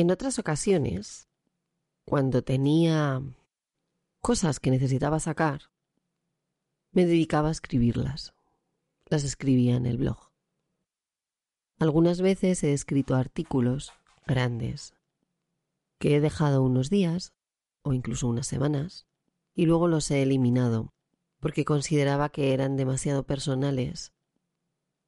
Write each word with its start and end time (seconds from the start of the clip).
En 0.00 0.10
otras 0.10 0.38
ocasiones, 0.38 1.28
cuando 2.06 2.40
tenía 2.40 3.20
cosas 4.22 4.58
que 4.58 4.70
necesitaba 4.70 5.20
sacar, 5.20 5.64
me 6.90 7.04
dedicaba 7.04 7.48
a 7.48 7.52
escribirlas. 7.52 8.32
Las 9.10 9.24
escribía 9.24 9.76
en 9.76 9.84
el 9.84 9.98
blog. 9.98 10.30
Algunas 11.78 12.22
veces 12.22 12.64
he 12.64 12.72
escrito 12.72 13.14
artículos 13.14 13.92
grandes 14.26 14.94
que 15.98 16.16
he 16.16 16.20
dejado 16.22 16.62
unos 16.62 16.88
días 16.88 17.34
o 17.82 17.92
incluso 17.92 18.26
unas 18.26 18.46
semanas 18.46 19.06
y 19.54 19.66
luego 19.66 19.86
los 19.86 20.10
he 20.10 20.22
eliminado 20.22 20.94
porque 21.40 21.66
consideraba 21.66 22.30
que 22.30 22.54
eran 22.54 22.78
demasiado 22.78 23.26
personales 23.26 24.14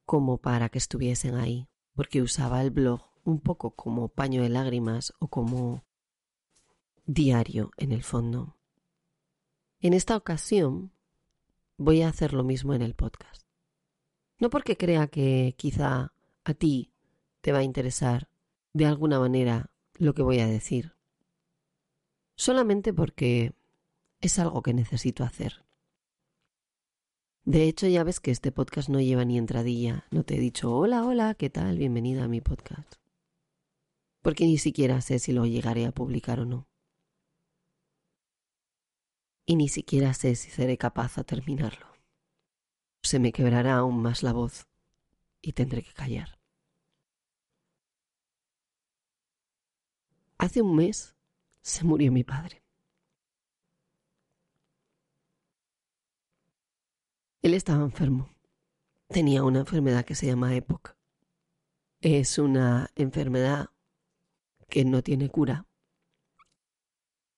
como 0.05 0.37
para 0.37 0.69
que 0.69 0.77
estuviesen 0.77 1.35
ahí, 1.35 1.67
porque 1.95 2.21
usaba 2.21 2.61
el 2.61 2.71
blog 2.71 3.12
un 3.25 3.41
poco 3.41 3.73
como 3.73 4.09
paño 4.09 4.43
de 4.43 4.49
lágrimas 4.49 5.13
o 5.19 5.29
como 5.29 5.85
diario 7.07 7.71
en 7.77 7.93
el 7.93 8.03
fondo. 8.03 8.57
En 9.81 9.95
esta 9.95 10.17
ocasión 10.17 10.93
voy 11.77 12.03
a 12.03 12.09
hacer 12.09 12.33
lo 12.33 12.45
mismo 12.45 12.75
en 12.75 12.83
el 12.83 12.95
podcast. 12.95 13.43
No 14.39 14.51
porque 14.51 14.77
crea 14.77 15.07
que 15.07 15.55
quizá 15.57 16.13
a 16.45 16.55
ti 16.55 16.93
te 17.41 17.53
va 17.53 17.59
a 17.59 17.65
interesar 17.65 18.29
de 18.73 18.87
alguna 18.87 19.19
manera 19.19 19.71
lo 19.95 20.15
que 20.15 20.23
voy 20.23 20.41
a 20.41 20.47
decir, 20.47 20.95
solamente 22.35 22.93
porque 22.93 23.53
es 24.21 24.39
algo 24.39 24.63
que 24.63 24.75
necesito 24.75 25.25
hacer. 25.25 25.65
De 27.45 27.65
hecho, 27.65 27.89
ya 27.89 28.05
ves 28.05 28.21
que 28.21 28.31
este 28.31 28.53
podcast 28.53 28.89
no 28.89 29.01
lleva 29.01 29.25
ni 29.25 29.37
entradilla. 29.37 30.07
No 30.13 30.23
te 30.23 30.37
he 30.37 30.41
dicho, 30.41 30.73
hola, 30.73 31.05
hola, 31.05 31.35
¿qué 31.35 31.51
tal? 31.51 31.77
Bienvenida 31.77 32.25
a 32.25 32.29
mi 32.29 32.41
podcast. 32.41 33.02
Porque 34.23 34.45
ni 34.45 34.57
siquiera 34.57 35.01
sé 35.01 35.19
si 35.19 35.33
lo 35.33 35.45
llegaré 35.47 35.85
a 35.87 35.93
publicar 35.93 36.41
o 36.41 36.47
no. 36.47 36.69
Y 39.45 39.57
ni 39.57 39.69
siquiera 39.69 40.15
sé 40.15 40.37
si 40.37 40.51
seré 40.51 40.79
capaz 40.79 41.17
de 41.17 41.25
terminarlo. 41.25 41.87
Se 43.03 43.19
me 43.19 43.33
quebrará 43.33 43.75
aún 43.75 44.01
más 44.01 44.23
la 44.23 44.33
voz 44.33 44.69
y 45.41 45.53
tendré 45.53 45.83
que 45.83 45.93
callar. 45.93 46.39
Hace 50.39 50.63
un 50.63 50.77
mes 50.77 51.17
se 51.61 51.85
murió 51.85 52.13
mi 52.13 52.23
padre. 52.23 52.63
Él 57.43 57.55
estaba 57.55 57.83
enfermo. 57.83 58.31
Tenía 59.09 59.43
una 59.43 59.61
enfermedad 59.61 60.05
que 60.05 60.15
se 60.15 60.27
llama 60.27 60.55
EPOC. 60.55 60.97
Es 62.01 62.39
una 62.39 62.91
enfermedad 62.95 63.72
que 64.73 64.87
no 64.87 65.03
tiene 65.03 65.29
cura 65.29 65.67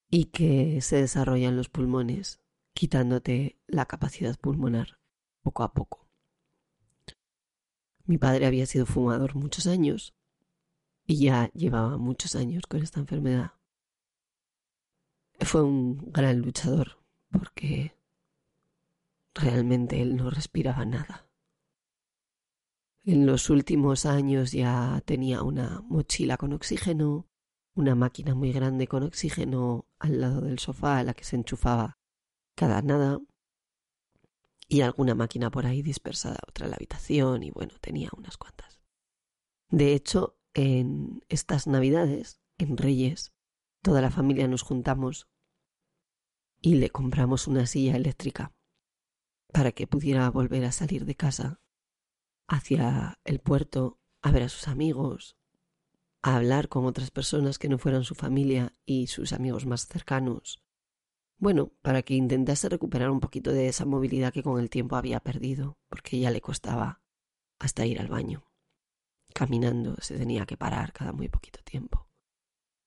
y 0.09 0.25
que 0.25 0.79
se 0.79 0.95
desarrolla 0.95 1.49
en 1.49 1.57
los 1.57 1.67
pulmones, 1.67 2.39
quitándote 2.73 3.59
la 3.67 3.85
capacidad 3.85 4.39
pulmonar 4.39 4.99
poco 5.43 5.63
a 5.63 5.73
poco. 5.73 6.07
Mi 8.05 8.17
padre 8.17 8.45
había 8.45 8.65
sido 8.65 8.85
fumador 8.85 9.35
muchos 9.35 9.67
años 9.67 10.15
y 11.05 11.25
ya 11.25 11.51
llevaba 11.51 11.97
muchos 11.97 12.37
años 12.37 12.65
con 12.67 12.81
esta 12.81 13.01
enfermedad. 13.01 13.51
Fue 15.41 15.61
un 15.61 16.11
gran 16.13 16.39
luchador 16.39 17.03
porque 17.29 17.95
Realmente 19.35 20.01
él 20.01 20.15
no 20.15 20.29
respiraba 20.29 20.85
nada. 20.85 21.24
En 23.07 23.27
los 23.27 23.51
últimos 23.51 24.07
años 24.07 24.51
ya 24.51 24.99
tenía 25.05 25.43
una 25.43 25.81
mochila 25.81 26.37
con 26.37 26.53
oxígeno, 26.53 27.29
una 27.75 27.93
máquina 27.93 28.33
muy 28.33 28.51
grande 28.51 28.87
con 28.87 29.03
oxígeno 29.03 29.87
al 29.99 30.21
lado 30.21 30.41
del 30.41 30.57
sofá 30.57 30.97
a 30.97 31.03
la 31.03 31.13
que 31.13 31.23
se 31.23 31.35
enchufaba 31.35 31.99
cada 32.55 32.81
nada 32.81 33.19
y 34.67 34.81
alguna 34.81 35.13
máquina 35.13 35.51
por 35.51 35.67
ahí 35.67 35.83
dispersada 35.83 36.39
otra 36.47 36.67
la 36.67 36.77
habitación 36.77 37.43
y 37.43 37.51
bueno, 37.51 37.73
tenía 37.79 38.09
unas 38.17 38.37
cuantas. 38.37 38.81
De 39.69 39.93
hecho, 39.93 40.39
en 40.55 41.21
estas 41.29 41.67
navidades, 41.67 42.41
en 42.57 42.75
Reyes, 42.75 43.33
toda 43.83 44.01
la 44.01 44.09
familia 44.09 44.47
nos 44.47 44.63
juntamos 44.63 45.27
y 46.59 46.73
le 46.73 46.89
compramos 46.89 47.45
una 47.45 47.67
silla 47.67 47.97
eléctrica 47.97 48.55
para 49.53 49.73
que 49.73 49.85
pudiera 49.85 50.27
volver 50.31 50.65
a 50.65 50.71
salir 50.71 51.05
de 51.05 51.13
casa 51.13 51.61
hacia 52.47 53.19
el 53.23 53.39
puerto 53.39 53.99
a 54.21 54.31
ver 54.31 54.43
a 54.43 54.49
sus 54.49 54.67
amigos, 54.67 55.37
a 56.21 56.35
hablar 56.37 56.69
con 56.69 56.85
otras 56.85 57.11
personas 57.11 57.59
que 57.59 57.69
no 57.69 57.77
fueran 57.77 58.03
su 58.03 58.15
familia 58.15 58.73
y 58.85 59.07
sus 59.07 59.33
amigos 59.33 59.65
más 59.65 59.87
cercanos. 59.87 60.63
Bueno, 61.37 61.73
para 61.81 62.01
que 62.01 62.15
intentase 62.15 62.69
recuperar 62.69 63.09
un 63.09 63.19
poquito 63.19 63.51
de 63.51 63.67
esa 63.67 63.85
movilidad 63.85 64.33
que 64.33 64.41
con 64.41 64.59
el 64.59 64.69
tiempo 64.69 64.95
había 64.95 65.19
perdido, 65.19 65.77
porque 65.89 66.19
ya 66.19 66.31
le 66.31 66.41
costaba 66.41 67.01
hasta 67.59 67.85
ir 67.85 67.99
al 67.99 68.07
baño. 68.07 68.47
Caminando 69.33 69.95
se 69.99 70.17
tenía 70.17 70.45
que 70.45 70.57
parar 70.57 70.93
cada 70.93 71.11
muy 71.11 71.27
poquito 71.27 71.59
tiempo. 71.63 72.09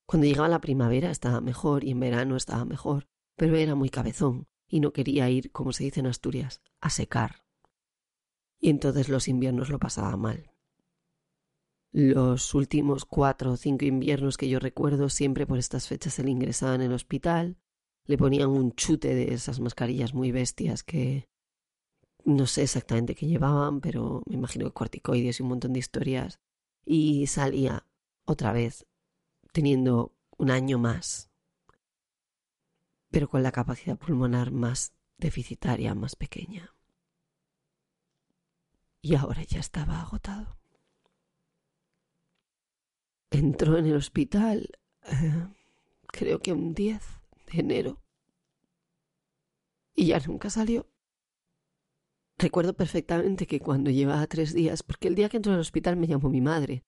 Cuando 0.06 0.26
llegaba 0.26 0.48
la 0.48 0.60
primavera 0.60 1.10
estaba 1.10 1.40
mejor 1.40 1.84
y 1.84 1.90
en 1.90 2.00
verano 2.00 2.36
estaba 2.36 2.64
mejor, 2.64 3.08
pero 3.36 3.56
era 3.56 3.74
muy 3.74 3.90
cabezón 3.90 4.48
y 4.66 4.80
no 4.80 4.92
quería 4.92 5.28
ir, 5.30 5.52
como 5.52 5.72
se 5.72 5.84
dice 5.84 6.00
en 6.00 6.06
Asturias, 6.06 6.62
a 6.80 6.90
secar. 6.90 7.44
Y 8.60 8.70
entonces 8.70 9.08
los 9.08 9.28
inviernos 9.28 9.68
lo 9.68 9.78
pasaba 9.78 10.16
mal. 10.16 10.50
Los 11.92 12.54
últimos 12.54 13.04
cuatro 13.04 13.52
o 13.52 13.56
cinco 13.56 13.84
inviernos 13.84 14.36
que 14.36 14.48
yo 14.48 14.58
recuerdo, 14.58 15.08
siempre 15.08 15.46
por 15.46 15.58
estas 15.58 15.88
fechas 15.88 16.14
se 16.14 16.24
le 16.24 16.30
ingresaban 16.30 16.82
en 16.82 16.88
el 16.88 16.92
hospital, 16.92 17.56
le 18.04 18.18
ponían 18.18 18.50
un 18.50 18.72
chute 18.72 19.14
de 19.14 19.32
esas 19.32 19.60
mascarillas 19.60 20.14
muy 20.14 20.32
bestias 20.32 20.82
que 20.82 21.28
no 22.24 22.46
sé 22.46 22.62
exactamente 22.62 23.14
qué 23.14 23.26
llevaban, 23.26 23.80
pero 23.80 24.22
me 24.26 24.34
imagino 24.34 24.66
que 24.66 24.72
corticoides 24.72 25.40
y 25.40 25.42
un 25.42 25.48
montón 25.48 25.72
de 25.72 25.78
historias, 25.78 26.40
y 26.84 27.26
salía 27.26 27.86
otra 28.26 28.52
vez 28.52 28.86
teniendo 29.52 30.14
un 30.36 30.50
año 30.50 30.78
más 30.78 31.28
pero 33.10 33.28
con 33.28 33.42
la 33.42 33.52
capacidad 33.52 33.96
pulmonar 33.96 34.50
más 34.50 34.92
deficitaria, 35.16 35.94
más 35.94 36.16
pequeña. 36.16 36.74
Y 39.00 39.14
ahora 39.14 39.42
ya 39.44 39.60
estaba 39.60 40.00
agotado. 40.00 40.58
Entró 43.30 43.76
en 43.76 43.86
el 43.86 43.96
hospital, 43.96 44.70
eh, 45.04 45.48
creo 46.06 46.40
que 46.40 46.52
un 46.52 46.74
10 46.74 47.02
de 47.52 47.60
enero, 47.60 48.02
y 49.94 50.06
ya 50.06 50.20
nunca 50.20 50.48
salió. 50.48 50.86
Recuerdo 52.38 52.74
perfectamente 52.74 53.46
que 53.46 53.60
cuando 53.60 53.90
llevaba 53.90 54.26
tres 54.28 54.54
días, 54.54 54.82
porque 54.82 55.08
el 55.08 55.16
día 55.16 55.28
que 55.28 55.38
entró 55.38 55.52
al 55.52 55.60
hospital 55.60 55.96
me 55.96 56.06
llamó 56.06 56.30
mi 56.30 56.40
madre 56.40 56.84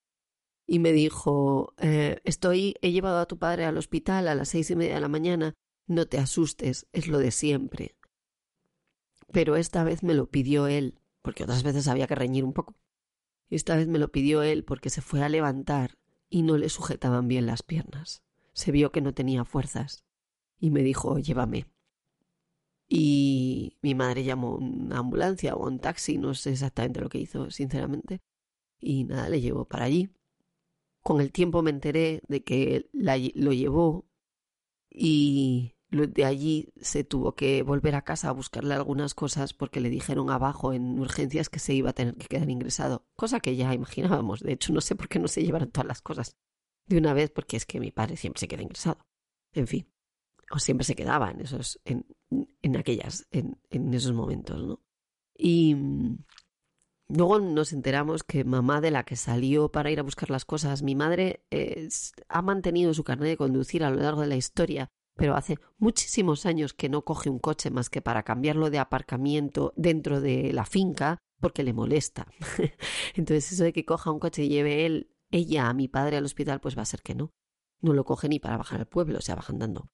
y 0.67 0.79
me 0.79 0.93
dijo, 0.93 1.75
eh, 1.79 2.21
estoy, 2.25 2.77
he 2.81 2.93
llevado 2.93 3.19
a 3.19 3.27
tu 3.27 3.39
padre 3.39 3.65
al 3.65 3.77
hospital 3.77 4.29
a 4.29 4.37
las 4.37 4.51
seis 4.51 4.71
y 4.71 4.77
media 4.77 4.95
de 4.95 5.01
la 5.01 5.09
mañana 5.09 5.55
no 5.89 6.07
te 6.07 6.19
asustes, 6.19 6.87
es 6.93 7.09
lo 7.09 7.19
de 7.19 7.33
siempre. 7.33 7.97
Pero 9.33 9.57
esta 9.57 9.83
vez 9.83 10.05
me 10.05 10.15
lo 10.15 10.31
pidió 10.31 10.69
él, 10.69 11.01
porque 11.23 11.45
otras 11.45 11.63
veces 11.63 11.89
había 11.89 12.07
que 12.07 12.15
reñir 12.15 12.45
un 12.45 12.53
poco. 12.53 12.77
Esta 13.49 13.77
vez 13.77 13.89
me 13.89 13.99
lo 13.99 14.13
pidió 14.13 14.43
él 14.43 14.65
porque 14.65 14.91
se 14.91 15.03
fue 15.03 15.23
a 15.23 15.29
levantar 15.29 15.99
y 16.29 16.43
no 16.43 16.57
le 16.57 16.69
sujetaban 16.69 17.29
bien 17.29 17.47
las 17.47 17.63
piernas. 17.63 18.23
Se 18.53 18.73
vio 18.73 18.93
que 18.93 19.01
no 19.01 19.13
tenía 19.13 19.45
fuerzas 19.45 20.05
y 20.59 20.71
me 20.71 20.83
dijo 20.83 21.19
llévame. 21.19 21.67
Y 22.89 23.77
mi 23.83 23.95
madre 23.95 24.25
llamó 24.25 24.57
una 24.57 24.99
ambulancia 24.99 25.55
o 25.55 25.67
un 25.67 25.79
taxi, 25.79 26.19
no 26.19 26.35
sé 26.35 26.51
exactamente 26.53 27.01
lo 27.01 27.09
que 27.09 27.19
hizo, 27.19 27.51
sinceramente. 27.51 28.21
Y 28.81 29.05
nada, 29.05 29.29
le 29.29 29.41
llevó 29.41 29.65
para 29.67 29.85
allí. 29.85 30.11
Con 31.03 31.21
el 31.21 31.33
tiempo 31.33 31.63
me 31.63 31.71
enteré 31.71 32.21
de 32.29 32.43
que 32.43 32.91
lo 32.93 33.53
llevó 33.53 34.07
y 34.91 35.75
de 35.91 36.25
allí 36.25 36.73
se 36.81 37.05
tuvo 37.05 37.35
que 37.35 37.63
volver 37.63 37.95
a 37.97 38.03
casa 38.03 38.29
a 38.29 38.33
buscarle 38.33 38.75
algunas 38.75 39.15
cosas 39.15 39.55
porque 39.55 39.81
le 39.81 39.91
dijeron 39.91 40.31
abajo 40.31 40.73
en 40.73 40.99
urgencias 40.99 41.49
que 41.49 41.59
se 41.59 41.75
iba 41.75 41.91
a 41.91 41.95
tener 41.95 42.15
que 42.15 42.29
quedar 42.29 42.49
ingresado, 42.49 43.07
cosa 43.17 43.41
que 43.41 43.57
ya 43.57 43.75
imaginábamos. 43.75 44.41
De 44.41 44.53
hecho, 44.53 44.73
no 44.73 44.81
sé 44.81 44.95
por 44.95 45.09
qué 45.09 45.19
no 45.19 45.29
se 45.29 45.43
llevaron 45.43 45.71
todas 45.71 45.89
las 45.89 46.01
cosas 46.01 46.37
de 46.87 46.99
una 46.99 47.13
vez, 47.13 47.31
porque 47.31 47.57
es 47.57 47.67
que 47.67 47.81
mi 47.81 47.91
padre 47.91 48.17
siempre 48.17 48.41
se 48.41 48.49
queda 48.49 48.63
ingresado. 48.63 49.07
En 49.53 49.67
fin, 49.67 49.89
o 50.51 50.59
siempre 50.59 50.85
se 50.85 50.95
quedaba 50.95 51.31
en 51.31 51.41
esos, 51.41 51.81
en, 51.85 52.07
en 52.63 52.77
aquellas, 52.77 53.27
en, 53.33 53.61
en 53.71 53.93
esos 53.93 54.13
momentos, 54.13 54.63
¿no? 54.63 54.81
Y 55.37 55.75
mm, 55.75 56.25
luego 57.09 57.41
nos 57.41 57.73
enteramos 57.73 58.23
que 58.23 58.45
mamá 58.45 58.81
de 58.81 58.93
la 58.93 59.05
que 59.05 59.17
salió 59.17 59.73
para 59.73 59.91
ir 59.91 59.99
a 59.99 60.05
buscar 60.05 60.31
las 60.31 60.45
cosas, 60.45 60.83
mi 60.83 60.95
madre 60.95 61.45
ha 62.29 62.43
mantenido 62.43 62.95
su 62.95 63.03
carnet 63.03 63.31
de 63.31 63.37
conducir 63.37 63.83
a 63.83 63.91
lo 63.91 64.01
largo 64.01 64.21
de 64.21 64.29
la 64.29 64.37
historia 64.37 64.93
pero 65.21 65.37
hace 65.37 65.59
muchísimos 65.77 66.47
años 66.47 66.73
que 66.73 66.89
no 66.89 67.05
coge 67.05 67.29
un 67.29 67.39
coche 67.39 67.71
más 67.71 67.91
que 67.91 68.01
para 68.01 68.23
cambiarlo 68.23 68.71
de 68.71 68.79
aparcamiento 68.79 69.75
dentro 69.77 70.23
de 70.23 70.51
la 70.55 70.65
finca 70.65 71.19
porque 71.41 71.63
le 71.63 71.75
molesta. 71.75 72.27
Entonces 73.15 73.53
eso 73.53 73.65
de 73.65 73.75
que 73.75 73.85
coja 73.85 74.11
un 74.11 74.19
coche 74.19 74.45
y 74.45 74.49
lleve 74.49 74.87
él, 74.87 75.11
ella 75.31 75.69
a 75.69 75.75
mi 75.75 75.89
padre 75.89 76.17
al 76.17 76.25
hospital, 76.25 76.63
pues 76.63 76.79
va 76.79 76.81
a 76.81 76.87
ser 76.87 77.03
que 77.03 77.15
no. 77.15 77.35
no 77.83 77.93
lo 77.93 78.07
coge 78.07 78.31
ni 78.31 78.41
para 78.41 78.57
bajar 78.57 78.81
al 78.81 78.87
pueblo, 78.87 79.19
o 79.19 79.21
sea, 79.21 79.35
bajan 79.35 79.59
dando. 79.59 79.91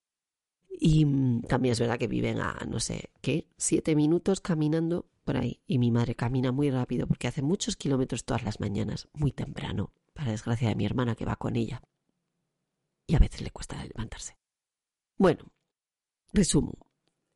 Y 0.68 1.04
mm, 1.04 1.42
también 1.48 1.72
es 1.72 1.80
verdad 1.80 1.98
que 1.98 2.06
viven 2.06 2.38
a, 2.38 2.64
no 2.68 2.78
sé, 2.78 3.10
¿qué? 3.20 3.48
Siete 3.56 3.96
minutos 3.96 4.40
caminando 4.40 5.10
por 5.24 5.38
ahí. 5.38 5.60
Y 5.66 5.80
mi 5.80 5.90
madre 5.90 6.14
camina 6.14 6.52
muy 6.52 6.70
rápido 6.70 7.08
porque 7.08 7.26
hace 7.26 7.42
muchos 7.42 7.74
kilómetros 7.74 8.24
todas 8.24 8.44
las 8.44 8.60
mañanas, 8.60 9.08
muy 9.12 9.32
temprano, 9.32 9.92
para 10.14 10.30
desgracia 10.30 10.68
de 10.68 10.76
mi 10.76 10.86
hermana 10.86 11.16
que 11.16 11.24
va 11.24 11.34
con 11.34 11.56
ella. 11.56 11.82
Y 13.08 13.16
a 13.16 13.18
veces 13.18 13.40
le 13.40 13.50
cuesta 13.50 13.84
levantarse. 13.84 14.35
Bueno, 15.18 15.44
resumo. 16.32 16.74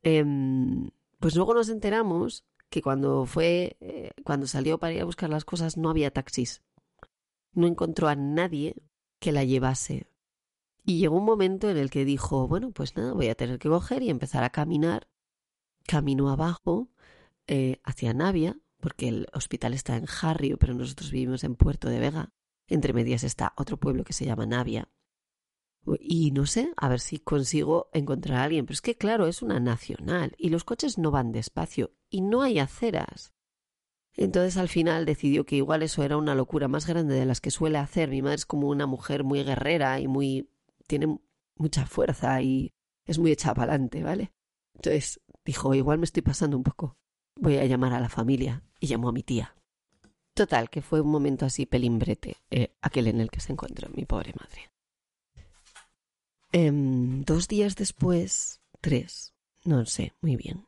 Em, 0.03 0.91
pues 1.19 1.35
luego 1.35 1.53
nos 1.53 1.69
enteramos 1.69 2.45
que 2.69 2.81
cuando 2.81 3.25
fue, 3.25 3.77
eh, 3.81 4.11
cuando 4.23 4.47
salió 4.47 4.79
para 4.79 4.93
ir 4.93 5.01
a 5.01 5.05
buscar 5.05 5.29
las 5.29 5.45
cosas 5.45 5.77
no 5.77 5.89
había 5.89 6.11
taxis. 6.11 6.61
No 7.53 7.67
encontró 7.67 8.07
a 8.07 8.15
nadie 8.15 8.75
que 9.19 9.31
la 9.31 9.43
llevase. 9.43 10.07
Y 10.83 10.97
llegó 10.99 11.17
un 11.17 11.25
momento 11.25 11.69
en 11.69 11.77
el 11.77 11.89
que 11.89 12.05
dijo, 12.05 12.47
bueno, 12.47 12.71
pues 12.71 12.95
nada, 12.95 13.13
voy 13.13 13.27
a 13.27 13.35
tener 13.35 13.59
que 13.59 13.69
coger 13.69 14.01
y 14.03 14.09
empezar 14.09 14.43
a 14.43 14.49
caminar. 14.49 15.07
Camino 15.85 16.29
abajo 16.29 16.89
eh, 17.47 17.79
hacia 17.83 18.13
Navia, 18.13 18.57
porque 18.79 19.07
el 19.09 19.27
hospital 19.33 19.73
está 19.73 19.97
en 19.97 20.05
Harrio, 20.07 20.57
pero 20.57 20.73
nosotros 20.73 21.11
vivimos 21.11 21.43
en 21.43 21.55
Puerto 21.55 21.89
de 21.89 21.99
Vega. 21.99 22.31
Entre 22.67 22.93
medias 22.93 23.23
está 23.23 23.53
otro 23.57 23.77
pueblo 23.77 24.03
que 24.03 24.13
se 24.13 24.25
llama 24.25 24.45
Navia. 24.45 24.89
Y 25.99 26.31
no 26.31 26.45
sé, 26.45 26.71
a 26.77 26.89
ver 26.89 26.99
si 26.99 27.19
consigo 27.19 27.89
encontrar 27.93 28.39
a 28.39 28.43
alguien. 28.43 28.65
Pero 28.65 28.75
es 28.75 28.81
que, 28.81 28.95
claro, 28.95 29.27
es 29.27 29.41
una 29.41 29.59
nacional 29.59 30.35
y 30.37 30.49
los 30.49 30.63
coches 30.63 30.97
no 30.97 31.11
van 31.11 31.31
despacio 31.31 31.91
y 32.09 32.21
no 32.21 32.41
hay 32.41 32.59
aceras. 32.59 33.33
Entonces 34.15 34.57
al 34.57 34.67
final 34.67 35.05
decidió 35.05 35.45
que 35.45 35.55
igual 35.55 35.83
eso 35.83 36.03
era 36.03 36.17
una 36.17 36.35
locura 36.35 36.67
más 36.67 36.85
grande 36.85 37.15
de 37.15 37.25
las 37.25 37.41
que 37.41 37.51
suele 37.51 37.77
hacer. 37.77 38.09
Mi 38.09 38.21
madre 38.21 38.35
es 38.35 38.45
como 38.45 38.67
una 38.67 38.85
mujer 38.85 39.23
muy 39.23 39.43
guerrera 39.43 39.99
y 39.99 40.07
muy. 40.07 40.49
tiene 40.87 41.19
mucha 41.55 41.85
fuerza 41.85 42.41
y 42.41 42.73
es 43.05 43.19
muy 43.19 43.31
hecha 43.31 43.53
para 43.53 43.73
adelante, 43.73 44.03
¿vale? 44.03 44.31
Entonces 44.75 45.21
dijo, 45.45 45.73
igual 45.73 45.99
me 45.99 46.05
estoy 46.05 46.21
pasando 46.21 46.57
un 46.57 46.63
poco. 46.63 46.97
Voy 47.39 47.57
a 47.57 47.65
llamar 47.65 47.93
a 47.93 47.99
la 47.99 48.09
familia. 48.09 48.63
Y 48.79 48.87
llamó 48.87 49.09
a 49.09 49.13
mi 49.13 49.21
tía. 49.21 49.55
Total, 50.33 50.69
que 50.69 50.81
fue 50.81 51.01
un 51.01 51.11
momento 51.11 51.45
así 51.45 51.65
pelimbrete, 51.65 52.37
eh, 52.49 52.73
aquel 52.81 53.07
en 53.07 53.19
el 53.19 53.29
que 53.29 53.41
se 53.41 53.51
encontró 53.51 53.89
mi 53.89 54.05
pobre 54.05 54.33
madre. 54.39 54.70
Em, 56.51 57.23
dos 57.23 57.47
días 57.47 57.75
después, 57.75 58.61
tres, 58.81 59.33
no 59.63 59.85
sé, 59.85 60.13
muy 60.21 60.35
bien, 60.35 60.67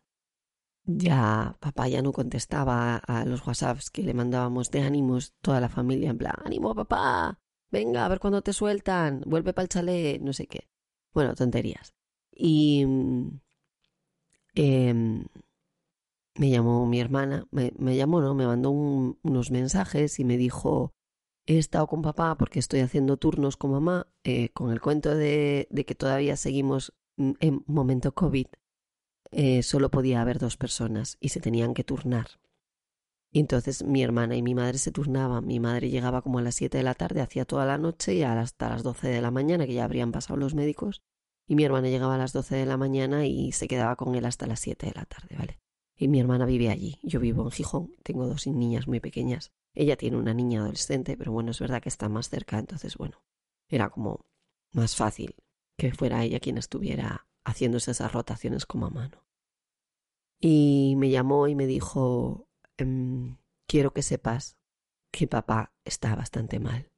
ya 0.85 1.57
papá 1.59 1.88
ya 1.88 2.01
no 2.01 2.12
contestaba 2.12 2.97
a 2.97 3.25
los 3.25 3.45
WhatsApps 3.45 3.89
que 3.89 4.03
le 4.03 4.13
mandábamos 4.13 4.71
de 4.71 4.81
ánimos 4.81 5.33
toda 5.41 5.59
la 5.59 5.69
familia 5.69 6.09
en 6.09 6.18
plan, 6.18 6.35
ánimo 6.45 6.74
papá, 6.74 7.39
venga 7.69 8.06
a 8.06 8.09
ver 8.09 8.19
cuándo 8.19 8.41
te 8.41 8.53
sueltan, 8.53 9.24
vuelve 9.25 9.53
para 9.53 9.63
el 9.63 9.69
chalet, 9.69 10.21
no 10.21 10.31
sé 10.33 10.47
qué. 10.47 10.69
Bueno, 11.13 11.35
tonterías. 11.35 11.94
Y 12.31 12.85
eh, 14.56 14.94
me 16.35 16.50
llamó 16.50 16.85
mi 16.85 17.00
hermana, 17.00 17.45
me, 17.51 17.95
llamó, 17.95 18.21
¿no? 18.21 18.33
Me 18.33 18.47
mandó 18.47 18.71
unos 18.71 19.51
mensajes 19.51 20.19
y 20.19 20.25
me 20.25 20.38
dijo, 20.38 20.94
he 21.45 21.57
estado 21.57 21.88
con 21.88 22.01
papá 22.01 22.36
porque 22.38 22.60
estoy 22.60 22.81
haciendo 22.81 23.18
turnos 23.18 23.57
con 23.57 23.72
mamá, 23.72 24.07
eh, 24.24 24.50
con 24.50 24.72
el 24.72 24.81
cuento 24.81 25.16
de, 25.16 25.68
de 25.69 25.86
que 25.86 25.95
todavía 25.95 26.38
seguimos 26.38 26.94
en 27.18 27.63
momento 27.68 28.13
COVID 28.13 28.48
eh, 29.36 29.63
solo 29.63 29.90
podía 29.90 30.22
haber 30.22 30.38
dos 30.38 30.57
personas 30.57 31.18
y 31.19 31.30
se 31.30 31.40
tenían 31.40 31.74
que 31.74 31.84
turnar. 31.84 32.28
Y 33.31 33.40
entonces 33.40 33.84
mi 33.84 34.04
hermana 34.04 34.36
y 34.36 34.44
mi 34.44 34.54
madre 34.54 34.78
se 34.78 34.92
turnaban. 34.92 35.48
Mi 35.48 35.60
madre 35.60 35.90
llegaba 35.90 36.22
como 36.22 36.38
a 36.38 36.44
las 36.44 36.54
siete 36.54 36.78
de 36.78 36.84
la 36.84 36.94
tarde, 36.94 37.22
hacía 37.22 37.45
toda 37.45 37.66
la 37.66 37.80
noche 37.80 38.13
y 38.13 38.22
hasta 38.22 38.69
las 38.69 38.84
doce 38.84 39.07
de 39.07 39.22
la 39.22 39.31
mañana, 39.31 39.66
que 39.66 39.74
ya 39.74 39.86
habrían 39.86 40.12
pasado 40.12 40.38
los 40.38 40.54
médicos. 40.54 41.01
Y 41.48 41.56
mi 41.56 41.63
hermana 41.63 41.90
llegaba 41.90 42.13
a 42.16 42.19
las 42.19 42.31
doce 42.31 42.56
de 42.56 42.68
la 42.68 42.78
mañana 42.78 43.25
y 43.25 43.51
se 43.54 43.68
quedaba 43.68 43.95
con 43.95 44.13
él 44.13 44.25
hasta 44.25 44.45
las 44.45 44.60
siete 44.60 44.86
de 44.86 44.94
la 44.94 45.06
tarde, 45.06 45.36
¿vale? 45.36 45.60
Y 46.04 46.10
mi 46.10 46.20
hermana 46.20 46.46
vive 46.46 46.70
allí. 46.70 47.00
Yo 47.02 47.22
vivo 47.22 47.44
en 47.44 47.52
Gijón. 47.52 47.96
Tengo 48.04 48.28
dos 48.28 48.46
niñas 48.46 48.90
muy 48.90 49.00
pequeñas. 49.00 49.54
Ella 49.74 49.96
tiene 49.96 50.18
una 50.18 50.34
niña 50.34 50.60
adolescente, 50.60 51.16
pero 51.16 51.32
bueno, 51.32 51.52
es 51.52 51.62
verdad 51.62 51.82
que 51.82 51.88
está 51.88 52.10
más 52.10 52.28
cerca, 52.28 52.60
entonces 52.60 52.98
bueno, 52.98 53.24
era 53.70 53.90
como 53.90 54.26
más 54.74 54.98
fácil 54.98 55.34
que 55.78 55.94
fuera 55.94 56.22
ella 56.26 56.42
quien 56.42 56.58
estuviera 56.58 57.26
haciéndose 57.46 57.92
esas 57.92 58.12
rotaciones 58.12 58.66
como 58.66 58.88
a 58.88 58.90
mano. 58.90 59.24
Y 60.42 60.96
me 60.98 61.10
llamó 61.10 61.48
y 61.48 61.56
me 61.56 61.68
dijo, 61.68 62.50
em, 62.76 63.38
quiero 63.66 63.94
que 63.94 64.02
sepas 64.02 64.58
que 65.10 65.28
papá 65.28 65.72
está 65.86 66.18
bastante 66.18 66.60
mal. 66.60 66.92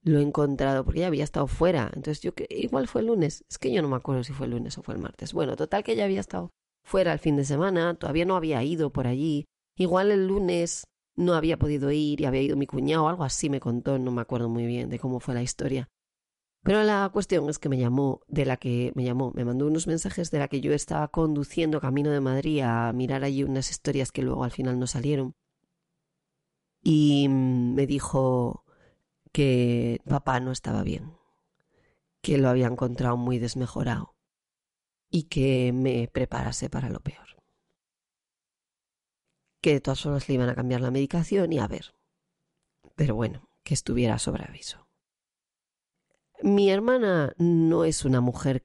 Lo 0.00 0.18
he 0.18 0.22
encontrado 0.22 0.82
porque 0.82 1.00
ya 1.00 1.08
había 1.08 1.24
estado 1.24 1.46
fuera. 1.46 1.90
Entonces 1.94 2.22
yo 2.22 2.32
igual 2.48 2.88
fue 2.88 3.02
el 3.02 3.08
lunes. 3.08 3.44
Es 3.50 3.58
que 3.58 3.70
yo 3.70 3.82
no 3.82 3.88
me 3.88 3.96
acuerdo 3.96 4.24
si 4.24 4.32
fue 4.32 4.46
el 4.46 4.52
lunes 4.52 4.78
o 4.78 4.82
fue 4.82 4.94
el 4.94 5.00
martes. 5.00 5.34
Bueno, 5.34 5.56
total 5.56 5.84
que 5.84 5.94
ya 5.94 6.04
había 6.04 6.20
estado 6.20 6.54
fuera 6.86 7.12
el 7.12 7.18
fin 7.18 7.36
de 7.36 7.44
semana. 7.44 7.94
Todavía 7.94 8.24
no 8.24 8.36
había 8.36 8.62
ido 8.62 8.90
por 8.90 9.06
allí. 9.06 9.46
Igual 9.76 10.12
el 10.12 10.26
lunes 10.28 10.86
no 11.16 11.34
había 11.34 11.58
podido 11.58 11.90
ir 11.90 12.20
y 12.20 12.24
había 12.24 12.42
ido 12.42 12.56
mi 12.56 12.66
cuñado. 12.66 13.08
Algo 13.08 13.24
así 13.24 13.50
me 13.50 13.60
contó. 13.60 13.98
No 13.98 14.12
me 14.12 14.22
acuerdo 14.22 14.48
muy 14.48 14.66
bien 14.66 14.88
de 14.88 14.98
cómo 14.98 15.20
fue 15.20 15.34
la 15.34 15.42
historia. 15.42 15.90
Pero 16.62 16.82
la 16.84 17.08
cuestión 17.12 17.48
es 17.48 17.58
que 17.58 17.68
me 17.68 17.78
llamó, 17.78 18.20
de 18.28 18.44
la 18.44 18.56
que 18.56 18.92
me 18.94 19.04
llamó, 19.04 19.32
me 19.34 19.44
mandó 19.44 19.66
unos 19.66 19.86
mensajes 19.86 20.30
de 20.30 20.38
la 20.38 20.48
que 20.48 20.60
yo 20.60 20.72
estaba 20.72 21.08
conduciendo 21.08 21.80
camino 21.80 22.10
de 22.10 22.20
Madrid 22.20 22.60
a 22.62 22.92
mirar 22.92 23.22
allí 23.24 23.44
unas 23.44 23.70
historias 23.70 24.10
que 24.10 24.22
luego 24.22 24.42
al 24.44 24.50
final 24.50 24.78
no 24.78 24.86
salieron. 24.86 25.34
Y 26.82 27.28
me 27.28 27.86
dijo 27.86 28.64
que 29.32 30.00
papá 30.08 30.40
no 30.40 30.50
estaba 30.50 30.82
bien, 30.82 31.12
que 32.20 32.38
lo 32.38 32.48
había 32.48 32.66
encontrado 32.66 33.16
muy 33.16 33.38
desmejorado 33.38 34.15
y 35.10 35.24
que 35.24 35.72
me 35.72 36.08
preparase 36.08 36.68
para 36.68 36.88
lo 36.90 37.00
peor. 37.00 37.36
Que 39.60 39.74
de 39.74 39.80
todas 39.80 40.02
formas 40.02 40.28
le 40.28 40.34
iban 40.34 40.48
a 40.48 40.54
cambiar 40.54 40.80
la 40.80 40.90
medicación 40.90 41.52
y 41.52 41.58
a 41.58 41.66
ver. 41.66 41.94
Pero 42.94 43.14
bueno, 43.14 43.48
que 43.62 43.74
estuviera 43.74 44.18
sobre 44.18 44.44
aviso. 44.44 44.86
Mi 46.42 46.70
hermana 46.70 47.34
no 47.38 47.84
es 47.84 48.04
una 48.04 48.20
mujer 48.20 48.64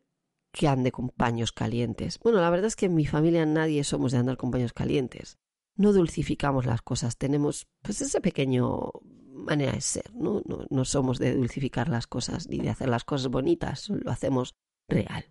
que 0.52 0.68
ande 0.68 0.92
con 0.92 1.10
paños 1.10 1.52
calientes. 1.52 2.20
Bueno, 2.20 2.42
la 2.42 2.50
verdad 2.50 2.68
es 2.68 2.76
que 2.76 2.88
en 2.88 2.96
mi 2.96 3.06
familia 3.06 3.46
nadie 3.46 3.84
somos 3.84 4.12
de 4.12 4.18
andar 4.18 4.38
con 4.38 4.52
paños 4.52 4.74
calientes. 4.74 5.38
No 5.76 5.94
dulcificamos 5.94 6.66
las 6.66 6.82
cosas, 6.82 7.18
tenemos 7.18 7.68
pues 7.82 8.02
ese 8.02 8.20
pequeño 8.20 8.92
manera 9.32 9.72
de 9.72 9.82
ser, 9.82 10.14
¿no? 10.14 10.42
No, 10.46 10.66
no 10.70 10.86
somos 10.86 11.18
de 11.18 11.34
dulcificar 11.34 11.90
las 11.90 12.08
cosas 12.08 12.48
ni 12.50 12.60
de 12.60 12.70
hacer 12.70 12.90
las 12.90 13.06
cosas 13.06 13.30
bonitas, 13.30 13.90
lo 13.90 14.12
hacemos 14.12 14.56
real. 14.88 15.26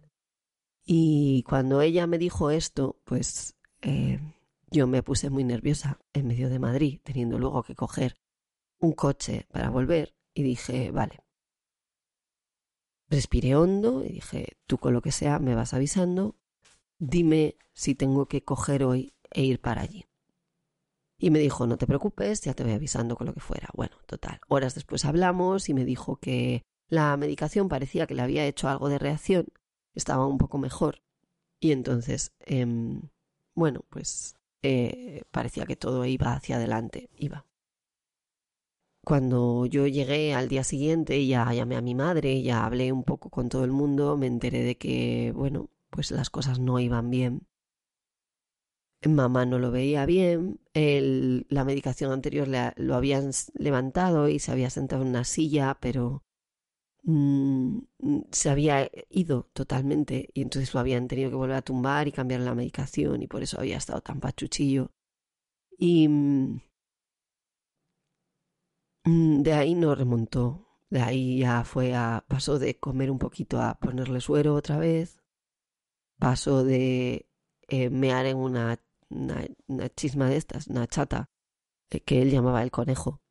Y 0.92 1.44
cuando 1.44 1.82
ella 1.82 2.08
me 2.08 2.18
dijo 2.18 2.50
esto, 2.50 2.96
pues 3.04 3.54
eh, 3.80 4.18
yo 4.72 4.88
me 4.88 5.04
puse 5.04 5.30
muy 5.30 5.44
nerviosa 5.44 6.00
en 6.12 6.26
medio 6.26 6.48
de 6.48 6.58
Madrid, 6.58 6.98
teniendo 7.04 7.38
luego 7.38 7.62
que 7.62 7.76
coger 7.76 8.16
un 8.80 8.90
coche 8.94 9.46
para 9.52 9.70
volver, 9.70 10.16
y 10.34 10.42
dije, 10.42 10.90
vale, 10.90 11.20
Respiré 13.08 13.54
hondo 13.54 14.04
y 14.04 14.14
dije, 14.14 14.56
tú 14.66 14.78
con 14.78 14.92
lo 14.92 15.00
que 15.00 15.12
sea 15.12 15.38
me 15.38 15.54
vas 15.54 15.74
avisando, 15.74 16.34
dime 16.98 17.56
si 17.72 17.94
tengo 17.94 18.26
que 18.26 18.42
coger 18.42 18.82
hoy 18.82 19.14
e 19.30 19.44
ir 19.44 19.60
para 19.60 19.82
allí. 19.82 20.06
Y 21.18 21.30
me 21.30 21.38
dijo, 21.38 21.68
no 21.68 21.76
te 21.76 21.86
preocupes, 21.86 22.40
ya 22.40 22.54
te 22.54 22.64
voy 22.64 22.72
avisando 22.72 23.14
con 23.14 23.28
lo 23.28 23.32
que 23.32 23.40
fuera. 23.40 23.68
Bueno, 23.74 23.96
total. 24.06 24.40
Horas 24.48 24.74
después 24.74 25.04
hablamos 25.04 25.68
y 25.68 25.74
me 25.74 25.84
dijo 25.84 26.16
que 26.16 26.62
la 26.88 27.16
medicación 27.16 27.68
parecía 27.68 28.08
que 28.08 28.16
le 28.16 28.22
había 28.22 28.44
hecho 28.44 28.68
algo 28.68 28.88
de 28.88 28.98
reacción, 28.98 29.46
estaba 29.94 30.26
un 30.26 30.38
poco 30.38 30.58
mejor. 30.58 31.02
Y 31.60 31.72
entonces, 31.72 32.32
em, 32.40 33.02
bueno, 33.54 33.84
pues 33.90 34.36
eh, 34.62 35.22
parecía 35.30 35.66
que 35.66 35.76
todo 35.76 36.04
iba 36.06 36.32
hacia 36.34 36.56
adelante, 36.56 37.10
iba. 37.16 37.46
Cuando 39.04 39.66
yo 39.66 39.86
llegué 39.86 40.34
al 40.34 40.48
día 40.48 40.62
siguiente, 40.64 41.26
ya 41.26 41.52
llamé 41.52 41.76
a 41.76 41.80
mi 41.80 41.94
madre, 41.94 42.42
ya 42.42 42.64
hablé 42.64 42.92
un 42.92 43.04
poco 43.04 43.30
con 43.30 43.48
todo 43.48 43.64
el 43.64 43.72
mundo, 43.72 44.16
me 44.16 44.26
enteré 44.26 44.62
de 44.62 44.76
que, 44.76 45.32
bueno, 45.34 45.70
pues 45.90 46.10
las 46.10 46.30
cosas 46.30 46.58
no 46.58 46.78
iban 46.78 47.10
bien. 47.10 47.46
Mamá 49.06 49.46
no 49.46 49.58
lo 49.58 49.70
veía 49.70 50.04
bien, 50.04 50.60
la 50.74 51.64
medicación 51.64 52.12
anterior 52.12 52.48
lo 52.76 52.94
habían 52.94 53.30
levantado 53.54 54.28
y 54.28 54.38
se 54.38 54.52
había 54.52 54.68
sentado 54.68 55.02
en 55.02 55.08
una 55.08 55.24
silla, 55.24 55.78
pero 55.80 56.22
mm, 57.04 57.78
se 58.30 58.50
había 58.50 58.90
ido 59.10 59.48
totalmente 59.52 60.28
y 60.34 60.42
entonces 60.42 60.74
lo 60.74 60.80
habían 60.80 61.08
tenido 61.08 61.30
que 61.30 61.36
volver 61.36 61.56
a 61.56 61.62
tumbar 61.62 62.08
y 62.08 62.12
cambiar 62.12 62.40
la 62.40 62.54
medicación 62.54 63.22
y 63.22 63.26
por 63.26 63.42
eso 63.42 63.58
había 63.60 63.78
estado 63.78 64.00
tan 64.00 64.20
pachuchillo. 64.20 64.92
Y 65.78 66.08
mm, 66.08 66.60
Mm, 69.04 69.42
de 69.42 69.52
ahí 69.54 69.74
no 69.74 69.94
remontó. 69.94 70.66
De 70.90 71.00
ahí 71.02 71.38
ya 71.40 71.64
fue 71.64 71.94
a. 71.94 72.24
pasó 72.28 72.58
de 72.58 72.78
comer 72.78 73.10
un 73.10 73.18
poquito 73.18 73.60
a 73.60 73.78
ponerle 73.78 74.20
suero 74.20 74.54
otra 74.54 74.78
vez. 74.78 75.18
Pasó 76.18 76.64
de 76.64 77.28
eh, 77.68 77.90
mear 77.90 78.26
en 78.26 78.36
una, 78.36 78.78
una, 79.08 79.88
chisma 79.96 80.28
de 80.28 80.36
estas, 80.36 80.66
una 80.68 80.86
chata, 80.86 81.30
eh, 81.90 82.00
que 82.00 82.22
él 82.22 82.30
llamaba 82.30 82.62
el 82.62 82.70
conejo. 82.70 83.22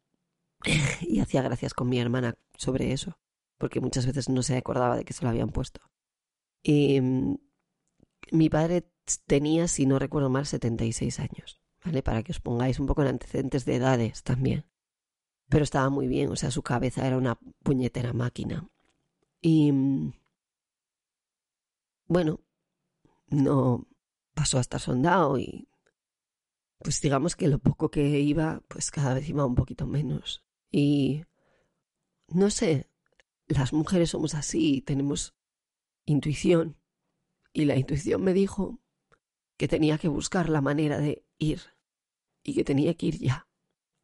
y 1.02 1.20
hacía 1.20 1.42
gracias 1.44 1.74
con 1.74 1.90
mi 1.90 2.00
hermana 2.00 2.36
sobre 2.58 2.94
eso. 2.94 3.20
Porque 3.60 3.82
muchas 3.82 4.08
veces 4.08 4.30
no 4.30 4.42
se 4.42 4.58
acordaba 4.58 4.98
de 4.98 5.06
que 5.06 5.14
se 5.14 5.24
lo 5.24 5.30
habían 5.30 5.50
puesto. 5.50 5.82
Y 6.64 7.00
mm, 7.00 7.38
mi 8.32 8.50
padre 8.50 8.90
tenía, 9.28 9.68
si 9.68 9.86
no 9.86 10.00
recuerdo 10.00 10.30
mal, 10.30 10.48
76 10.48 11.20
años, 11.20 11.62
¿vale? 11.86 12.02
Para 12.02 12.24
que 12.24 12.32
os 12.32 12.40
pongáis 12.40 12.80
un 12.80 12.88
poco 12.88 13.04
en 13.04 13.10
antecedentes 13.10 13.66
de 13.66 13.76
edades 13.76 14.24
también. 14.24 14.66
Pero 15.50 15.64
estaba 15.64 15.90
muy 15.90 16.08
bien, 16.08 16.32
o 16.32 16.36
sea, 16.36 16.52
su 16.52 16.64
cabeza 16.64 17.06
era 17.06 17.18
una 17.18 17.38
puñetera 17.64 18.14
máquina. 18.14 18.68
Y 19.42 19.72
mm, 19.72 20.14
bueno, 22.08 22.40
no 23.28 23.88
pasó 24.34 24.58
a 24.58 24.62
estar 24.62 24.80
sondado 24.80 25.38
y 25.38 25.68
pues 26.80 27.02
digamos 27.02 27.36
que 27.36 27.50
lo 27.50 27.60
poco 27.60 27.92
que 27.92 28.22
iba, 28.22 28.62
pues 28.70 28.90
cada 28.90 29.14
vez 29.14 29.28
iba 29.28 29.46
un 29.46 29.56
poquito 29.56 29.86
menos. 29.86 30.46
Y 30.72 31.26
no 32.30 32.50
sé, 32.50 32.89
las 33.50 33.74
mujeres 33.74 34.12
somos 34.12 34.36
así, 34.36 34.82
tenemos 34.82 35.34
intuición. 36.06 36.78
Y 37.52 37.66
la 37.66 37.76
intuición 37.76 38.24
me 38.24 38.34
dijo 38.34 38.80
que 39.58 39.68
tenía 39.68 39.98
que 39.98 40.08
buscar 40.08 40.50
la 40.50 40.62
manera 40.62 41.00
de 41.00 41.26
ir 41.38 41.62
y 42.44 42.54
que 42.54 42.64
tenía 42.64 42.94
que 42.94 43.08
ir 43.08 43.20
ya 43.20 43.48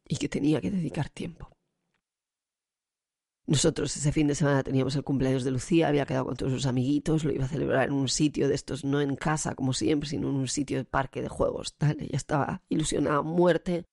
y 0.06 0.16
que 0.16 0.28
tenía 0.28 0.60
que 0.60 0.70
dedicar 0.70 1.08
tiempo. 1.08 1.50
Nosotros 3.48 3.96
ese 3.96 4.10
fin 4.10 4.26
de 4.26 4.34
semana 4.34 4.64
teníamos 4.64 4.96
el 4.96 5.04
cumpleaños 5.04 5.44
de 5.44 5.52
Lucía, 5.52 5.86
había 5.86 6.04
quedado 6.04 6.26
con 6.26 6.36
todos 6.36 6.52
sus 6.52 6.66
amiguitos, 6.66 7.22
lo 7.22 7.30
iba 7.32 7.44
a 7.44 7.48
celebrar 7.48 7.86
en 7.86 7.94
un 7.94 8.08
sitio 8.08 8.48
de 8.48 8.56
estos, 8.56 8.84
no 8.84 9.00
en 9.00 9.14
casa 9.14 9.54
como 9.54 9.72
siempre, 9.72 10.08
sino 10.08 10.28
en 10.30 10.34
un 10.34 10.48
sitio 10.48 10.78
de 10.78 10.84
parque 10.84 11.22
de 11.22 11.28
juegos, 11.28 11.74
tal. 11.76 11.96
Ella 12.00 12.16
estaba 12.16 12.62
ilusionada 12.68 13.18
a 13.18 13.22
muerte. 13.22 13.86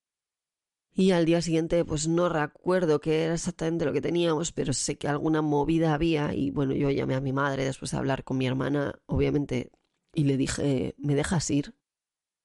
Y 0.96 1.12
al 1.12 1.26
día 1.26 1.42
siguiente, 1.42 1.84
pues 1.86 2.08
no 2.08 2.30
recuerdo 2.30 3.02
qué 3.02 3.24
era 3.24 3.34
exactamente 3.34 3.86
lo 3.86 3.94
que 3.94 4.02
teníamos, 4.02 4.52
pero 4.52 4.74
sé 4.74 4.98
que 4.98 5.08
alguna 5.08 5.42
movida 5.42 5.94
había. 5.94 6.34
Y 6.36 6.52
bueno, 6.52 6.74
yo 6.74 6.92
llamé 6.92 7.16
a 7.16 7.22
mi 7.22 7.34
madre 7.34 7.66
después 7.66 7.92
de 7.92 7.98
hablar 7.98 8.24
con 8.24 8.38
mi 8.38 8.46
hermana, 8.46 9.00
obviamente, 9.08 9.72
y 10.14 10.26
le 10.26 10.38
dije, 10.38 10.94
¿me 10.98 11.16
dejas 11.16 11.50
ir? 11.50 11.76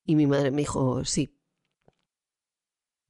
Y 0.04 0.16
mi 0.16 0.26
madre 0.26 0.50
me 0.50 0.62
dijo, 0.62 1.04
sí, 1.04 1.38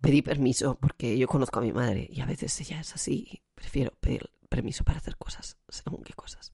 pedí 0.01 0.23
permiso 0.23 0.77
porque 0.81 1.17
yo 1.17 1.29
conozco 1.29 1.61
a 1.61 1.63
mi 1.63 1.73
madre 1.73 2.09
y 2.11 2.21
a 2.21 2.27
veces 2.27 2.61
ella 2.61 2.81
es 2.81 2.93
así. 2.95 3.43
Prefiero 3.55 3.93
pedir 4.01 4.31
permiso 4.49 4.83
para 4.83 4.99
hacer 4.99 5.17
cosas, 5.17 5.57
según 5.69 6.03
qué 6.03 6.15
cosas. 6.15 6.53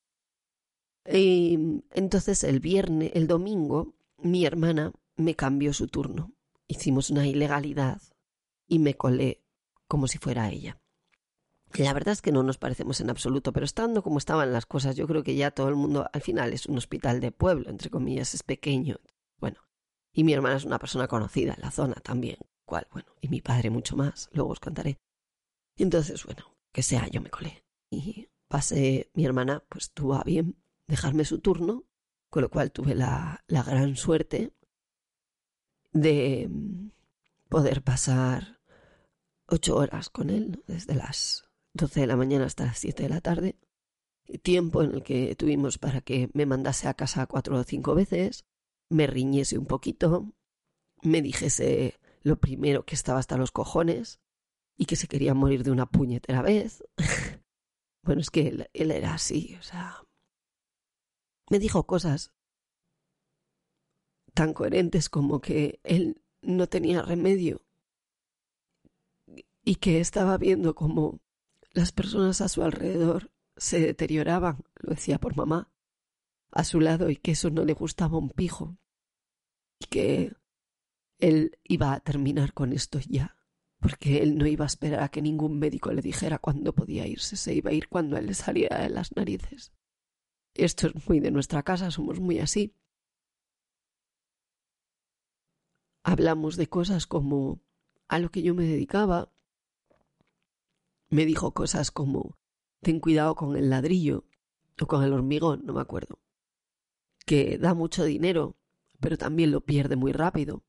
Y 1.11 1.83
entonces 1.93 2.45
el 2.45 2.61
viernes, 2.61 3.13
el 3.15 3.27
domingo, 3.27 3.95
mi 4.19 4.45
hermana 4.45 4.93
me 5.17 5.35
cambió 5.35 5.73
su 5.73 5.89
turno. 5.89 6.35
Hicimos 6.67 7.09
una 7.11 7.27
ilegalidad 7.27 8.01
y 8.67 8.79
me 8.79 8.95
colé 8.95 9.45
como 9.87 10.09
si 10.09 10.19
fuera 10.19 10.51
ella. 10.51 10.81
La 11.73 11.93
verdad 11.93 12.13
es 12.13 12.23
que 12.23 12.31
no 12.31 12.45
nos 12.45 12.57
parecemos 12.57 13.01
en 13.01 13.11
absoluto, 13.11 13.53
pero 13.53 13.65
estando 13.65 14.03
como 14.03 14.19
estaban 14.19 14.53
las 14.53 14.65
cosas, 14.65 14.95
yo 14.95 15.09
creo 15.09 15.25
que 15.25 15.35
ya 15.35 15.51
todo 15.51 15.69
el 15.69 15.75
mundo 15.75 16.09
al 16.13 16.21
final 16.21 16.53
es 16.53 16.67
un 16.67 16.79
hospital 16.79 17.21
de 17.21 17.33
pueblo, 17.33 17.69
entre 17.69 17.91
comillas, 17.91 18.33
es 18.35 18.45
pequeño. 18.45 19.01
Bueno, 19.39 19.59
y 20.13 20.23
mi 20.23 20.33
hermana 20.33 20.57
es 20.57 20.65
una 20.65 20.79
persona 20.79 21.09
conocida 21.09 21.55
en 21.55 21.61
la 21.61 21.73
zona 21.73 21.95
también, 21.95 22.39
cual, 22.65 22.87
bueno, 22.93 23.09
y 23.21 23.29
mi 23.29 23.41
padre 23.41 23.71
mucho 23.71 23.97
más, 23.97 24.29
luego 24.33 24.53
os 24.53 24.61
contaré. 24.61 24.99
Entonces, 25.77 26.25
bueno, 26.25 26.57
que 26.73 26.85
sea, 26.85 27.09
yo 27.09 27.21
me 27.21 27.31
colé. 27.31 27.65
Y 27.91 28.29
pasé, 28.49 29.11
mi 29.15 29.25
hermana, 29.25 29.65
pues 29.69 29.91
tuvo 29.91 30.15
a 30.15 30.23
bien 30.23 30.57
dejarme 30.87 31.25
su 31.25 31.41
turno, 31.41 31.85
con 32.31 32.43
lo 32.43 32.51
cual 32.51 32.71
tuve 32.71 32.95
la, 32.95 33.43
la 33.49 33.65
gran 33.65 33.97
suerte 33.97 34.53
de 35.93 36.49
mm, 36.49 36.91
poder 37.49 37.83
pasar 37.83 38.54
ocho 39.47 39.77
horas 39.77 40.11
con 40.11 40.31
él, 40.31 40.63
desde 40.67 40.95
las 40.95 41.49
doce 41.73 42.01
de 42.01 42.07
la 42.07 42.17
mañana 42.17 42.47
hasta 42.47 42.65
las 42.65 42.79
siete 42.79 43.05
de 43.05 43.09
la 43.09 43.21
tarde, 43.21 43.59
tiempo 44.43 44.83
en 44.83 44.95
el 44.95 45.03
que 45.03 45.35
tuvimos 45.37 45.79
para 45.79 46.01
que 46.01 46.31
me 46.33 46.47
mandase 46.47 46.89
a 46.89 46.95
casa 46.95 47.27
cuatro 47.27 47.59
o 47.59 47.65
cinco 47.65 47.95
veces, 47.95 48.45
me 48.89 49.07
riñese 49.07 49.59
un 49.59 49.67
poquito, 49.67 50.33
me 51.03 51.21
dijese 51.21 51.99
lo 52.23 52.39
primero 52.39 52.85
que 52.85 52.95
estaba 52.95 53.19
hasta 53.19 53.37
los 53.37 53.53
cojones 53.53 54.21
y 54.77 54.87
que 54.87 54.97
se 54.97 55.09
quería 55.09 55.35
morir 55.35 55.63
de 55.63 55.71
una 55.71 55.87
puñetera 55.87 56.43
vez. 56.43 56.83
bueno, 58.03 58.21
es 58.21 58.31
que 58.31 58.49
él, 58.49 58.71
él 58.73 58.91
era 58.91 59.15
así, 59.15 59.57
o 59.59 59.63
sea, 59.63 60.03
me 61.51 61.59
dijo 61.59 61.87
cosas 61.87 62.33
tan 64.33 64.55
coherentes 64.55 65.09
como 65.09 65.41
que 65.41 65.81
él 65.85 66.23
no 66.43 66.67
tenía 66.67 67.03
remedio 67.03 67.63
y 69.65 69.77
que 69.77 70.01
estaba 70.01 70.37
viendo 70.39 70.75
como 70.75 71.21
las 71.73 71.93
personas 71.93 72.41
a 72.41 72.49
su 72.49 72.63
alrededor 72.63 73.33
se 73.57 73.81
deterioraban, 73.81 74.65
lo 74.77 74.91
decía 74.91 75.19
por 75.19 75.37
mamá, 75.37 75.71
a 76.53 76.65
su 76.65 76.81
lado 76.81 77.11
y 77.11 77.17
que 77.17 77.33
eso 77.33 77.51
no 77.51 77.65
le 77.65 77.73
gustaba 77.73 78.19
un 78.19 78.31
pijo 78.31 78.77
y 79.81 79.87
que 79.87 80.33
él 81.19 81.59
iba 81.65 81.93
a 81.93 82.01
terminar 82.01 82.53
con 82.53 82.73
esto 82.73 82.99
ya, 83.01 83.37
porque 83.81 84.23
él 84.23 84.37
no 84.37 84.47
iba 84.47 84.65
a 84.65 84.67
esperar 84.67 85.03
a 85.03 85.09
que 85.09 85.23
ningún 85.23 85.59
médico 85.59 85.93
le 85.93 86.03
dijera 86.03 86.39
cuándo 86.39 86.75
podía 86.75 87.07
irse, 87.07 87.37
se 87.37 87.55
iba 87.55 87.71
a 87.71 87.75
ir 87.75 87.89
cuando 87.89 88.17
él 88.17 88.27
le 88.27 88.35
saliera 88.35 88.79
de 88.79 88.91
las 88.91 89.17
narices. 89.17 89.73
Esto 90.55 90.87
es 90.89 91.09
muy 91.09 91.21
de 91.21 91.31
nuestra 91.33 91.63
casa, 91.63 91.91
somos 91.91 92.21
muy 92.21 92.39
así. 92.39 92.75
Hablamos 96.05 96.57
de 96.57 96.69
cosas 96.69 97.07
como 97.07 97.61
a 98.09 98.19
lo 98.19 98.31
que 98.31 98.43
yo 98.43 98.55
me 98.55 98.65
dedicaba. 98.65 99.34
Me 101.15 101.27
dijo 101.27 101.55
cosas 101.55 101.93
como 101.93 102.37
ten 102.81 102.99
cuidado 102.99 103.37
con 103.37 103.57
el 103.57 103.71
ladrillo 103.71 104.25
o 104.81 104.87
con 104.87 105.05
el 105.05 105.13
hormigón, 105.13 105.65
no 105.65 105.73
me 105.73 105.81
acuerdo, 105.81 106.19
que 107.25 107.57
da 107.57 107.73
mucho 107.73 108.03
dinero, 108.03 108.57
pero 108.99 109.17
también 109.17 109.53
lo 109.53 109.61
pierde 109.61 109.95
muy 109.95 110.11
rápido 110.11 110.65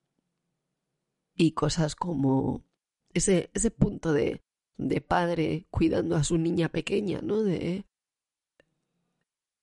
y 1.33 1.53
cosas 1.53 1.95
como 1.95 2.63
ese, 3.11 3.49
ese 3.55 3.71
punto 3.71 4.13
de, 4.13 4.43
de 4.77 5.01
padre 5.01 5.65
cuidando 5.71 6.15
a 6.15 6.23
su 6.23 6.37
niña 6.37 6.69
pequeña, 6.69 7.21
¿no? 7.23 7.41
De 7.41 7.87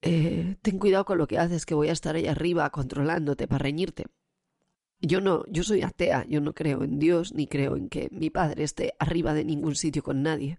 eh, 0.01 0.57
ten 0.63 0.81
cuidado 0.81 1.05
con 1.05 1.19
lo 1.19 1.29
que 1.29 1.39
haces, 1.39 1.65
que 1.65 1.75
voy 1.75 1.91
a 1.91 1.93
estar 1.93 2.17
ahí 2.17 2.27
arriba 2.27 2.69
controlándote 2.71 3.47
para 3.47 3.63
reñirte. 3.63 4.07
Yo 5.01 5.21
no, 5.21 5.45
yo 5.47 5.63
soy 5.63 5.83
atea, 5.83 6.27
yo 6.29 6.41
no 6.41 6.55
creo 6.55 6.83
en 6.83 6.99
Dios 6.99 7.35
ni 7.35 7.47
creo 7.47 7.77
en 7.77 7.89
que 7.89 8.09
mi 8.11 8.31
padre 8.31 8.65
esté 8.65 8.95
arriba 8.99 9.33
de 9.33 9.45
ningún 9.45 9.77
sitio 9.77 10.03
con 10.03 10.25
nadie. 10.25 10.59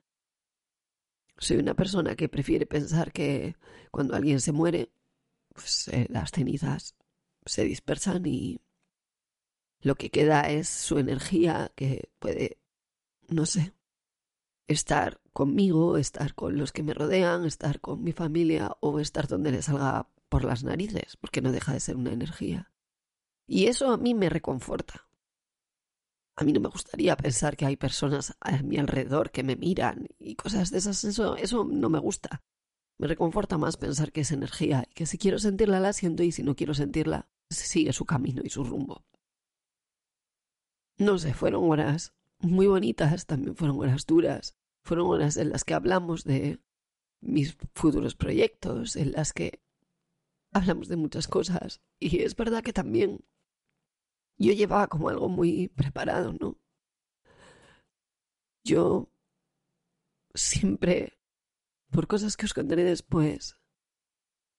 Soy 1.37 1.57
una 1.57 1.73
persona 1.73 2.15
que 2.15 2.29
prefiere 2.29 2.65
pensar 2.65 3.11
que 3.11 3.55
cuando 3.91 4.15
alguien 4.15 4.39
se 4.39 4.51
muere, 4.51 4.91
pues 5.53 5.87
eh, 5.89 6.07
las 6.09 6.31
cenizas 6.31 6.95
se 7.45 7.63
dispersan 7.63 8.25
y 8.25 8.61
lo 9.81 9.95
que 9.95 10.09
queda 10.09 10.49
es 10.49 10.69
su 10.69 10.97
energía 10.97 11.71
que 11.75 12.09
puede, 12.19 12.57
no 13.27 13.45
sé, 13.45 13.73
estar 14.67 15.19
conmigo, 15.33 15.97
estar 15.97 16.35
con 16.35 16.57
los 16.57 16.71
que 16.71 16.83
me 16.83 16.93
rodean, 16.93 17.45
estar 17.45 17.81
con 17.81 18.03
mi 18.03 18.13
familia 18.13 18.77
o 18.79 18.99
estar 18.99 19.27
donde 19.27 19.51
le 19.51 19.61
salga 19.61 20.07
por 20.29 20.45
las 20.45 20.63
narices, 20.63 21.17
porque 21.17 21.41
no 21.41 21.51
deja 21.51 21.73
de 21.73 21.79
ser 21.79 21.97
una 21.97 22.13
energía. 22.13 22.71
Y 23.45 23.67
eso 23.67 23.91
a 23.91 23.97
mí 23.97 24.13
me 24.13 24.29
reconforta. 24.29 25.07
A 26.35 26.43
mí 26.43 26.51
no 26.51 26.59
me 26.59 26.69
gustaría 26.69 27.15
pensar 27.15 27.55
que 27.55 27.65
hay 27.65 27.75
personas 27.75 28.35
a 28.41 28.57
mi 28.63 28.77
alrededor 28.77 29.31
que 29.31 29.43
me 29.43 29.55
miran 29.55 30.07
y 30.17 30.35
cosas 30.35 30.71
de 30.71 30.79
esas. 30.79 31.03
Eso, 31.03 31.35
eso 31.35 31.63
no 31.63 31.89
me 31.89 31.99
gusta. 31.99 32.41
Me 32.97 33.07
reconforta 33.07 33.57
más 33.57 33.77
pensar 33.77 34.11
que 34.11 34.21
es 34.21 34.31
energía 34.31 34.85
y 34.89 34.93
que 34.93 35.05
si 35.05 35.17
quiero 35.17 35.39
sentirla 35.39 35.79
la 35.79 35.93
siento 35.93 36.23
y 36.23 36.31
si 36.31 36.43
no 36.43 36.55
quiero 36.55 36.73
sentirla, 36.73 37.29
sigue 37.49 37.93
su 37.93 38.05
camino 38.05 38.41
y 38.43 38.49
su 38.49 38.63
rumbo. 38.63 39.05
No 40.97 41.17
sé, 41.17 41.33
fueron 41.33 41.69
horas 41.69 42.13
muy 42.39 42.67
bonitas, 42.67 43.25
también 43.25 43.55
fueron 43.55 43.79
horas 43.79 44.05
duras, 44.05 44.55
fueron 44.83 45.07
horas 45.07 45.37
en 45.37 45.49
las 45.49 45.63
que 45.63 45.73
hablamos 45.73 46.23
de 46.23 46.59
mis 47.21 47.55
futuros 47.73 48.15
proyectos, 48.15 48.95
en 48.95 49.13
las 49.13 49.33
que 49.33 49.61
hablamos 50.51 50.87
de 50.87 50.97
muchas 50.97 51.27
cosas. 51.27 51.81
Y 51.99 52.21
es 52.21 52.35
verdad 52.35 52.63
que 52.63 52.73
también 52.73 53.25
yo 54.37 54.53
llevaba 54.53 54.87
como 54.87 55.09
algo 55.09 55.29
muy 55.29 55.69
preparado, 55.69 56.33
¿no? 56.33 56.57
Yo 58.63 59.09
siempre, 60.33 61.17
por 61.91 62.07
cosas 62.07 62.37
que 62.37 62.45
os 62.45 62.53
contaré 62.53 62.83
después, 62.83 63.57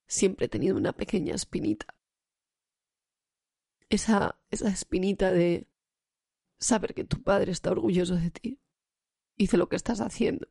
siempre 0.06 0.46
he 0.46 0.48
tenido 0.48 0.76
una 0.76 0.92
pequeña 0.92 1.34
espinita. 1.34 1.86
Esa, 3.88 4.38
esa 4.50 4.68
espinita 4.68 5.32
de 5.32 5.68
saber 6.58 6.94
que 6.94 7.04
tu 7.04 7.22
padre 7.22 7.52
está 7.52 7.70
orgulloso 7.70 8.16
de 8.16 8.30
ti 8.30 8.60
y 9.36 9.46
de 9.46 9.56
lo 9.56 9.68
que 9.68 9.76
estás 9.76 10.00
haciendo 10.00 10.48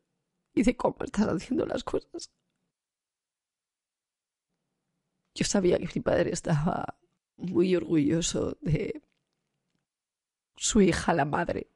y 0.53 0.63
de 0.63 0.75
cómo 0.77 0.98
estás 1.01 1.27
haciendo 1.27 1.65
las 1.65 1.84
cosas. 1.84 2.32
Yo 5.36 5.46
sabía 5.46 5.80
que 5.80 5.89
mi 5.96 6.01
padre 6.01 6.32
estaba 6.32 7.00
muy 7.38 7.75
orgulloso 7.75 8.58
de 8.62 9.01
su 10.55 10.81
hija, 10.81 11.13
la 11.13 11.25
madre, 11.25 11.67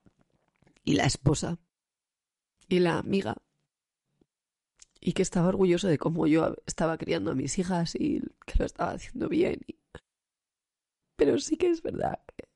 y 0.83 0.93
la 0.93 1.05
esposa, 1.05 1.59
y 2.69 2.79
la 2.79 2.97
amiga, 2.97 3.37
y 4.99 5.13
que 5.13 5.21
estaba 5.21 5.49
orgulloso 5.49 5.87
de 5.87 5.97
cómo 5.97 6.27
yo 6.27 6.55
estaba 6.65 6.97
criando 6.97 7.31
a 7.31 7.35
mis 7.35 7.57
hijas 7.59 7.95
y 7.95 8.21
que 8.45 8.59
lo 8.59 8.65
estaba 8.65 8.91
haciendo 8.91 9.29
bien. 9.29 9.61
Pero 11.15 11.39
sí 11.39 11.57
que 11.57 11.69
es 11.69 11.81
verdad 11.81 12.19
que 12.35 12.47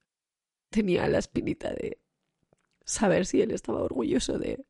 tenía 0.70 1.08
la 1.08 1.20
espinita 1.20 1.72
de 1.74 2.00
saber 2.86 3.26
si 3.26 3.42
él 3.42 3.52
estaba 3.52 3.82
orgulloso 3.82 4.38
de 4.38 4.66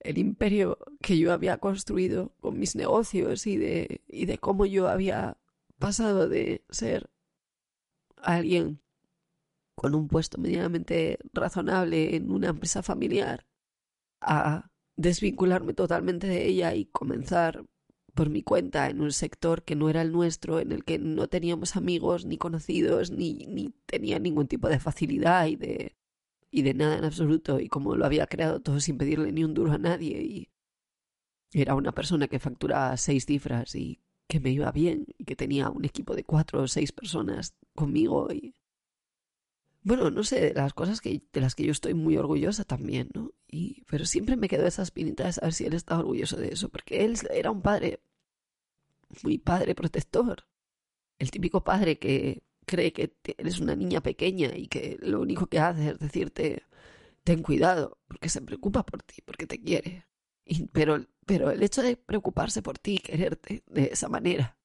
el 0.00 0.18
imperio 0.18 0.78
que 1.00 1.18
yo 1.18 1.32
había 1.32 1.58
construido 1.58 2.32
con 2.40 2.58
mis 2.58 2.74
negocios 2.74 3.46
y 3.46 3.56
de, 3.56 4.00
y 4.08 4.26
de 4.26 4.38
cómo 4.38 4.66
yo 4.66 4.88
había 4.88 5.36
pasado 5.78 6.28
de 6.28 6.64
ser 6.70 7.10
alguien 8.16 8.80
con 9.80 9.94
un 9.94 10.08
puesto 10.08 10.36
medianamente 10.36 11.18
razonable 11.32 12.14
en 12.14 12.30
una 12.30 12.48
empresa 12.48 12.82
familiar 12.82 13.46
a 14.20 14.70
desvincularme 14.94 15.72
totalmente 15.72 16.26
de 16.26 16.46
ella 16.48 16.74
y 16.74 16.84
comenzar 16.84 17.64
por 18.12 18.28
mi 18.28 18.42
cuenta 18.42 18.90
en 18.90 19.00
un 19.00 19.10
sector 19.10 19.64
que 19.64 19.76
no 19.76 19.88
era 19.88 20.02
el 20.02 20.12
nuestro, 20.12 20.60
en 20.60 20.72
el 20.72 20.84
que 20.84 20.98
no 20.98 21.28
teníamos 21.28 21.76
amigos 21.76 22.26
ni 22.26 22.36
conocidos, 22.36 23.10
ni, 23.10 23.46
ni 23.48 23.70
tenía 23.86 24.18
ningún 24.18 24.48
tipo 24.48 24.68
de 24.68 24.80
facilidad 24.80 25.46
y 25.46 25.56
de, 25.56 25.96
y 26.50 26.60
de 26.60 26.74
nada 26.74 26.98
en 26.98 27.06
absoluto, 27.06 27.58
y 27.58 27.68
como 27.68 27.96
lo 27.96 28.04
había 28.04 28.26
creado 28.26 28.60
todo 28.60 28.80
sin 28.80 28.98
pedirle 28.98 29.32
ni 29.32 29.44
un 29.44 29.54
duro 29.54 29.72
a 29.72 29.78
nadie, 29.78 30.20
y 30.20 30.50
era 31.54 31.74
una 31.74 31.92
persona 31.92 32.28
que 32.28 32.38
facturaba 32.38 32.94
seis 32.98 33.24
cifras 33.24 33.74
y 33.74 34.02
que 34.28 34.40
me 34.40 34.50
iba 34.50 34.70
bien, 34.72 35.06
y 35.16 35.24
que 35.24 35.36
tenía 35.36 35.70
un 35.70 35.86
equipo 35.86 36.14
de 36.14 36.24
cuatro 36.24 36.60
o 36.60 36.68
seis 36.68 36.92
personas 36.92 37.56
conmigo, 37.74 38.30
y 38.30 38.59
bueno, 39.82 40.10
no 40.10 40.24
sé, 40.24 40.52
las 40.54 40.74
cosas 40.74 41.00
que, 41.00 41.22
de 41.32 41.40
las 41.40 41.54
que 41.54 41.64
yo 41.64 41.72
estoy 41.72 41.94
muy 41.94 42.16
orgullosa 42.16 42.64
también, 42.64 43.08
¿no? 43.14 43.32
Y, 43.48 43.82
pero 43.88 44.04
siempre 44.04 44.36
me 44.36 44.48
quedó 44.48 44.66
esa 44.66 44.82
espinita 44.82 45.24
de 45.24 45.32
saber 45.32 45.54
si 45.54 45.64
él 45.64 45.74
estaba 45.74 46.00
orgulloso 46.00 46.36
de 46.36 46.48
eso, 46.48 46.68
porque 46.68 47.04
él 47.04 47.16
era 47.30 47.50
un 47.50 47.62
padre, 47.62 48.00
muy 49.22 49.38
padre 49.38 49.74
protector. 49.74 50.46
El 51.18 51.30
típico 51.30 51.64
padre 51.64 51.98
que 51.98 52.42
cree 52.66 52.92
que 52.92 53.16
eres 53.38 53.60
una 53.60 53.74
niña 53.74 54.00
pequeña 54.02 54.56
y 54.56 54.68
que 54.68 54.98
lo 55.00 55.20
único 55.20 55.46
que 55.46 55.58
hace 55.58 55.90
es 55.90 55.98
decirte, 55.98 56.64
ten 57.24 57.42
cuidado, 57.42 57.98
porque 58.06 58.28
se 58.28 58.42
preocupa 58.42 58.84
por 58.84 59.02
ti, 59.02 59.22
porque 59.24 59.46
te 59.46 59.60
quiere. 59.60 60.06
Y, 60.44 60.66
pero, 60.66 61.06
pero 61.26 61.50
el 61.50 61.62
hecho 61.62 61.82
de 61.82 61.96
preocuparse 61.96 62.62
por 62.62 62.78
ti, 62.78 62.98
quererte 62.98 63.62
de 63.66 63.90
esa 63.92 64.08
manera, 64.08 64.58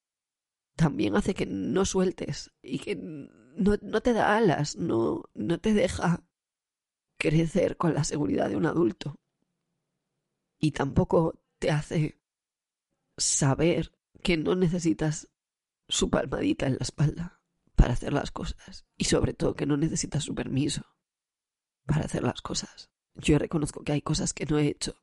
también 0.75 1.15
hace 1.15 1.33
que 1.33 1.45
no 1.45 1.85
sueltes 1.85 2.51
y 2.61 2.79
que 2.79 2.95
no, 3.55 3.75
no 3.81 4.01
te 4.01 4.13
da 4.13 4.35
alas, 4.35 4.75
no, 4.75 5.23
no 5.33 5.59
te 5.59 5.73
deja 5.73 6.23
crecer 7.17 7.77
con 7.77 7.93
la 7.93 8.03
seguridad 8.03 8.49
de 8.49 8.57
un 8.57 8.65
adulto. 8.65 9.19
Y 10.59 10.71
tampoco 10.71 11.41
te 11.59 11.71
hace 11.71 12.21
saber 13.17 13.93
que 14.23 14.37
no 14.37 14.55
necesitas 14.55 15.29
su 15.87 16.09
palmadita 16.09 16.65
en 16.67 16.73
la 16.73 16.83
espalda 16.83 17.41
para 17.75 17.93
hacer 17.93 18.13
las 18.13 18.31
cosas. 18.31 18.85
Y 18.97 19.05
sobre 19.05 19.33
todo 19.33 19.55
que 19.55 19.65
no 19.65 19.77
necesitas 19.77 20.23
su 20.23 20.33
permiso 20.33 20.83
para 21.85 22.05
hacer 22.05 22.23
las 22.23 22.41
cosas. 22.41 22.89
Yo 23.13 23.37
reconozco 23.37 23.83
que 23.83 23.93
hay 23.93 24.01
cosas 24.01 24.33
que 24.33 24.45
no 24.45 24.57
he 24.57 24.67
hecho 24.67 25.01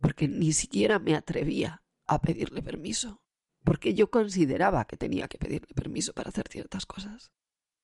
porque 0.00 0.26
ni 0.28 0.52
siquiera 0.52 0.98
me 0.98 1.14
atrevía 1.14 1.84
a 2.06 2.20
pedirle 2.20 2.62
permiso. 2.62 3.22
Porque 3.64 3.94
yo 3.94 4.10
consideraba 4.10 4.84
que 4.86 4.96
tenía 4.96 5.28
que 5.28 5.38
pedirle 5.38 5.72
permiso 5.74 6.12
para 6.12 6.30
hacer 6.30 6.48
ciertas 6.48 6.84
cosas 6.84 7.32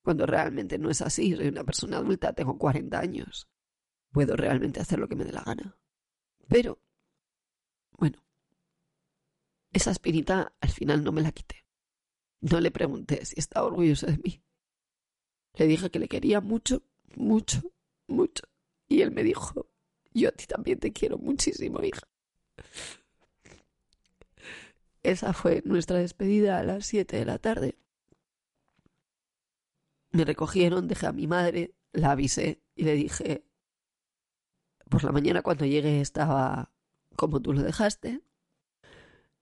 cuando 0.02 0.26
realmente 0.26 0.78
no 0.78 0.90
es 0.90 1.02
así. 1.02 1.34
Soy 1.36 1.48
una 1.48 1.64
persona 1.64 1.98
adulta, 1.98 2.32
tengo 2.32 2.58
40 2.58 2.98
años. 2.98 3.48
Puedo 4.12 4.36
realmente 4.36 4.80
hacer 4.80 4.98
lo 4.98 5.08
que 5.08 5.16
me 5.16 5.24
dé 5.24 5.32
la 5.32 5.42
gana. 5.42 5.76
Pero, 6.48 6.78
bueno, 7.92 8.22
esa 9.72 9.90
espinita 9.90 10.54
al 10.60 10.70
final 10.70 11.04
no 11.04 11.12
me 11.12 11.22
la 11.22 11.32
quité. 11.32 11.66
No 12.40 12.60
le 12.60 12.70
pregunté 12.70 13.24
si 13.24 13.38
estaba 13.38 13.66
orgulloso 13.66 14.06
de 14.06 14.18
mí. 14.18 14.42
Le 15.54 15.66
dije 15.66 15.90
que 15.90 15.98
le 15.98 16.08
quería 16.08 16.40
mucho, 16.40 16.82
mucho, 17.16 17.60
mucho. 18.06 18.44
Y 18.88 19.02
él 19.02 19.10
me 19.10 19.22
dijo, 19.22 19.68
yo 20.14 20.28
a 20.28 20.32
ti 20.32 20.46
también 20.46 20.78
te 20.78 20.92
quiero 20.92 21.18
muchísimo, 21.18 21.82
hija. 21.82 22.08
Esa 25.02 25.32
fue 25.32 25.62
nuestra 25.64 25.98
despedida 25.98 26.58
a 26.58 26.62
las 26.62 26.86
7 26.86 27.16
de 27.16 27.24
la 27.24 27.38
tarde. 27.38 27.78
Me 30.10 30.24
recogieron, 30.24 30.88
dejé 30.88 31.06
a 31.06 31.12
mi 31.12 31.26
madre, 31.26 31.74
la 31.92 32.12
avisé 32.12 32.62
y 32.74 32.84
le 32.84 32.94
dije, 32.94 33.44
por 34.88 35.04
la 35.04 35.12
mañana 35.12 35.42
cuando 35.42 35.66
llegué 35.66 36.00
estaba 36.00 36.72
como 37.16 37.42
tú 37.42 37.52
lo 37.52 37.62
dejaste, 37.62 38.22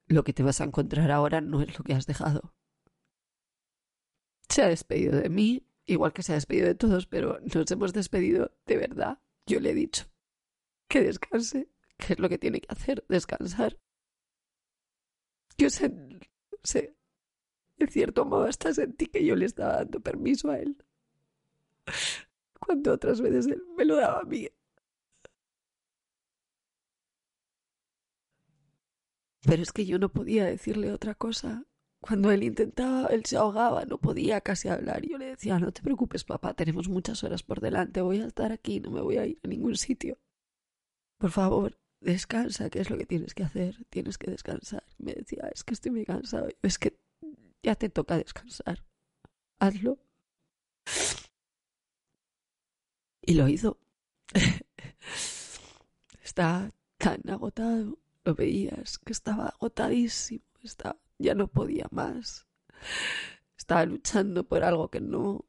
lo 0.09 0.24
que 0.24 0.33
te 0.33 0.42
vas 0.42 0.61
a 0.61 0.64
encontrar 0.64 1.11
ahora 1.11 1.40
no 1.40 1.61
es 1.62 1.79
lo 1.79 1.85
que 1.85 1.94
has 1.94 2.07
dejado. 2.07 2.55
Se 4.48 4.62
ha 4.62 4.68
despedido 4.68 5.20
de 5.20 5.29
mí, 5.29 5.66
igual 5.85 6.12
que 6.12 6.22
se 6.22 6.33
ha 6.33 6.37
despedido 6.37 6.66
de 6.66 6.74
todos, 6.74 7.07
pero 7.07 7.38
nos 7.40 7.70
hemos 7.70 7.92
despedido 7.92 8.57
de 8.64 8.76
verdad. 8.76 9.20
Yo 9.46 9.61
le 9.61 9.70
he 9.70 9.74
dicho 9.74 10.07
que 10.88 11.02
descanse, 11.02 11.68
que 11.98 12.14
es 12.14 12.18
lo 12.18 12.29
que 12.29 12.38
tiene 12.38 12.61
que 12.61 12.72
hacer, 12.72 13.05
descansar. 13.09 13.79
Yo 15.59 15.70
sé, 15.70 15.92
sé 16.62 16.95
en 17.78 17.88
cierto 17.88 18.24
modo 18.24 18.44
hasta 18.44 18.72
sentí 18.74 19.06
que 19.06 19.24
yo 19.24 19.36
le 19.36 19.46
estaba 19.46 19.76
dando 19.76 20.00
permiso 20.00 20.50
a 20.50 20.58
él. 20.58 20.76
Cuando 22.60 22.92
otras 22.92 23.20
veces 23.20 23.46
él 23.46 23.62
me 23.76 23.84
lo 23.84 23.96
daba 23.96 24.20
a 24.20 24.24
mí. 24.24 24.48
Pero 29.46 29.62
es 29.62 29.72
que 29.72 29.86
yo 29.86 29.98
no 29.98 30.08
podía 30.08 30.44
decirle 30.44 30.92
otra 30.92 31.14
cosa. 31.14 31.64
Cuando 32.00 32.30
él 32.30 32.42
intentaba, 32.42 33.06
él 33.08 33.24
se 33.24 33.36
ahogaba, 33.36 33.84
no 33.84 33.98
podía 33.98 34.40
casi 34.40 34.68
hablar. 34.68 35.02
Yo 35.06 35.18
le 35.18 35.26
decía, 35.26 35.58
no 35.58 35.72
te 35.72 35.82
preocupes, 35.82 36.24
papá, 36.24 36.54
tenemos 36.54 36.88
muchas 36.88 37.22
horas 37.24 37.42
por 37.42 37.60
delante, 37.60 38.00
voy 38.00 38.20
a 38.20 38.26
estar 38.26 38.52
aquí, 38.52 38.80
no 38.80 38.90
me 38.90 39.00
voy 39.00 39.18
a 39.18 39.26
ir 39.26 39.38
a 39.44 39.48
ningún 39.48 39.76
sitio. 39.76 40.18
Por 41.18 41.30
favor, 41.30 41.78
descansa, 42.00 42.70
¿qué 42.70 42.80
es 42.80 42.90
lo 42.90 42.98
que 42.98 43.06
tienes 43.06 43.34
que 43.34 43.44
hacer? 43.44 43.84
Tienes 43.88 44.18
que 44.18 44.30
descansar. 44.30 44.84
Me 44.98 45.14
decía, 45.14 45.48
es 45.54 45.64
que 45.64 45.74
estoy 45.74 45.92
muy 45.92 46.04
cansado. 46.04 46.48
Es 46.62 46.78
que 46.78 46.98
ya 47.66 47.74
te 47.74 47.88
toca 47.88 48.16
descansar. 48.16 48.85
Hazlo. 49.59 49.98
Y 53.22 53.35
lo 53.35 53.48
hizo. 53.48 53.81
Está 56.22 56.72
tan 56.96 57.29
agotado. 57.29 57.98
Lo 58.24 58.35
veías 58.37 58.98
que 58.98 59.12
estaba 59.12 59.48
agotadísimo. 59.48 60.44
Ya 61.18 61.35
no 61.35 61.48
podía 61.48 61.88
más. 61.90 62.46
Estaba 63.57 63.85
luchando 63.85 64.46
por 64.46 64.62
algo 64.62 64.88
que 64.88 65.00
no 65.00 65.44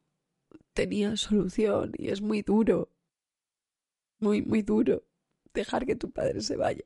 tenía 0.73 1.15
solución 1.17 1.91
y 1.99 2.09
es 2.09 2.21
muy 2.21 2.41
duro. 2.41 2.89
Muy, 4.19 4.41
muy 4.41 4.63
duro 4.63 5.03
dejar 5.53 5.85
que 5.85 5.95
tu 5.95 6.09
padre 6.09 6.41
se 6.41 6.55
vaya. 6.55 6.85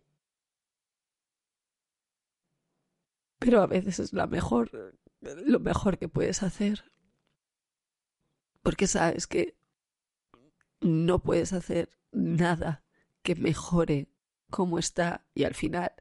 Pero 3.40 3.62
a 3.62 3.68
veces 3.68 4.00
es 4.00 4.12
la 4.12 4.28
mejor 4.28 5.00
lo 5.22 5.60
mejor 5.60 5.98
que 5.98 6.10
puedes 6.10 6.44
hacer. 6.44 6.92
Porque 8.62 8.88
sabes 8.88 9.28
que 9.28 9.58
no 10.82 11.20
puedes 11.20 11.54
hacer 11.54 11.98
nada 12.12 12.84
que 13.24 13.36
mejore 13.36 14.10
cómo 14.50 14.80
está 14.80 15.26
y 15.34 15.44
al 15.44 15.54
final 15.54 15.94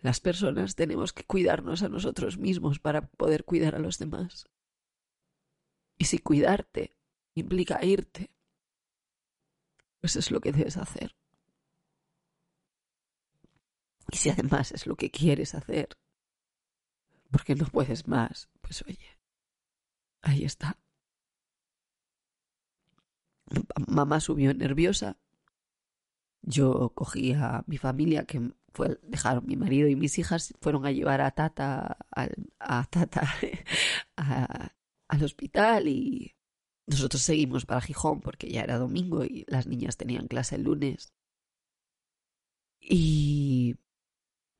las 0.00 0.20
personas 0.20 0.74
tenemos 0.74 1.12
que 1.12 1.24
cuidarnos 1.24 1.82
a 1.82 1.88
nosotros 1.88 2.38
mismos 2.38 2.80
para 2.80 3.08
poder 3.08 3.44
cuidar 3.44 3.74
a 3.76 3.78
los 3.78 3.98
demás. 3.98 4.48
Y 5.96 6.06
si 6.06 6.18
cuidarte 6.18 6.96
implica 7.34 7.84
irte, 7.84 8.32
pues 10.00 10.16
es 10.16 10.32
lo 10.32 10.40
que 10.40 10.50
debes 10.50 10.76
hacer. 10.76 11.14
Y 14.10 14.16
si 14.16 14.30
además 14.30 14.72
es 14.72 14.86
lo 14.86 14.96
que 14.96 15.10
quieres 15.10 15.54
hacer, 15.54 15.96
porque 17.32 17.54
no 17.56 17.66
puedes 17.66 18.06
más, 18.06 18.48
pues 18.60 18.82
oye, 18.82 19.18
ahí 20.20 20.44
está. 20.44 20.78
Mamá 23.88 24.20
subió 24.20 24.54
nerviosa. 24.54 25.18
Yo 26.42 26.90
cogí 26.94 27.32
a 27.32 27.64
mi 27.66 27.78
familia, 27.78 28.24
que 28.24 28.52
dejaron 29.02 29.46
mi 29.46 29.56
marido 29.56 29.88
y 29.88 29.96
mis 29.96 30.18
hijas, 30.18 30.54
fueron 30.60 30.86
a 30.86 30.92
llevar 30.92 31.20
a 31.20 31.30
Tata, 31.30 31.98
a, 32.10 32.84
Tata 32.84 33.28
al 35.08 35.24
hospital 35.24 35.88
y 35.88 36.34
nosotros 36.86 37.22
seguimos 37.22 37.64
para 37.66 37.80
Gijón 37.80 38.20
porque 38.20 38.50
ya 38.50 38.62
era 38.62 38.78
domingo 38.78 39.24
y 39.24 39.44
las 39.48 39.66
niñas 39.66 39.96
tenían 39.96 40.28
clase 40.28 40.56
el 40.56 40.64
lunes. 40.64 41.12
Y 42.80 43.76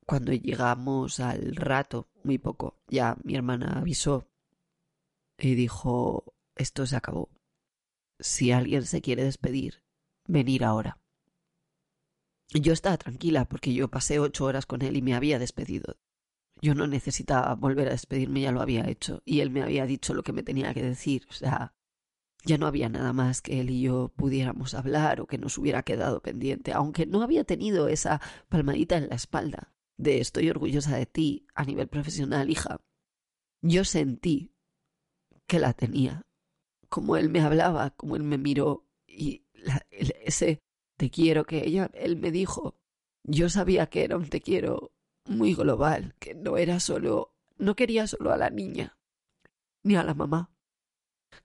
cuando 0.05 0.33
llegamos 0.33 1.19
al 1.19 1.55
rato, 1.55 2.07
muy 2.23 2.37
poco, 2.37 2.77
ya 2.87 3.17
mi 3.23 3.35
hermana 3.35 3.79
avisó 3.79 4.27
y 5.37 5.55
dijo, 5.55 6.35
esto 6.55 6.85
se 6.85 6.95
acabó. 6.95 7.29
Si 8.19 8.51
alguien 8.51 8.85
se 8.85 9.01
quiere 9.01 9.23
despedir, 9.23 9.83
venir 10.27 10.63
ahora. 10.63 10.99
yo 12.53 12.73
estaba 12.73 12.97
tranquila 12.97 13.45
porque 13.45 13.73
yo 13.73 13.89
pasé 13.89 14.19
ocho 14.19 14.45
horas 14.45 14.65
con 14.65 14.81
él 14.83 14.95
y 14.95 15.01
me 15.01 15.15
había 15.15 15.39
despedido. 15.39 15.97
Yo 16.61 16.75
no 16.75 16.87
necesitaba 16.87 17.55
volver 17.55 17.87
a 17.87 17.91
despedirme, 17.91 18.41
ya 18.41 18.51
lo 18.51 18.61
había 18.61 18.87
hecho. 18.87 19.21
Y 19.25 19.41
él 19.41 19.49
me 19.49 19.63
había 19.63 19.85
dicho 19.85 20.13
lo 20.13 20.23
que 20.23 20.31
me 20.33 20.43
tenía 20.43 20.73
que 20.73 20.83
decir. 20.83 21.25
O 21.29 21.33
sea, 21.33 21.73
ya 22.45 22.57
no 22.57 22.67
había 22.67 22.87
nada 22.89 23.11
más 23.11 23.41
que 23.41 23.59
él 23.59 23.69
y 23.69 23.81
yo 23.81 24.13
pudiéramos 24.15 24.73
hablar 24.75 25.19
o 25.19 25.27
que 25.27 25.37
nos 25.37 25.57
hubiera 25.57 25.83
quedado 25.83 26.21
pendiente, 26.21 26.71
aunque 26.71 27.05
no 27.05 27.21
había 27.21 27.43
tenido 27.43 27.87
esa 27.89 28.21
palmadita 28.49 28.97
en 28.97 29.09
la 29.09 29.15
espalda 29.15 29.72
de 29.97 30.19
estoy 30.19 30.49
orgullosa 30.49 30.95
de 30.97 31.05
ti 31.05 31.47
a 31.55 31.65
nivel 31.65 31.87
profesional, 31.87 32.49
hija. 32.49 32.81
Yo 33.61 33.85
sentí 33.85 34.53
que 35.47 35.59
la 35.59 35.73
tenía, 35.73 36.25
como 36.89 37.15
él 37.17 37.29
me 37.29 37.41
hablaba, 37.41 37.91
como 37.91 38.15
él 38.15 38.23
me 38.23 38.37
miró 38.37 38.87
y 39.07 39.45
ese 39.91 40.61
te 40.97 41.09
quiero 41.09 41.45
que 41.45 41.65
ella, 41.65 41.89
él 41.93 42.17
me 42.17 42.31
dijo, 42.31 42.77
yo 43.23 43.49
sabía 43.49 43.87
que 43.87 44.03
era 44.03 44.17
un 44.17 44.29
te 44.29 44.41
quiero 44.41 44.91
muy 45.25 45.53
global, 45.55 46.15
que 46.19 46.35
no 46.35 46.57
era 46.57 46.79
solo, 46.79 47.35
no 47.57 47.75
quería 47.75 48.07
solo 48.07 48.31
a 48.31 48.37
la 48.37 48.49
niña, 48.49 48.97
ni 49.83 49.95
a 49.95 50.03
la 50.03 50.13
mamá. 50.13 50.51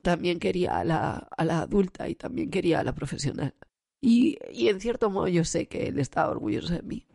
También 0.02 0.38
quería 0.38 0.78
a 0.78 0.84
la, 0.84 1.16
a 1.16 1.44
la 1.44 1.60
adulta 1.60 2.08
y 2.08 2.14
también 2.14 2.50
quería 2.50 2.80
a 2.80 2.84
la 2.84 2.94
profesional. 2.94 3.54
Y, 4.00 4.38
y 4.52 4.68
en 4.68 4.80
cierto 4.80 5.10
modo 5.10 5.28
yo 5.28 5.44
sé 5.44 5.66
que 5.66 5.88
él 5.88 5.98
estaba 5.98 6.30
orgulloso 6.30 6.74
de 6.74 6.82
mí. 6.82 7.07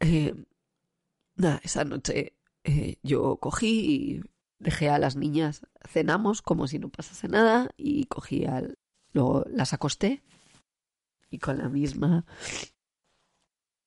Eh, 0.00 0.34
esa 1.62 1.84
noche 1.84 2.36
eh, 2.64 2.96
yo 3.02 3.36
cogí 3.36 3.68
y 3.68 4.22
dejé 4.58 4.88
a 4.88 4.98
las 4.98 5.16
niñas, 5.16 5.66
cenamos 5.88 6.42
como 6.42 6.66
si 6.66 6.78
no 6.78 6.88
pasase 6.88 7.28
nada 7.28 7.70
y 7.76 8.04
cogí 8.06 8.44
al... 8.44 8.78
Luego 9.12 9.44
las 9.48 9.72
acosté 9.72 10.22
y 11.30 11.38
con 11.38 11.58
la 11.58 11.68
misma 11.68 12.26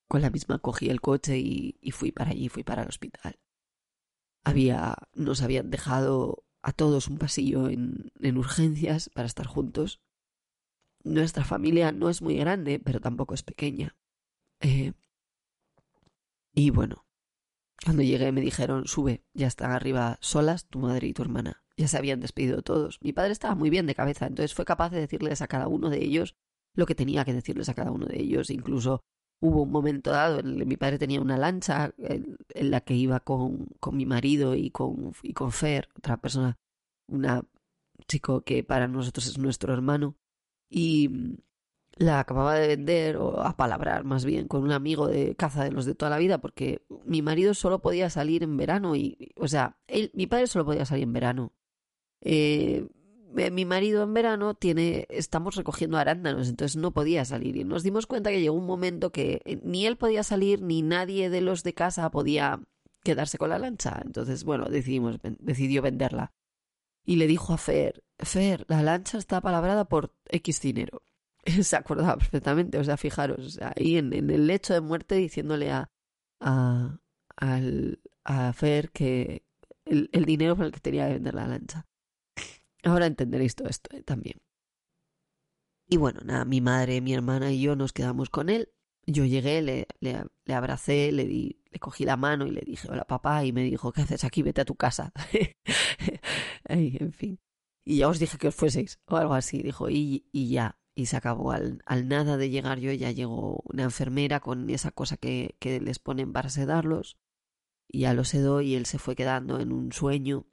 con 0.07 0.23
la 0.23 0.31
misma 0.31 0.57
cogí 0.57 0.89
el 0.89 1.01
coche 1.01 1.37
y, 1.37 1.91
fui 1.91 2.11
para 2.11 2.31
allí, 2.31 2.49
fui 2.49 2.63
para 2.63 2.81
el 2.81 2.89
hospital. 2.89 3.39
Había, 4.43 4.95
nos 5.13 5.43
habían 5.43 5.69
dejado 5.69 6.43
a 6.63 6.71
todos 6.73 7.07
un 7.07 7.19
pasillo 7.19 7.69
en, 7.69 8.11
en 8.19 8.37
urgencias 8.37 9.09
para 9.09 9.27
estar 9.27 9.45
juntos. 9.45 10.01
Nuestra 11.03 11.45
familia 11.45 11.91
no 11.91 12.09
es 12.09 12.23
muy 12.23 12.35
grande, 12.37 12.79
pero 12.79 12.99
tampoco 12.99 13.35
es 13.35 13.43
pequeña. 13.43 13.95
Eh, 14.61 14.93
y 16.59 16.69
bueno, 16.71 17.05
cuando 17.83 18.03
llegué 18.03 18.31
me 18.31 18.41
dijeron, 18.41 18.85
sube, 18.85 19.23
ya 19.33 19.47
están 19.47 19.71
arriba 19.71 20.17
solas 20.21 20.67
tu 20.67 20.79
madre 20.79 21.07
y 21.07 21.13
tu 21.13 21.21
hermana. 21.21 21.63
Ya 21.77 21.87
se 21.87 21.97
habían 21.97 22.19
despedido 22.19 22.61
todos. 22.61 22.99
Mi 23.01 23.13
padre 23.13 23.31
estaba 23.31 23.55
muy 23.55 23.69
bien 23.69 23.85
de 23.85 23.95
cabeza, 23.95 24.27
entonces 24.27 24.53
fue 24.53 24.65
capaz 24.65 24.89
de 24.89 24.99
decirles 24.99 25.41
a 25.41 25.47
cada 25.47 25.67
uno 25.67 25.89
de 25.89 26.03
ellos 26.03 26.35
lo 26.75 26.85
que 26.85 26.95
tenía 26.95 27.23
que 27.23 27.33
decirles 27.33 27.69
a 27.69 27.73
cada 27.73 27.91
uno 27.91 28.05
de 28.05 28.19
ellos, 28.19 28.49
incluso 28.49 29.01
hubo 29.41 29.63
un 29.63 29.71
momento 29.71 30.11
dado 30.11 30.39
en 30.39 30.47
el 30.47 30.57
que 30.57 30.65
mi 30.65 30.75
padre 30.75 30.99
tenía 30.99 31.21
una 31.21 31.37
lancha 31.37 31.93
en, 31.97 32.37
la 32.71 32.81
que 32.81 32.93
iba 32.93 33.21
con, 33.21 33.67
con, 33.79 33.95
mi 33.95 34.05
marido 34.05 34.55
y 34.55 34.69
con, 34.69 35.13
y 35.23 35.33
con 35.33 35.53
Fer, 35.53 35.87
otra 35.95 36.17
persona, 36.17 36.57
una 37.07 37.43
chico 38.07 38.41
que 38.41 38.63
para 38.63 38.87
nosotros 38.87 39.27
es 39.27 39.37
nuestro 39.37 39.73
hermano, 39.73 40.17
y 40.69 41.37
la 41.99 42.21
acababa 42.21 42.55
de 42.55 42.67
vender 42.67 43.17
o 43.17 43.41
a 43.41 43.55
palabrar 43.55 44.03
más 44.03 44.25
bien 44.25 44.47
con 44.47 44.63
un 44.63 44.71
amigo 44.71 45.07
de 45.07 45.35
caza 45.35 45.63
de 45.63 45.71
los 45.71 45.85
de 45.85 45.93
toda 45.95 46.09
la 46.09 46.17
vida 46.17 46.39
porque 46.39 46.81
mi 47.05 47.21
marido 47.21 47.53
solo 47.53 47.79
podía 47.79 48.09
salir 48.09 48.41
en 48.41 48.57
verano 48.57 48.95
y 48.95 49.33
o 49.35 49.47
sea 49.47 49.77
él, 49.87 50.09
mi 50.15 50.25
padre 50.25 50.47
solo 50.47 50.65
podía 50.65 50.85
salir 50.85 51.03
en 51.03 51.13
verano 51.13 51.53
eh, 52.21 52.87
eh, 53.37 53.51
mi 53.51 53.65
marido 53.65 54.03
en 54.03 54.13
verano 54.13 54.55
tiene, 54.55 55.05
estamos 55.09 55.55
recogiendo 55.55 55.97
arándanos, 55.97 56.49
entonces 56.49 56.75
no 56.77 56.91
podía 56.91 57.25
salir. 57.25 57.57
Y 57.57 57.63
nos 57.63 57.83
dimos 57.83 58.07
cuenta 58.07 58.31
que 58.31 58.41
llegó 58.41 58.55
un 58.55 58.65
momento 58.65 59.11
que 59.11 59.41
eh, 59.45 59.59
ni 59.63 59.85
él 59.85 59.97
podía 59.97 60.23
salir, 60.23 60.61
ni 60.61 60.81
nadie 60.81 61.29
de 61.29 61.41
los 61.41 61.63
de 61.63 61.73
casa 61.73 62.09
podía 62.11 62.59
quedarse 63.03 63.37
con 63.37 63.49
la 63.49 63.59
lancha. 63.59 64.01
Entonces, 64.03 64.43
bueno, 64.43 64.65
decidimos, 64.65 65.19
decidió 65.39 65.81
venderla. 65.81 66.33
Y 67.05 67.15
le 67.15 67.27
dijo 67.27 67.53
a 67.53 67.57
Fer, 67.57 68.03
Fer, 68.17 68.65
la 68.67 68.83
lancha 68.83 69.17
está 69.17 69.41
palabrada 69.41 69.85
por 69.85 70.13
X 70.29 70.61
dinero. 70.61 71.01
Se 71.63 71.75
acordaba 71.75 72.17
perfectamente, 72.17 72.77
o 72.77 72.83
sea, 72.83 72.97
fijaros, 72.97 73.59
ahí 73.75 73.97
en, 73.97 74.13
el 74.13 74.47
lecho 74.47 74.73
de 74.73 74.81
muerte 74.81 75.15
diciéndole 75.15 75.71
a, 75.71 75.89
a, 76.39 76.99
al, 77.37 78.01
a 78.23 78.53
Fer 78.53 78.91
que 78.91 79.43
el, 79.85 80.09
el 80.11 80.25
dinero 80.25 80.55
por 80.55 80.65
el 80.65 80.71
que 80.71 80.79
tenía 80.79 81.07
que 81.07 81.13
vender 81.13 81.35
la 81.35 81.47
lancha. 81.47 81.87
Ahora 82.83 83.07
entenderéis 83.07 83.55
todo 83.55 83.67
esto 83.67 83.95
eh, 83.95 84.03
también. 84.03 84.41
Y 85.87 85.97
bueno, 85.97 86.21
nada, 86.23 86.45
mi 86.45 86.61
madre, 86.61 87.01
mi 87.01 87.13
hermana 87.13 87.51
y 87.51 87.61
yo 87.61 87.75
nos 87.75 87.93
quedamos 87.93 88.29
con 88.29 88.49
él. 88.49 88.69
Yo 89.07 89.25
llegué, 89.25 89.61
le, 89.63 89.87
le, 90.01 90.53
abracé, 90.53 91.11
le 91.11 91.25
di, 91.25 91.63
le 91.71 91.79
cogí 91.79 92.05
la 92.05 92.15
mano 92.15 92.45
y 92.45 92.51
le 92.51 92.61
dije, 92.61 92.87
hola 92.91 93.05
papá, 93.05 93.43
y 93.43 93.51
me 93.51 93.63
dijo, 93.63 93.91
¿qué 93.91 94.01
haces 94.01 94.23
aquí? 94.23 94.43
Vete 94.43 94.61
a 94.61 94.65
tu 94.65 94.75
casa. 94.75 95.11
Ay, 96.65 96.95
en 96.99 97.11
fin. 97.11 97.39
Y 97.83 97.97
ya 97.97 98.07
os 98.07 98.19
dije 98.19 98.37
que 98.37 98.49
os 98.49 98.55
fueseis, 98.55 98.99
o 99.07 99.17
algo 99.17 99.33
así, 99.33 99.63
dijo, 99.63 99.89
y, 99.89 100.27
y 100.31 100.49
ya. 100.49 100.78
Y 100.99 101.05
se 101.05 101.15
acabó. 101.15 101.53
Al, 101.53 101.81
al, 101.85 102.09
nada 102.09 102.35
de 102.35 102.49
llegar 102.49 102.79
yo, 102.79 102.91
ya 102.91 103.11
llegó 103.11 103.63
una 103.63 103.83
enfermera 103.83 104.41
con 104.41 104.69
esa 104.69 104.91
cosa 104.91 105.15
que, 105.15 105.55
que 105.59 105.79
les 105.79 105.97
ponen 105.97 106.33
para 106.33 106.49
sedarlos. 106.49 107.17
Y 107.87 108.01
ya 108.01 108.13
lo 108.13 108.25
sedó 108.25 108.59
y 108.59 108.75
él 108.75 108.85
se 108.85 108.99
fue 108.99 109.15
quedando 109.15 109.61
en 109.61 109.71
un 109.71 109.93
sueño 109.93 110.45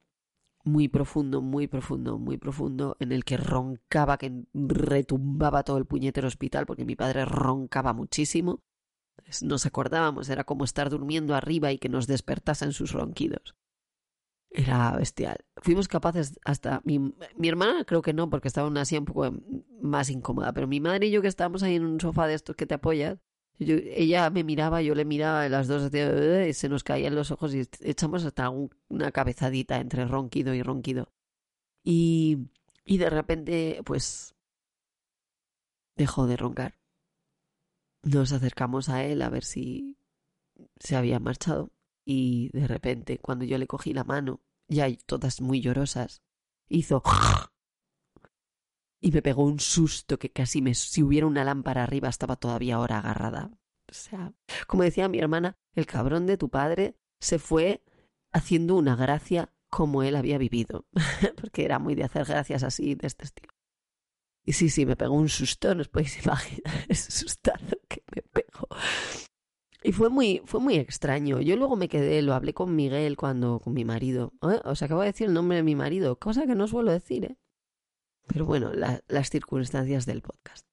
muy 0.62 0.86
profundo, 0.86 1.42
muy 1.42 1.66
profundo, 1.66 2.20
muy 2.20 2.36
profundo, 2.38 2.96
en 3.00 3.10
el 3.10 3.24
que 3.24 3.38
roncaba, 3.38 4.18
que 4.18 4.44
retumbaba 4.54 5.64
todo 5.64 5.78
el 5.78 5.86
puñetero 5.86 6.28
hospital, 6.28 6.64
porque 6.64 6.84
mi 6.84 6.94
padre 6.94 7.24
roncaba 7.24 7.92
muchísimo. 7.92 8.62
Nos 9.42 9.66
acordábamos, 9.66 10.28
era 10.28 10.44
como 10.44 10.62
estar 10.62 10.90
durmiendo 10.90 11.34
arriba 11.34 11.72
y 11.72 11.78
que 11.78 11.88
nos 11.88 12.06
despertasen 12.06 12.72
sus 12.72 12.92
ronquidos. 12.92 13.56
Era 14.56 14.96
bestial. 14.96 15.44
Fuimos 15.58 15.86
capaces 15.86 16.40
hasta... 16.42 16.80
Mi, 16.84 16.98
mi 16.98 17.48
hermana 17.48 17.84
creo 17.84 18.00
que 18.00 18.14
no, 18.14 18.30
porque 18.30 18.48
estaba 18.48 18.68
así 18.80 18.96
un 18.96 19.04
poco 19.04 19.30
más 19.82 20.08
incómoda, 20.08 20.54
pero 20.54 20.66
mi 20.66 20.80
madre 20.80 21.08
y 21.08 21.10
yo 21.10 21.20
que 21.20 21.28
estábamos 21.28 21.62
ahí 21.62 21.74
en 21.76 21.84
un 21.84 22.00
sofá 22.00 22.26
de 22.26 22.34
estos 22.34 22.56
que 22.56 22.64
te 22.64 22.74
apoyas, 22.74 23.18
ella 23.58 24.30
me 24.30 24.44
miraba, 24.44 24.80
yo 24.80 24.94
le 24.94 25.04
miraba, 25.04 25.46
las 25.50 25.68
dos 25.68 25.90
y 25.92 26.52
se 26.54 26.68
nos 26.70 26.84
caían 26.84 27.14
los 27.14 27.30
ojos 27.30 27.54
y 27.54 27.68
echamos 27.80 28.24
hasta 28.24 28.50
una 28.50 29.12
cabezadita 29.12 29.78
entre 29.78 30.06
ronquido 30.06 30.54
y 30.54 30.62
ronquido. 30.62 31.12
Y, 31.84 32.48
y 32.84 32.96
de 32.96 33.10
repente, 33.10 33.82
pues, 33.84 34.34
dejó 35.96 36.26
de 36.26 36.38
roncar. 36.38 36.78
Nos 38.02 38.32
acercamos 38.32 38.88
a 38.88 39.04
él 39.04 39.20
a 39.20 39.28
ver 39.28 39.44
si 39.44 39.98
se 40.78 40.96
había 40.96 41.20
marchado. 41.20 41.70
Y 42.04 42.50
de 42.52 42.66
repente, 42.68 43.18
cuando 43.18 43.44
yo 43.44 43.58
le 43.58 43.66
cogí 43.66 43.92
la 43.92 44.04
mano, 44.04 44.40
ya 44.68 44.88
todas 45.06 45.40
muy 45.40 45.60
llorosas, 45.60 46.22
hizo 46.68 47.02
y 49.00 49.12
me 49.12 49.22
pegó 49.22 49.44
un 49.44 49.60
susto 49.60 50.18
que 50.18 50.32
casi 50.32 50.62
me, 50.62 50.74
si 50.74 51.02
hubiera 51.02 51.26
una 51.26 51.44
lámpara 51.44 51.84
arriba 51.84 52.08
estaba 52.08 52.36
todavía 52.36 52.76
ahora 52.76 52.98
agarrada. 52.98 53.50
O 53.88 53.94
sea, 53.94 54.32
como 54.66 54.82
decía 54.82 55.08
mi 55.08 55.18
hermana, 55.18 55.56
el 55.74 55.86
cabrón 55.86 56.26
de 56.26 56.36
tu 56.36 56.48
padre 56.48 56.96
se 57.20 57.38
fue 57.38 57.84
haciendo 58.32 58.74
una 58.74 58.96
gracia 58.96 59.52
como 59.68 60.02
él 60.02 60.16
había 60.16 60.38
vivido, 60.38 60.86
porque 61.40 61.64
era 61.64 61.78
muy 61.78 61.94
de 61.94 62.04
hacer 62.04 62.24
gracias 62.24 62.62
así, 62.62 62.94
de 62.94 63.06
este 63.06 63.24
estilo. 63.24 63.52
Y 64.44 64.52
sí, 64.52 64.70
sí, 64.70 64.86
me 64.86 64.96
pegó 64.96 65.14
un 65.14 65.28
susto, 65.28 65.74
no 65.74 65.82
os 65.82 65.88
podéis 65.88 66.18
imaginar 66.24 66.86
ese 66.88 67.10
sustazo 67.12 67.76
que 67.88 68.02
me 68.14 68.22
pegó. 68.22 68.68
Y 69.86 69.92
fue 69.92 70.08
muy, 70.10 70.42
fue 70.44 70.58
muy 70.58 70.74
extraño. 70.74 71.40
Yo 71.40 71.56
luego 71.56 71.76
me 71.76 71.88
quedé, 71.88 72.20
lo 72.20 72.34
hablé 72.34 72.52
con 72.52 72.74
Miguel 72.74 73.16
cuando, 73.16 73.60
con 73.60 73.72
mi 73.72 73.84
marido. 73.84 74.32
¿Eh? 74.42 74.60
Os 74.64 74.82
acabo 74.82 75.02
de 75.02 75.06
decir 75.06 75.28
el 75.28 75.32
nombre 75.32 75.58
de 75.58 75.62
mi 75.62 75.76
marido, 75.76 76.18
cosa 76.18 76.44
que 76.44 76.56
no 76.56 76.66
suelo 76.66 76.90
decir, 76.90 77.24
¿eh? 77.24 77.38
Pero 78.26 78.46
bueno, 78.46 78.72
las 78.72 79.30
circunstancias 79.30 80.04
del 80.04 80.22
podcast. 80.22 80.66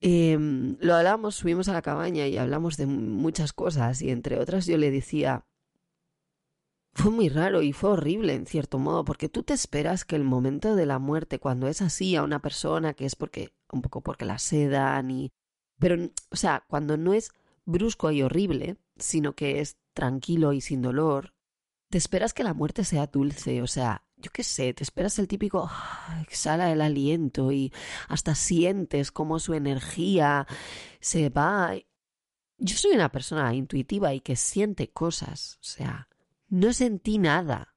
Em, 0.00 0.76
lo 0.78 0.94
hablamos, 0.94 1.34
subimos 1.34 1.68
a 1.68 1.72
la 1.72 1.82
cabaña 1.82 2.28
y 2.28 2.38
hablamos 2.38 2.76
de 2.76 2.86
muchas 2.86 3.52
cosas 3.52 4.00
y 4.00 4.10
entre 4.10 4.38
otras 4.38 4.66
yo 4.66 4.78
le 4.78 4.92
decía, 4.92 5.44
fue 6.92 7.10
muy 7.10 7.28
raro 7.28 7.62
y 7.62 7.72
fue 7.72 7.90
horrible 7.90 8.34
en 8.34 8.46
cierto 8.46 8.78
modo, 8.78 9.04
porque 9.04 9.28
tú 9.28 9.42
te 9.42 9.54
esperas 9.54 10.04
que 10.04 10.14
el 10.14 10.22
momento 10.22 10.76
de 10.76 10.86
la 10.86 11.00
muerte, 11.00 11.40
cuando 11.40 11.66
es 11.66 11.82
así 11.82 12.14
a 12.14 12.22
una 12.22 12.40
persona, 12.40 12.94
que 12.94 13.06
es 13.06 13.16
porque, 13.16 13.52
un 13.72 13.82
poco 13.82 14.02
porque 14.02 14.24
la 14.24 14.38
sedan 14.38 15.10
y... 15.10 15.32
Pero, 15.80 16.10
o 16.30 16.36
sea, 16.36 16.62
cuando 16.68 16.96
no 16.96 17.12
es 17.12 17.32
brusco 17.64 18.10
y 18.10 18.22
horrible, 18.22 18.76
sino 18.96 19.34
que 19.34 19.60
es 19.60 19.76
tranquilo 19.92 20.52
y 20.52 20.60
sin 20.60 20.82
dolor, 20.82 21.34
te 21.88 21.98
esperas 21.98 22.34
que 22.34 22.44
la 22.44 22.54
muerte 22.54 22.84
sea 22.84 23.06
dulce, 23.06 23.62
o 23.62 23.66
sea, 23.66 24.04
yo 24.16 24.30
qué 24.32 24.42
sé, 24.42 24.72
te 24.74 24.82
esperas 24.82 25.18
el 25.18 25.28
típico 25.28 25.68
ah, 25.70 26.22
exhala 26.22 26.72
el 26.72 26.80
aliento 26.80 27.52
y 27.52 27.72
hasta 28.08 28.34
sientes 28.34 29.12
cómo 29.12 29.38
su 29.38 29.54
energía 29.54 30.46
se 31.00 31.28
va. 31.28 31.74
Yo 32.58 32.76
soy 32.76 32.92
una 32.92 33.12
persona 33.12 33.54
intuitiva 33.54 34.14
y 34.14 34.20
que 34.20 34.36
siente 34.36 34.90
cosas, 34.90 35.58
o 35.60 35.64
sea, 35.64 36.08
no 36.48 36.72
sentí 36.72 37.18
nada. 37.18 37.74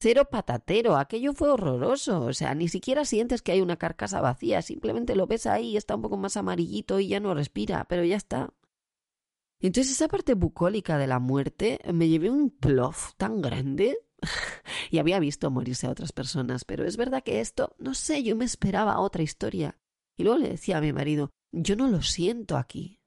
Cero 0.00 0.28
patatero, 0.30 0.96
aquello 0.96 1.32
fue 1.32 1.50
horroroso. 1.50 2.20
O 2.20 2.32
sea, 2.32 2.54
ni 2.54 2.68
siquiera 2.68 3.04
sientes 3.04 3.42
que 3.42 3.52
hay 3.52 3.60
una 3.60 3.76
carcasa 3.76 4.20
vacía, 4.20 4.62
simplemente 4.62 5.16
lo 5.16 5.26
ves 5.26 5.46
ahí, 5.46 5.76
está 5.76 5.96
un 5.96 6.02
poco 6.02 6.16
más 6.16 6.36
amarillito 6.36 7.00
y 7.00 7.08
ya 7.08 7.18
no 7.18 7.34
respira, 7.34 7.84
pero 7.88 8.04
ya 8.04 8.16
está. 8.16 8.52
Entonces 9.60 9.92
esa 9.92 10.08
parte 10.08 10.34
bucólica 10.34 10.98
de 10.98 11.06
la 11.06 11.18
muerte 11.18 11.80
me 11.92 12.08
llevé 12.08 12.30
un 12.30 12.50
plof 12.50 13.14
tan 13.16 13.40
grande 13.40 13.98
y 14.90 14.98
había 14.98 15.18
visto 15.18 15.50
morirse 15.50 15.86
a 15.86 15.90
otras 15.90 16.12
personas, 16.12 16.64
pero 16.64 16.84
es 16.84 16.96
verdad 16.96 17.22
que 17.22 17.40
esto, 17.40 17.74
no 17.78 17.94
sé, 17.94 18.22
yo 18.22 18.36
me 18.36 18.44
esperaba 18.44 19.00
otra 19.00 19.22
historia. 19.22 19.78
Y 20.16 20.24
luego 20.24 20.38
le 20.38 20.48
decía 20.48 20.78
a 20.78 20.80
mi 20.80 20.92
marido, 20.92 21.30
yo 21.52 21.76
no 21.76 21.88
lo 21.88 22.02
siento 22.02 22.56
aquí. 22.56 23.00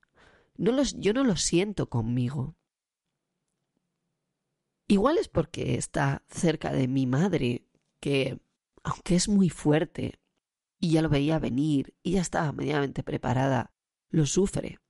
No 0.58 0.72
los, 0.72 1.00
yo 1.00 1.14
no 1.14 1.24
lo 1.24 1.38
siento 1.38 1.90
conmigo. 1.90 2.56
Igual 4.88 5.18
es 5.18 5.30
porque 5.30 5.76
está 5.76 6.24
cerca 6.30 6.74
de 6.74 6.90
mi 6.90 7.08
madre, 7.08 7.66
que, 8.02 8.42
aunque 8.84 9.16
es 9.16 9.30
muy 9.30 9.50
fuerte, 9.50 10.20
y 10.82 10.92
ya 10.92 11.02
lo 11.02 11.08
veía 11.08 11.40
venir, 11.40 11.96
y 12.04 12.14
ya 12.14 12.22
estaba 12.22 12.52
medianamente 12.52 13.02
preparada, 13.02 13.74
lo 14.10 14.26
sufre. 14.26 14.81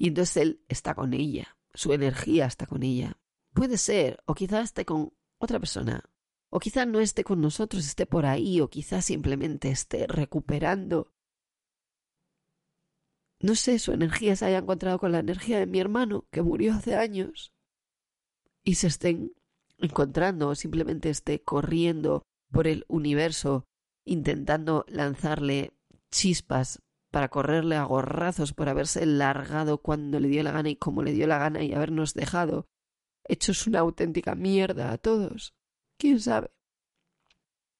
Y 0.00 0.08
entonces 0.08 0.38
él 0.38 0.64
está 0.70 0.94
con 0.94 1.12
ella, 1.12 1.58
su 1.74 1.92
energía 1.92 2.46
está 2.46 2.64
con 2.64 2.82
ella. 2.82 3.20
Puede 3.52 3.76
ser, 3.76 4.22
o 4.24 4.32
quizás 4.32 4.64
esté 4.64 4.86
con 4.86 5.12
otra 5.36 5.60
persona, 5.60 6.08
o 6.48 6.58
quizá 6.58 6.86
no 6.86 7.00
esté 7.00 7.22
con 7.22 7.42
nosotros, 7.42 7.86
esté 7.86 8.06
por 8.06 8.24
ahí, 8.24 8.62
o 8.62 8.70
quizás 8.70 9.04
simplemente 9.04 9.68
esté 9.68 10.06
recuperando. 10.06 11.12
No 13.40 13.54
sé, 13.54 13.78
su 13.78 13.92
energía 13.92 14.36
se 14.36 14.46
haya 14.46 14.56
encontrado 14.56 14.98
con 14.98 15.12
la 15.12 15.18
energía 15.18 15.58
de 15.58 15.66
mi 15.66 15.80
hermano, 15.80 16.26
que 16.30 16.40
murió 16.40 16.72
hace 16.72 16.96
años 16.96 17.52
y 18.64 18.76
se 18.76 18.86
estén 18.86 19.34
encontrando 19.76 20.48
o 20.48 20.54
simplemente 20.54 21.10
esté 21.10 21.42
corriendo 21.42 22.22
por 22.50 22.66
el 22.66 22.86
universo 22.88 23.66
intentando 24.06 24.86
lanzarle 24.88 25.74
chispas 26.10 26.80
para 27.10 27.28
correrle 27.28 27.76
a 27.76 27.84
gorrazos 27.84 28.52
por 28.52 28.68
haberse 28.68 29.04
largado 29.06 29.78
cuando 29.78 30.20
le 30.20 30.28
dio 30.28 30.42
la 30.42 30.52
gana 30.52 30.70
y 30.70 30.76
como 30.76 31.02
le 31.02 31.12
dio 31.12 31.26
la 31.26 31.38
gana 31.38 31.62
y 31.62 31.74
habernos 31.74 32.14
dejado 32.14 32.68
hechos 33.24 33.66
una 33.66 33.80
auténtica 33.80 34.34
mierda 34.34 34.92
a 34.92 34.98
todos. 34.98 35.54
¿Quién 35.96 36.20
sabe? 36.20 36.50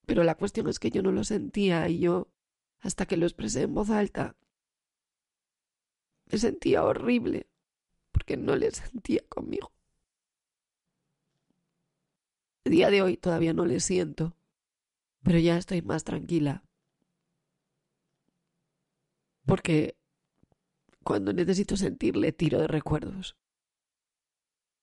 Pero 0.06 0.24
la 0.24 0.34
cuestión 0.34 0.68
es 0.68 0.78
que 0.78 0.90
yo 0.90 1.02
no 1.02 1.12
lo 1.12 1.24
sentía 1.24 1.88
y 1.88 2.00
yo, 2.00 2.32
hasta 2.80 3.06
que 3.06 3.16
lo 3.16 3.26
expresé 3.26 3.62
en 3.62 3.74
voz 3.74 3.90
alta, 3.90 4.36
me 6.26 6.38
sentía 6.38 6.84
horrible 6.84 7.48
porque 8.12 8.36
no 8.36 8.56
le 8.56 8.70
sentía 8.70 9.22
conmigo. 9.28 9.72
El 12.64 12.72
día 12.72 12.90
de 12.90 13.02
hoy 13.02 13.16
todavía 13.16 13.52
no 13.52 13.64
le 13.64 13.80
siento, 13.80 14.36
pero 15.22 15.38
ya 15.38 15.56
estoy 15.56 15.82
más 15.82 16.04
tranquila. 16.04 16.64
Porque 19.46 19.96
cuando 21.02 21.32
necesito 21.32 21.76
sentirle 21.76 22.32
tiro 22.32 22.58
de 22.60 22.68
recuerdos. 22.68 23.36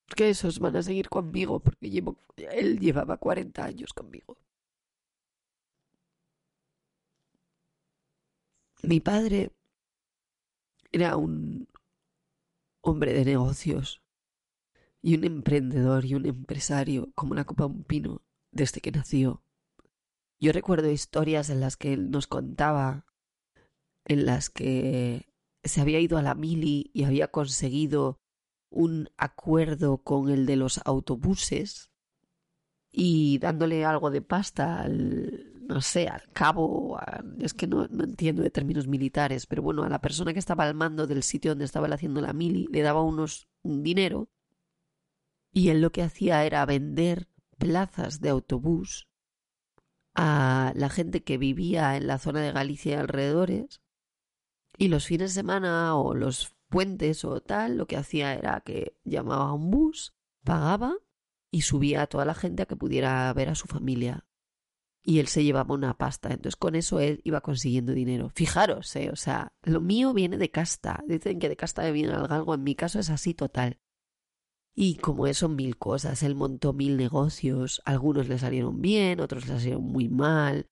Porque 0.07 0.29
esos 0.29 0.59
van 0.59 0.75
a 0.77 0.83
seguir 0.83 1.09
conmigo, 1.09 1.59
porque 1.59 1.89
llevo, 1.89 2.17
él 2.37 2.79
llevaba 2.79 3.17
40 3.17 3.63
años 3.63 3.93
conmigo. 3.93 4.37
Mi 8.83 8.99
padre 8.99 9.51
era 10.91 11.17
un 11.17 11.67
hombre 12.81 13.13
de 13.13 13.25
negocios 13.25 14.01
y 15.01 15.15
un 15.17 15.23
emprendedor 15.25 16.05
y 16.05 16.15
un 16.15 16.25
empresario 16.25 17.11
como 17.15 17.35
la 17.35 17.43
copa 17.43 17.63
de 17.65 17.71
un 17.71 17.83
pino 17.83 18.21
desde 18.51 18.81
que 18.81 18.91
nació. 18.91 19.43
Yo 20.39 20.51
recuerdo 20.51 20.91
historias 20.91 21.49
en 21.49 21.59
las 21.59 21.77
que 21.77 21.93
él 21.93 22.11
nos 22.11 22.27
contaba, 22.27 23.05
en 24.07 24.25
las 24.25 24.49
que 24.49 25.27
se 25.63 25.81
había 25.81 25.99
ido 25.99 26.17
a 26.17 26.21
la 26.21 26.35
mili 26.35 26.89
y 26.93 27.03
había 27.03 27.27
conseguido 27.27 28.19
un 28.69 29.09
acuerdo 29.17 29.99
con 29.99 30.29
el 30.29 30.45
de 30.45 30.55
los 30.55 30.81
autobuses 30.85 31.91
y 32.91 33.37
dándole 33.39 33.85
algo 33.85 34.09
de 34.09 34.21
pasta 34.21 34.81
al, 34.81 35.53
no 35.67 35.81
sé, 35.81 36.07
al 36.07 36.23
cabo, 36.33 36.99
es 37.39 37.53
que 37.53 37.67
no, 37.67 37.87
no, 37.89 38.05
entiendo 38.05 38.41
de 38.41 38.49
términos 38.49 38.87
militares, 38.87 39.45
pero 39.45 39.61
bueno, 39.61 39.83
a 39.83 39.89
la 39.89 40.01
persona 40.01 40.33
que 40.33 40.39
estaba 40.39 40.63
al 40.63 40.73
mando 40.73 41.05
del 41.05 41.23
sitio 41.23 41.51
donde 41.51 41.65
estaba 41.65 41.87
haciendo 41.87 42.21
la 42.21 42.33
mili 42.33 42.67
le 42.71 42.81
daba 42.81 43.01
unos 43.01 43.47
un 43.63 43.83
dinero 43.83 44.29
y 45.51 45.69
él 45.69 45.81
lo 45.81 45.91
que 45.91 46.03
hacía 46.03 46.45
era 46.45 46.65
vender 46.65 47.27
plazas 47.57 48.21
de 48.21 48.29
autobús 48.29 49.07
a 50.15 50.71
la 50.75 50.89
gente 50.89 51.23
que 51.23 51.37
vivía 51.37 51.97
en 51.97 52.07
la 52.07 52.17
zona 52.19 52.41
de 52.41 52.51
Galicia 52.51 52.93
y 52.93 52.95
alrededores. 52.95 53.81
Y 54.77 54.89
los 54.89 55.07
fines 55.07 55.31
de 55.31 55.41
semana 55.41 55.95
o 55.95 56.13
los 56.13 56.55
puentes 56.69 57.25
o 57.25 57.41
tal, 57.41 57.77
lo 57.77 57.87
que 57.87 57.97
hacía 57.97 58.35
era 58.35 58.61
que 58.61 58.95
llamaba 59.03 59.49
a 59.49 59.53
un 59.53 59.71
bus, 59.71 60.13
pagaba 60.43 60.95
y 61.51 61.61
subía 61.61 62.03
a 62.03 62.07
toda 62.07 62.25
la 62.25 62.35
gente 62.35 62.63
a 62.63 62.65
que 62.67 62.75
pudiera 62.75 63.33
ver 63.33 63.49
a 63.49 63.55
su 63.55 63.67
familia. 63.67 64.27
Y 65.01 65.19
él 65.19 65.27
se 65.27 65.43
llevaba 65.43 65.73
una 65.73 65.97
pasta. 65.97 66.29
Entonces 66.29 66.57
con 66.57 66.75
eso 66.75 66.99
él 66.99 67.21
iba 67.23 67.41
consiguiendo 67.41 67.93
dinero. 67.93 68.29
Fijaros, 68.35 68.95
eh, 68.95 69.09
o 69.09 69.15
sea, 69.15 69.53
lo 69.63 69.81
mío 69.81 70.13
viene 70.13 70.37
de 70.37 70.51
casta. 70.51 71.03
Dicen 71.07 71.39
que 71.39 71.49
de 71.49 71.55
casta 71.55 71.89
viene 71.91 72.13
algo. 72.13 72.53
En 72.53 72.63
mi 72.63 72.75
caso 72.75 72.99
es 72.99 73.09
así 73.09 73.33
total. 73.33 73.79
Y 74.75 74.97
como 74.97 75.25
eso, 75.25 75.49
mil 75.49 75.77
cosas. 75.77 76.21
Él 76.23 76.35
montó 76.35 76.73
mil 76.73 76.97
negocios. 76.97 77.81
Algunos 77.85 78.27
le 78.27 78.37
salieron 78.37 78.81
bien, 78.81 79.21
otros 79.21 79.47
le 79.47 79.55
salieron 79.55 79.83
muy 79.83 80.09
mal. 80.09 80.67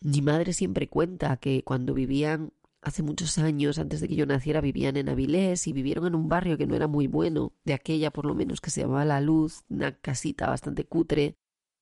Mi 0.00 0.20
madre 0.20 0.52
siempre 0.52 0.88
cuenta 0.88 1.36
que 1.36 1.62
cuando 1.62 1.94
vivían 1.94 2.52
hace 2.82 3.02
muchos 3.02 3.38
años, 3.38 3.78
antes 3.78 4.00
de 4.00 4.08
que 4.08 4.16
yo 4.16 4.26
naciera, 4.26 4.60
vivían 4.60 4.96
en 4.96 5.08
Avilés 5.08 5.66
y 5.66 5.72
vivieron 5.72 6.06
en 6.06 6.14
un 6.14 6.28
barrio 6.28 6.58
que 6.58 6.66
no 6.66 6.74
era 6.74 6.88
muy 6.88 7.06
bueno, 7.06 7.52
de 7.64 7.74
aquella 7.74 8.10
por 8.10 8.26
lo 8.26 8.34
menos 8.34 8.60
que 8.60 8.70
se 8.70 8.82
llamaba 8.82 9.04
La 9.04 9.20
Luz, 9.20 9.64
una 9.68 9.96
casita 9.98 10.48
bastante 10.48 10.84
cutre, 10.84 11.38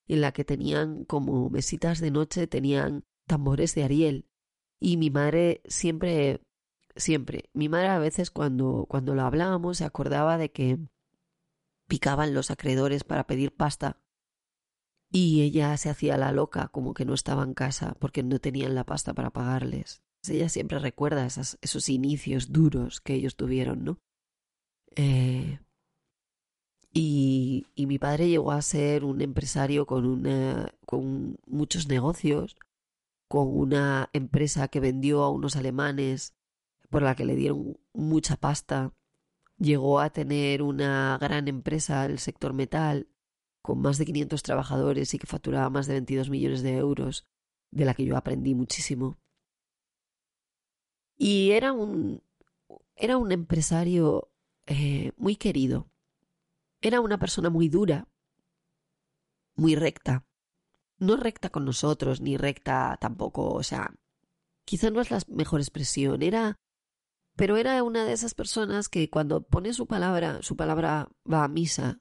en 0.07 0.21
la 0.21 0.33
que 0.33 0.45
tenían 0.45 1.05
como 1.05 1.49
mesitas 1.51 2.01
de 2.01 2.11
noche, 2.11 2.47
tenían 2.47 3.05
tambores 3.27 3.75
de 3.75 3.85
Ariel. 3.85 4.27
Y 4.79 4.97
mi 4.99 5.11
madre 5.11 5.63
siempre, 5.67 6.43
siempre, 6.97 7.51
mi 7.55 7.69
madre 7.69 7.89
a 7.89 7.99
veces 7.99 8.31
cuando, 8.31 8.87
cuando 8.89 9.15
lo 9.15 9.23
hablábamos 9.23 9.79
se 9.79 9.85
acordaba 9.85 10.37
de 10.37 10.51
que 10.53 10.79
picaban 11.87 12.35
los 12.35 12.51
acreedores 12.51 13.05
para 13.05 13.27
pedir 13.27 13.55
pasta 13.55 14.01
y 15.11 15.43
ella 15.43 15.77
se 15.77 15.91
hacía 15.91 16.17
la 16.17 16.33
loca 16.33 16.69
como 16.69 16.95
que 16.95 17.05
no 17.05 17.15
estaba 17.15 17.43
en 17.43 17.55
casa 17.55 17.97
porque 17.99 18.23
no 18.23 18.39
tenían 18.39 18.75
la 18.75 18.85
pasta 18.85 19.13
para 19.13 19.31
pagarles. 19.31 20.03
Ella 20.29 20.49
siempre 20.49 20.79
recuerda 20.79 21.27
esos 21.27 21.89
inicios 21.89 22.53
duros 22.53 23.01
que 23.01 23.15
ellos 23.15 23.37
tuvieron, 23.37 23.85
¿no? 23.85 23.99
Eh, 24.97 25.61
y, 26.93 27.67
y, 27.75 27.87
mi 27.87 27.99
padre 27.99 28.29
llegó 28.29 28.51
a 28.51 28.61
ser 28.63 29.05
un 29.05 29.21
empresario 29.21 29.87
con, 29.87 30.29
con 30.85 31.37
muchos 31.47 31.89
negocios, 31.89 32.57
con 33.29 33.49
una 33.57 34.11
empresa 34.13 34.69
que 34.69 34.81
vendió 34.81 35.23
a 35.23 35.31
unos 35.31 35.57
alemanes 35.57 36.35
por 36.91 37.03
la 37.03 37.15
que 37.15 37.25
le 37.25 37.37
dieron 37.37 37.79
mucha 37.93 38.37
pasta 38.37 38.93
Llegó 39.61 40.01
a 40.01 40.09
tener 40.09 40.63
una 40.63 41.19
gran 41.21 41.47
empresa 41.47 42.09
del 42.09 42.19
sector 42.19 42.55
metal 42.55 43.09
con 43.63 43.79
más 43.79 43.99
de 43.99 44.07
500 44.07 44.43
trabajadores 44.43 45.13
y 45.13 45.19
que 45.19 45.27
facturaba 45.27 45.69
más 45.69 45.87
de 45.87 45.93
22 45.93 46.31
millones 46.31 46.63
de 46.63 46.79
euros, 46.79 47.27
de 47.71 47.85
la 47.85 47.93
que 47.93 48.07
yo 48.07 48.17
aprendí 48.17 48.55
muchísimo. 48.55 49.19
Y 51.23 51.51
era 51.51 51.75
un, 51.75 52.23
era 52.97 53.19
un 53.19 53.31
empresario 53.31 54.33
eh, 54.65 55.13
muy 55.19 55.37
querido. 55.37 55.91
Era 56.81 57.03
una 57.03 57.19
persona 57.19 57.51
muy 57.51 57.69
dura, 57.69 58.09
muy 59.55 59.75
recta. 59.75 60.25
No 60.97 61.17
recta 61.17 61.51
con 61.51 61.67
nosotros, 61.67 62.23
ni 62.23 62.39
recta 62.39 62.97
tampoco, 63.03 63.53
o 63.53 63.63
sea, 63.63 63.93
quizá 64.65 64.89
no 64.89 65.03
es 65.03 65.11
la 65.11 65.21
mejor 65.29 65.61
expresión. 65.61 66.23
Era 66.23 66.59
pero 67.37 67.59
era 67.59 67.83
una 67.83 68.07
de 68.07 68.15
esas 68.15 68.33
personas 68.33 68.89
que 68.89 69.11
cuando 69.11 69.43
pone 69.43 69.75
su 69.75 69.87
palabra, 69.87 70.41
su 70.41 70.57
palabra 70.57 71.11
va 71.31 71.45
a 71.45 71.49
misa, 71.49 72.01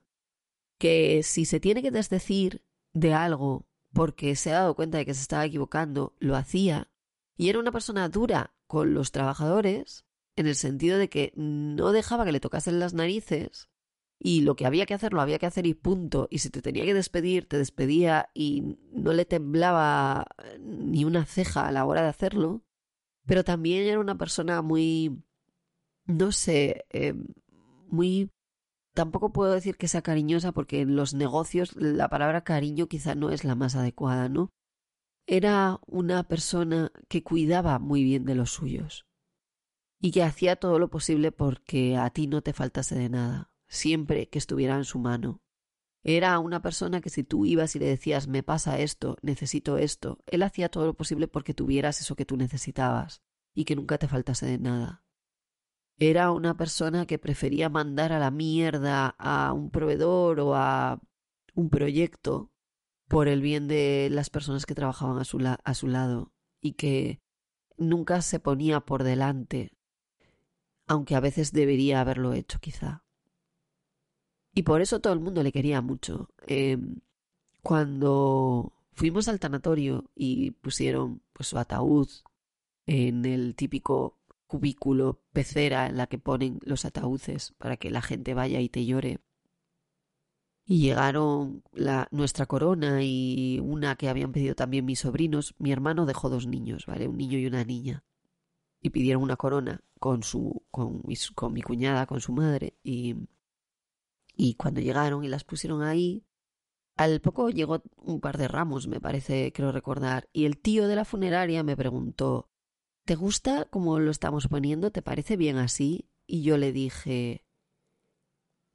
que 0.77 1.23
si 1.23 1.43
se 1.43 1.59
tiene 1.59 1.81
que 1.81 1.91
desdecir 1.91 2.63
de 2.93 3.13
algo 3.13 3.67
porque 3.91 4.37
se 4.37 4.51
ha 4.51 4.59
dado 4.59 4.75
cuenta 4.75 4.97
de 4.97 5.05
que 5.05 5.13
se 5.13 5.23
estaba 5.23 5.43
equivocando, 5.43 6.15
lo 6.19 6.37
hacía. 6.37 6.89
Y 7.35 7.49
era 7.49 7.59
una 7.59 7.73
persona 7.73 8.07
dura 8.07 8.53
con 8.69 8.93
los 8.93 9.11
trabajadores, 9.11 10.05
en 10.37 10.47
el 10.47 10.55
sentido 10.55 10.97
de 10.97 11.09
que 11.09 11.33
no 11.35 11.91
dejaba 11.91 12.23
que 12.23 12.31
le 12.31 12.39
tocasen 12.39 12.79
las 12.79 12.93
narices 12.93 13.67
y 14.19 14.41
lo 14.41 14.55
que 14.55 14.65
había 14.65 14.85
que 14.85 14.93
hacer 14.93 15.11
lo 15.11 15.21
había 15.21 15.39
que 15.39 15.47
hacer 15.47 15.65
y 15.65 15.73
punto. 15.73 16.27
Y 16.29 16.39
si 16.39 16.49
te 16.49 16.61
tenía 16.61 16.85
que 16.85 16.93
despedir, 16.93 17.49
te 17.49 17.57
despedía 17.57 18.29
y 18.33 18.77
no 18.93 19.13
le 19.13 19.25
temblaba 19.25 20.27
ni 20.59 21.03
una 21.03 21.25
ceja 21.25 21.67
a 21.67 21.71
la 21.71 21.85
hora 21.85 22.03
de 22.03 22.09
hacerlo. 22.09 22.61
Pero 23.25 23.43
también 23.43 23.83
era 23.83 23.99
una 23.99 24.17
persona 24.17 24.61
muy 24.61 25.23
no 26.09 26.31
sé, 26.31 26.85
eh, 26.89 27.13
muy 27.87 28.31
tampoco 28.93 29.31
puedo 29.31 29.53
decir 29.53 29.77
que 29.77 29.87
sea 29.87 30.01
cariñosa 30.01 30.51
porque 30.51 30.81
en 30.81 30.95
los 30.95 31.13
negocios 31.13 31.75
la 31.75 32.09
palabra 32.09 32.43
cariño 32.43 32.87
quizá 32.87 33.15
no 33.15 33.29
es 33.29 33.43
la 33.43 33.55
más 33.55 33.75
adecuada, 33.75 34.29
¿no? 34.29 34.51
Era 35.31 35.79
una 35.85 36.23
persona 36.23 36.91
que 37.07 37.21
cuidaba 37.21 37.77
muy 37.77 38.03
bien 38.03 38.25
de 38.25 38.33
los 38.33 38.49
suyos 38.49 39.05
y 40.01 40.09
que 40.09 40.23
hacía 40.23 40.55
todo 40.55 40.79
lo 40.79 40.89
posible 40.89 41.31
porque 41.31 41.97
a 41.97 42.09
ti 42.09 42.25
no 42.25 42.41
te 42.41 42.51
faltase 42.51 42.95
de 42.95 43.09
nada, 43.09 43.51
siempre 43.67 44.27
que 44.27 44.39
estuviera 44.39 44.75
en 44.75 44.85
su 44.85 44.97
mano. 44.97 45.43
Era 46.01 46.39
una 46.39 46.63
persona 46.63 46.99
que 46.99 47.11
si 47.11 47.23
tú 47.23 47.45
ibas 47.45 47.75
y 47.75 47.79
le 47.79 47.85
decías 47.85 48.27
me 48.27 48.41
pasa 48.41 48.79
esto, 48.79 49.17
necesito 49.21 49.77
esto, 49.77 50.17
él 50.25 50.41
hacía 50.41 50.69
todo 50.69 50.87
lo 50.87 50.95
posible 50.95 51.27
porque 51.27 51.53
tuvieras 51.53 52.01
eso 52.01 52.15
que 52.15 52.25
tú 52.25 52.35
necesitabas 52.35 53.21
y 53.53 53.65
que 53.65 53.75
nunca 53.75 53.99
te 53.99 54.07
faltase 54.07 54.47
de 54.47 54.57
nada. 54.57 55.03
Era 55.99 56.31
una 56.31 56.57
persona 56.57 57.05
que 57.05 57.19
prefería 57.19 57.69
mandar 57.69 58.13
a 58.13 58.19
la 58.19 58.31
mierda 58.31 59.09
a 59.19 59.53
un 59.53 59.69
proveedor 59.69 60.39
o 60.39 60.55
a 60.55 60.99
un 61.53 61.69
proyecto 61.69 62.51
por 63.09 63.27
el 63.27 63.41
bien 63.41 63.67
de 63.67 64.07
las 64.11 64.29
personas 64.29 64.67
que 64.67 64.75
trabajaban 64.75 65.17
a 65.17 65.25
su, 65.73 65.89
lado 65.89 66.31
y 66.61 66.73
que 66.73 67.19
nunca 67.75 68.21
se 68.21 68.39
ponía 68.39 68.81
por 68.81 69.03
delante, 69.03 69.71
aunque 70.85 71.15
a 71.15 71.19
veces 71.19 71.51
debería 71.51 72.01
haberlo 72.01 72.33
hecho 72.33 72.59
quizá. 72.59 73.03
Y 74.53 74.61
por 74.61 74.81
eso 74.81 75.01
todo 75.01 75.13
el 75.13 75.19
mundo 75.19 75.41
le 75.41 75.51
quería 75.51 75.81
mucho. 75.81 76.29
Eh, 76.45 76.77
cuando 77.63 78.73
fuimos 78.93 79.27
al 79.27 79.39
tanatorio 79.39 80.11
y 80.13 80.51
pusieron 80.51 81.23
pues, 81.33 81.47
su 81.47 81.57
ataúd 81.57 82.09
en 82.85 83.25
el 83.25 83.55
típico 83.55 84.19
cubículo 84.45 85.23
pecera 85.33 85.87
en 85.87 85.97
la 85.97 86.05
que 86.05 86.19
ponen 86.19 86.59
los 86.61 86.85
ataúdes 86.85 87.53
para 87.57 87.77
que 87.77 87.89
la 87.89 88.03
gente 88.03 88.35
vaya 88.35 88.61
y 88.61 88.69
te 88.69 88.85
llore 88.85 89.19
y 90.71 90.81
llegaron 90.81 91.63
la, 91.73 92.07
nuestra 92.11 92.45
corona 92.45 93.01
y 93.01 93.59
una 93.59 93.95
que 93.95 94.07
habían 94.07 94.31
pedido 94.31 94.53
también 94.53 94.85
mis 94.85 94.99
sobrinos. 94.99 95.55
Mi 95.57 95.71
hermano 95.71 96.05
dejó 96.05 96.29
dos 96.29 96.45
niños, 96.45 96.85
¿vale? 96.85 97.07
Un 97.07 97.17
niño 97.17 97.39
y 97.39 97.47
una 97.47 97.63
niña. 97.63 98.03
Y 98.79 98.91
pidieron 98.91 99.23
una 99.23 99.35
corona 99.35 99.81
con 99.99 100.21
su, 100.21 100.61
con, 100.69 101.01
con 101.33 101.53
mi 101.53 101.63
cuñada, 101.63 102.05
con 102.05 102.21
su 102.21 102.33
madre. 102.33 102.77
Y, 102.83 103.15
y 104.35 104.53
cuando 104.53 104.79
llegaron 104.79 105.23
y 105.23 105.27
las 105.27 105.43
pusieron 105.43 105.81
ahí, 105.81 106.23
al 106.97 107.19
poco 107.19 107.49
llegó 107.49 107.81
un 107.97 108.21
par 108.21 108.37
de 108.37 108.47
ramos, 108.47 108.87
me 108.87 109.01
parece, 109.01 109.51
creo 109.51 109.71
recordar. 109.71 110.29
Y 110.33 110.45
el 110.45 110.59
tío 110.59 110.87
de 110.87 110.95
la 110.95 111.03
funeraria 111.03 111.63
me 111.63 111.75
preguntó, 111.75 112.47
¿te 113.05 113.15
gusta 113.15 113.65
cómo 113.71 113.97
lo 113.97 114.11
estamos 114.11 114.47
poniendo? 114.47 114.91
¿Te 114.91 115.01
parece 115.01 115.35
bien 115.35 115.57
así? 115.57 116.11
Y 116.27 116.43
yo 116.43 116.59
le 116.59 116.71
dije, 116.71 117.43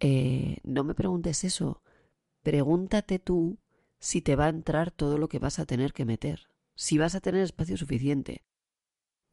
eh, 0.07 0.59
no 0.65 0.85
me 0.85 0.95
preguntes 0.95 1.45
eso. 1.45 1.83
Pregúntate 2.43 3.19
tú 3.19 3.59
si 3.99 4.21
te 4.21 4.37
va 4.37 4.45
a 4.45 4.51
entrar 4.51 4.91
todo 4.91 5.17
lo 5.17 5.29
que 5.31 5.39
vas 5.39 5.59
a 5.59 5.65
tener 5.65 5.95
que 5.95 6.05
meter, 6.05 6.51
si 6.75 6.99
vas 6.99 7.15
a 7.15 7.21
tener 7.21 7.41
espacio 7.41 7.79
suficiente. 7.79 8.45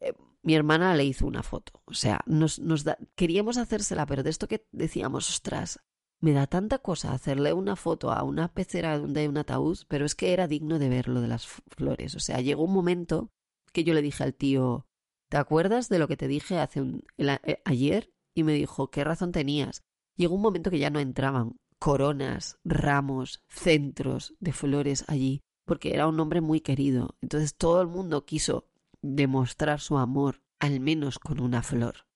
Eh, 0.00 0.14
mi 0.42 0.54
hermana 0.54 0.94
le 0.94 1.04
hizo 1.04 1.26
una 1.26 1.42
foto, 1.42 1.82
o 1.84 1.92
sea, 1.92 2.22
nos, 2.24 2.58
nos 2.58 2.84
da, 2.84 2.96
queríamos 3.16 3.58
hacérsela, 3.58 4.06
pero 4.06 4.22
de 4.22 4.30
esto 4.30 4.48
que 4.48 4.66
decíamos, 4.72 5.28
ostras, 5.28 5.78
me 6.20 6.32
da 6.32 6.46
tanta 6.46 6.78
cosa 6.78 7.12
hacerle 7.12 7.52
una 7.52 7.76
foto 7.76 8.10
a 8.10 8.22
una 8.22 8.54
pecera 8.54 8.98
donde 8.98 9.20
hay 9.20 9.26
un 9.26 9.36
ataúd, 9.36 9.80
pero 9.88 10.06
es 10.06 10.14
que 10.14 10.32
era 10.32 10.48
digno 10.48 10.78
de 10.78 10.88
ver 10.88 11.06
lo 11.06 11.20
de 11.20 11.28
las 11.28 11.46
flores. 11.46 12.14
O 12.14 12.20
sea, 12.20 12.40
llegó 12.40 12.64
un 12.64 12.72
momento 12.72 13.30
que 13.74 13.84
yo 13.84 13.92
le 13.92 14.00
dije 14.00 14.24
al 14.24 14.32
tío, 14.32 14.86
¿te 15.28 15.36
acuerdas 15.36 15.90
de 15.90 15.98
lo 15.98 16.08
que 16.08 16.16
te 16.16 16.28
dije 16.28 16.58
hace 16.58 16.80
un, 16.80 17.04
eh, 17.18 17.60
ayer? 17.66 18.10
Y 18.34 18.44
me 18.44 18.54
dijo, 18.54 18.90
¿qué 18.90 19.04
razón 19.04 19.32
tenías? 19.32 19.82
Llegó 20.16 20.34
un 20.34 20.42
momento 20.42 20.70
que 20.70 20.78
ya 20.78 20.90
no 20.90 21.00
entraban 21.00 21.56
coronas, 21.78 22.58
ramos, 22.64 23.42
centros 23.48 24.34
de 24.38 24.52
flores 24.52 25.04
allí, 25.08 25.40
porque 25.64 25.94
era 25.94 26.06
un 26.06 26.20
hombre 26.20 26.40
muy 26.40 26.60
querido. 26.60 27.16
Entonces 27.20 27.56
todo 27.56 27.80
el 27.80 27.88
mundo 27.88 28.24
quiso 28.24 28.68
demostrar 29.00 29.80
su 29.80 29.98
amor, 29.98 30.42
al 30.60 30.80
menos 30.80 31.18
con 31.18 31.40
una 31.40 31.62
flor. 31.62 32.06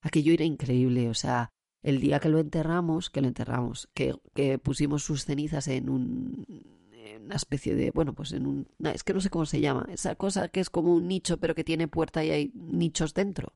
Aquello 0.00 0.32
era 0.32 0.44
increíble, 0.44 1.10
o 1.10 1.14
sea, 1.14 1.50
el 1.82 2.00
día 2.00 2.20
que 2.20 2.28
lo 2.28 2.38
enterramos, 2.38 3.10
que 3.10 3.20
lo 3.20 3.28
enterramos, 3.28 3.88
que, 3.94 4.14
pusimos 4.62 5.04
sus 5.04 5.24
cenizas 5.24 5.68
en 5.68 5.90
un 5.90 6.46
en 6.92 7.24
una 7.24 7.36
especie 7.36 7.74
de, 7.74 7.90
bueno, 7.90 8.14
pues 8.14 8.32
en 8.32 8.46
un, 8.46 8.68
es 8.84 9.04
que 9.04 9.14
no 9.14 9.20
sé 9.20 9.30
cómo 9.30 9.46
se 9.46 9.60
llama, 9.60 9.86
esa 9.90 10.14
cosa 10.16 10.48
que 10.48 10.60
es 10.60 10.70
como 10.70 10.94
un 10.94 11.08
nicho 11.08 11.38
pero 11.38 11.54
que 11.54 11.64
tiene 11.64 11.88
puerta 11.88 12.24
y 12.24 12.30
hay 12.30 12.52
nichos 12.54 13.14
dentro. 13.14 13.54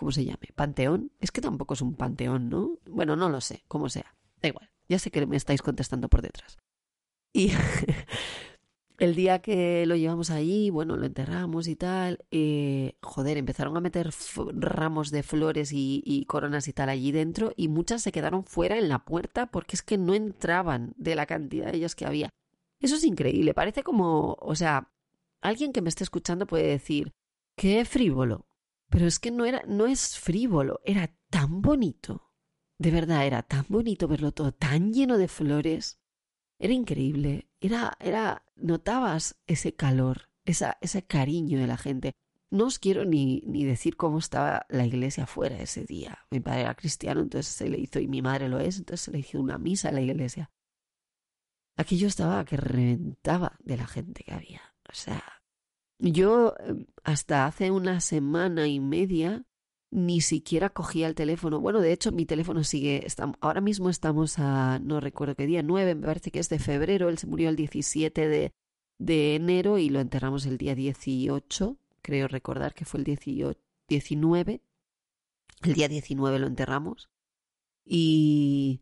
¿Cómo 0.00 0.12
se 0.12 0.24
llame? 0.24 0.48
¿Panteón? 0.54 1.12
Es 1.20 1.30
que 1.30 1.42
tampoco 1.42 1.74
es 1.74 1.82
un 1.82 1.94
panteón, 1.94 2.48
¿no? 2.48 2.78
Bueno, 2.86 3.16
no 3.16 3.28
lo 3.28 3.42
sé, 3.42 3.64
como 3.68 3.90
sea. 3.90 4.16
Da 4.40 4.48
igual, 4.48 4.70
ya 4.88 4.98
sé 4.98 5.10
que 5.10 5.26
me 5.26 5.36
estáis 5.36 5.60
contestando 5.60 6.08
por 6.08 6.22
detrás. 6.22 6.56
Y 7.34 7.52
el 8.98 9.14
día 9.14 9.42
que 9.42 9.84
lo 9.84 9.96
llevamos 9.96 10.30
allí, 10.30 10.70
bueno, 10.70 10.96
lo 10.96 11.04
enterramos 11.04 11.68
y 11.68 11.76
tal, 11.76 12.24
eh, 12.30 12.96
joder, 13.02 13.36
empezaron 13.36 13.76
a 13.76 13.82
meter 13.82 14.08
ramos 14.54 15.10
de 15.10 15.22
flores 15.22 15.70
y, 15.70 16.02
y, 16.06 16.24
coronas 16.24 16.66
y 16.66 16.72
tal 16.72 16.88
allí 16.88 17.12
dentro 17.12 17.52
y 17.54 17.68
muchas 17.68 18.00
se 18.00 18.10
quedaron 18.10 18.44
fuera 18.44 18.78
en 18.78 18.88
la 18.88 19.04
puerta 19.04 19.50
porque 19.50 19.76
es 19.76 19.82
que 19.82 19.98
no 19.98 20.14
entraban 20.14 20.94
de 20.96 21.14
la 21.14 21.26
cantidad 21.26 21.70
de 21.70 21.76
ellas 21.76 21.94
que 21.94 22.06
había. 22.06 22.30
Eso 22.80 22.96
es 22.96 23.04
increíble, 23.04 23.52
parece 23.52 23.82
como, 23.82 24.38
o 24.40 24.54
sea, 24.54 24.90
alguien 25.42 25.74
que 25.74 25.82
me 25.82 25.90
esté 25.90 26.04
escuchando 26.04 26.46
puede 26.46 26.68
decir, 26.68 27.12
qué 27.54 27.84
frívolo, 27.84 28.46
pero 28.90 29.06
es 29.06 29.18
que 29.18 29.30
no 29.30 29.44
era, 29.46 29.62
no 29.66 29.86
es 29.86 30.18
frívolo, 30.18 30.80
era 30.84 31.14
tan 31.30 31.62
bonito. 31.62 32.32
De 32.78 32.90
verdad, 32.90 33.26
era 33.26 33.42
tan 33.42 33.64
bonito 33.68 34.08
verlo 34.08 34.32
todo, 34.32 34.52
tan 34.52 34.92
lleno 34.92 35.16
de 35.16 35.28
flores. 35.28 36.00
Era 36.58 36.72
increíble. 36.72 37.48
Era, 37.60 37.96
era, 38.00 38.44
notabas 38.56 39.36
ese 39.46 39.74
calor, 39.74 40.28
esa, 40.44 40.76
ese 40.80 41.06
cariño 41.06 41.60
de 41.60 41.66
la 41.66 41.76
gente. 41.76 42.12
No 42.50 42.66
os 42.66 42.80
quiero 42.80 43.04
ni, 43.04 43.42
ni 43.46 43.64
decir 43.64 43.96
cómo 43.96 44.18
estaba 44.18 44.66
la 44.68 44.84
iglesia 44.84 45.24
afuera 45.24 45.60
ese 45.60 45.84
día. 45.84 46.26
Mi 46.30 46.40
padre 46.40 46.62
era 46.62 46.74
cristiano, 46.74 47.20
entonces 47.20 47.54
se 47.54 47.68
le 47.68 47.78
hizo, 47.78 48.00
y 48.00 48.08
mi 48.08 48.22
madre 48.22 48.48
lo 48.48 48.58
es, 48.58 48.78
entonces 48.78 49.02
se 49.02 49.12
le 49.12 49.20
hizo 49.20 49.38
una 49.38 49.56
misa 49.56 49.90
a 49.90 49.92
la 49.92 50.00
iglesia. 50.00 50.50
Aquello 51.76 52.08
estaba 52.08 52.44
que 52.44 52.56
reventaba 52.56 53.56
de 53.60 53.76
la 53.76 53.86
gente 53.86 54.24
que 54.24 54.32
había. 54.32 54.62
O 54.88 54.94
sea, 54.94 55.22
yo 56.00 56.54
em, 56.58 56.86
hasta 57.04 57.46
hace 57.46 57.70
una 57.70 58.00
semana 58.00 58.66
y 58.66 58.80
media 58.80 59.44
ni 59.90 60.20
siquiera 60.20 60.70
cogía 60.70 61.06
el 61.08 61.14
teléfono. 61.14 61.60
Bueno, 61.60 61.80
de 61.80 61.92
hecho, 61.92 62.12
mi 62.12 62.26
teléfono 62.26 62.64
sigue. 62.64 63.06
ahora 63.40 63.60
mismo 63.60 63.90
estamos 63.90 64.38
a. 64.38 64.78
No 64.80 65.00
recuerdo 65.00 65.34
qué 65.34 65.46
día, 65.46 65.62
9, 65.62 65.94
me 65.96 66.06
parece 66.06 66.30
que 66.30 66.38
es 66.38 66.48
de 66.48 66.58
febrero. 66.58 67.08
Él 67.08 67.18
se 67.18 67.26
murió 67.26 67.48
el 67.48 67.56
17 67.56 68.28
de, 68.28 68.52
de 68.98 69.34
enero 69.34 69.78
y 69.78 69.88
lo 69.90 70.00
enterramos 70.00 70.46
el 70.46 70.58
día 70.58 70.74
18. 70.74 71.76
Creo 72.02 72.28
recordar 72.28 72.74
que 72.74 72.84
fue 72.84 72.98
el 72.98 73.04
18, 73.04 73.58
19. 73.88 74.62
El 75.62 75.74
día 75.74 75.88
19 75.88 76.38
lo 76.38 76.46
enterramos. 76.46 77.10
Y 77.84 78.80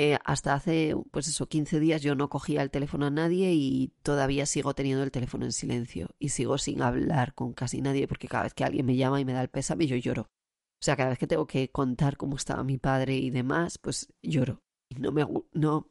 eh, 0.00 0.16
hasta 0.24 0.54
hace, 0.54 0.94
pues 1.10 1.26
eso, 1.26 1.48
15 1.48 1.80
días 1.80 2.02
yo 2.02 2.14
no 2.14 2.28
cogía 2.28 2.62
el 2.62 2.70
teléfono 2.70 3.06
a 3.06 3.10
nadie 3.10 3.52
y 3.52 3.92
todavía 4.04 4.46
sigo 4.46 4.72
teniendo 4.72 5.02
el 5.02 5.10
teléfono 5.10 5.44
en 5.44 5.50
silencio 5.50 6.10
y 6.20 6.28
sigo 6.28 6.56
sin 6.56 6.82
hablar 6.82 7.34
con 7.34 7.52
casi 7.52 7.82
nadie 7.82 8.06
porque 8.06 8.28
cada 8.28 8.44
vez 8.44 8.54
que 8.54 8.62
alguien 8.62 8.86
me 8.86 8.94
llama 8.94 9.20
y 9.20 9.24
me 9.24 9.32
da 9.32 9.42
el 9.42 9.48
pésame 9.48 9.88
yo 9.88 9.96
lloro. 9.96 10.22
O 10.22 10.84
sea, 10.84 10.94
cada 10.94 11.08
vez 11.08 11.18
que 11.18 11.26
tengo 11.26 11.48
que 11.48 11.72
contar 11.72 12.16
cómo 12.16 12.36
estaba 12.36 12.62
mi 12.62 12.78
padre 12.78 13.16
y 13.16 13.30
demás, 13.30 13.78
pues 13.78 14.12
lloro. 14.22 14.62
No 14.96 15.10
me 15.10 15.26
no 15.52 15.90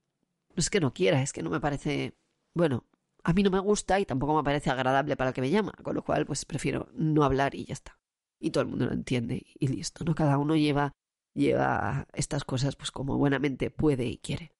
es 0.55 0.69
que 0.69 0.79
no 0.79 0.93
quiera, 0.93 1.21
es 1.21 1.33
que 1.33 1.43
no 1.43 1.49
me 1.49 1.59
parece, 1.59 2.15
bueno, 2.55 2.85
a 3.25 3.33
mí 3.33 3.43
no 3.43 3.51
me 3.51 3.59
gusta 3.59 3.99
y 3.99 4.05
tampoco 4.05 4.37
me 4.37 4.43
parece 4.43 4.69
agradable 4.69 5.17
para 5.17 5.31
el 5.31 5.33
que 5.33 5.41
me 5.41 5.49
llama, 5.49 5.73
con 5.83 5.95
lo 5.95 6.03
cual 6.05 6.25
pues 6.25 6.45
prefiero 6.45 6.87
no 6.93 7.25
hablar 7.25 7.55
y 7.55 7.65
ya 7.65 7.73
está. 7.73 7.99
Y 8.39 8.51
todo 8.51 8.61
el 8.61 8.69
mundo 8.69 8.85
lo 8.85 8.93
entiende 8.93 9.45
y 9.59 9.67
listo, 9.67 10.05
¿no? 10.05 10.15
Cada 10.15 10.37
uno 10.37 10.55
lleva 10.55 10.93
lleva 11.37 12.07
estas 12.13 12.43
cosas 12.43 12.75
pues 12.75 12.91
como 12.91 13.17
buenamente 13.17 13.71
puede 13.71 14.05
y 14.05 14.17
quiere. 14.17 14.51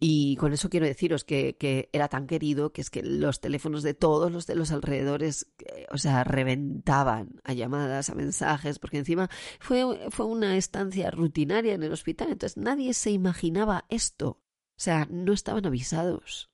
Y 0.00 0.36
con 0.36 0.52
eso 0.52 0.70
quiero 0.70 0.86
deciros 0.86 1.24
que, 1.24 1.56
que, 1.56 1.90
era 1.92 2.08
tan 2.08 2.28
querido 2.28 2.72
que 2.72 2.80
es 2.80 2.88
que 2.88 3.02
los 3.02 3.40
teléfonos 3.40 3.82
de 3.82 3.94
todos 3.94 4.30
los 4.30 4.46
de 4.46 4.54
los 4.54 4.70
alrededores, 4.70 5.52
eh, 5.58 5.86
o 5.90 5.98
sea, 5.98 6.22
reventaban 6.22 7.40
a 7.42 7.52
llamadas, 7.52 8.08
a 8.08 8.14
mensajes, 8.14 8.78
porque 8.78 8.98
encima 8.98 9.28
fue, 9.58 10.08
fue 10.10 10.26
una 10.26 10.56
estancia 10.56 11.10
rutinaria 11.10 11.74
en 11.74 11.82
el 11.82 11.92
hospital, 11.92 12.30
entonces 12.30 12.56
nadie 12.56 12.94
se 12.94 13.10
imaginaba 13.10 13.86
esto. 13.88 14.28
O 14.28 14.80
sea, 14.80 15.08
no 15.10 15.32
estaban 15.32 15.66
avisados. 15.66 16.48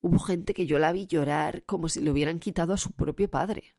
Hubo 0.00 0.18
gente 0.18 0.54
que 0.54 0.66
yo 0.66 0.78
la 0.78 0.92
vi 0.92 1.06
llorar 1.06 1.64
como 1.64 1.90
si 1.90 2.00
le 2.00 2.10
hubieran 2.10 2.38
quitado 2.38 2.72
a 2.72 2.78
su 2.78 2.92
propio 2.92 3.28
padre, 3.30 3.76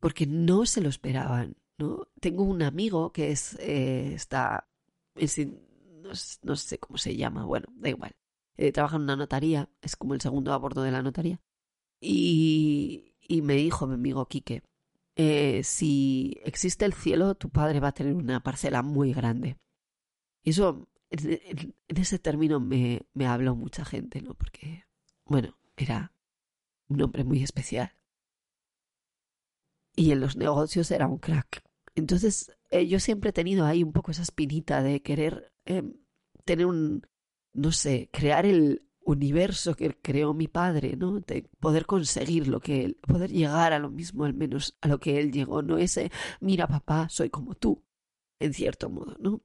porque 0.00 0.26
no 0.26 0.64
se 0.64 0.80
lo 0.80 0.88
esperaban. 0.88 1.56
¿No? 1.78 2.08
Tengo 2.20 2.44
un 2.44 2.62
amigo 2.62 3.12
que 3.12 3.30
es, 3.30 3.54
eh, 3.60 4.12
está, 4.14 4.68
no, 6.42 6.56
sé 6.56 6.78
cómo 6.78 6.98
se 6.98 7.16
llama, 7.16 7.44
bueno, 7.44 7.66
da 7.76 7.88
igual. 7.88 8.16
Eh, 8.56 8.72
trabaja 8.72 8.96
en 8.96 9.02
una 9.02 9.16
notaría, 9.16 9.70
es 9.82 9.96
como 9.96 10.14
el 10.14 10.20
segundo 10.20 10.52
a 10.52 10.58
bordo 10.58 10.82
de 10.82 10.90
la 10.90 11.02
notaría. 11.02 11.40
Y, 12.00 13.14
me 13.42 13.54
dijo 13.54 13.86
mi 13.86 13.94
amigo 13.94 14.26
Quique, 14.26 14.62
eh, 15.16 15.62
si 15.64 16.38
existe 16.44 16.84
el 16.84 16.94
cielo, 16.94 17.34
tu 17.34 17.50
padre 17.50 17.80
va 17.80 17.88
a 17.88 17.92
tener 17.92 18.14
una 18.14 18.42
parcela 18.42 18.82
muy 18.82 19.12
grande. 19.12 19.56
Y 20.42 20.50
eso 20.50 20.88
en, 21.10 21.74
ese 21.88 22.18
término 22.18 22.60
me, 22.60 23.02
me 23.14 23.26
habló 23.26 23.54
mucha 23.54 23.84
gente, 23.84 24.22
¿no? 24.22 24.34
Porque, 24.34 24.84
bueno, 25.24 25.56
era 25.76 26.12
un 26.88 27.02
hombre 27.02 27.24
muy 27.24 27.42
especial. 27.42 27.92
Y 29.94 30.12
en 30.12 30.20
los 30.20 30.36
negocios 30.36 30.90
era 30.90 31.06
un 31.06 31.18
crack. 31.18 31.67
Entonces, 31.98 32.52
eh, 32.70 32.86
yo 32.86 33.00
siempre 33.00 33.30
he 33.30 33.32
tenido 33.32 33.66
ahí 33.66 33.82
un 33.82 33.92
poco 33.92 34.10
esa 34.10 34.22
espinita 34.22 34.82
de 34.82 35.02
querer 35.02 35.52
em, 35.64 35.94
tener 36.44 36.66
un, 36.66 37.06
no 37.52 37.72
sé, 37.72 38.08
crear 38.12 38.46
el 38.46 38.82
universo 39.04 39.74
que 39.74 39.96
creó 40.00 40.34
mi 40.34 40.48
padre, 40.48 40.96
¿no? 40.96 41.20
De 41.20 41.48
poder 41.60 41.86
conseguir 41.86 42.46
lo 42.48 42.60
que 42.60 42.84
él, 42.84 42.96
poder 43.06 43.30
llegar 43.30 43.72
a 43.72 43.78
lo 43.78 43.90
mismo, 43.90 44.24
al 44.24 44.34
menos 44.34 44.76
a 44.80 44.88
lo 44.88 45.00
que 45.00 45.18
él 45.18 45.32
llegó, 45.32 45.62
no 45.62 45.78
ese, 45.78 46.10
mira 46.40 46.66
papá, 46.68 47.08
soy 47.08 47.30
como 47.30 47.54
tú, 47.54 47.82
en 48.38 48.52
cierto 48.54 48.90
modo, 48.90 49.16
¿no? 49.18 49.42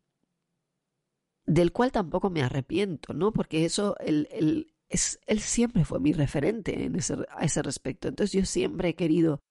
Del 1.46 1.72
cual 1.72 1.92
tampoco 1.92 2.30
me 2.30 2.42
arrepiento, 2.42 3.14
¿no? 3.14 3.34
Porque 3.34 3.66
eso, 3.66 3.98
él, 4.00 4.28
él, 4.32 4.74
es, 4.90 5.20
él 5.28 5.40
siempre 5.40 5.86
fue 5.86 6.00
mi 6.00 6.14
referente 6.14 6.84
en 6.84 6.96
ese, 6.96 7.16
a 7.30 7.44
ese 7.46 7.62
respecto. 7.62 8.08
Entonces 8.08 8.34
yo 8.34 8.46
siempre 8.46 8.90
he 8.90 8.96
querido, 8.96 9.42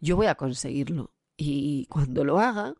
yo 0.00 0.16
voy 0.16 0.26
a 0.26 0.34
conseguirlo. 0.34 1.12
Y 1.42 1.86
cuando 1.86 2.22
lo 2.22 2.38
haga, 2.38 2.74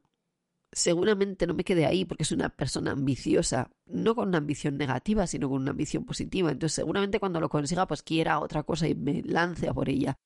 seguramente 0.70 1.46
no 1.46 1.54
me 1.54 1.64
quede 1.64 1.86
ahí 1.86 2.04
porque 2.04 2.24
es 2.24 2.32
una 2.32 2.50
persona 2.50 2.90
ambiciosa, 2.90 3.70
no 3.86 4.14
con 4.14 4.28
una 4.28 4.36
ambición 4.36 4.76
negativa, 4.76 5.26
sino 5.26 5.48
con 5.48 5.62
una 5.62 5.70
ambición 5.70 6.04
positiva. 6.04 6.50
Entonces, 6.50 6.74
seguramente 6.74 7.20
cuando 7.20 7.40
lo 7.40 7.48
consiga, 7.48 7.86
pues 7.86 8.02
quiera 8.02 8.38
otra 8.38 8.62
cosa 8.64 8.86
y 8.86 8.94
me 8.94 9.22
lance 9.22 9.66
a 9.66 9.72
por 9.72 9.88
ella. 9.88 10.18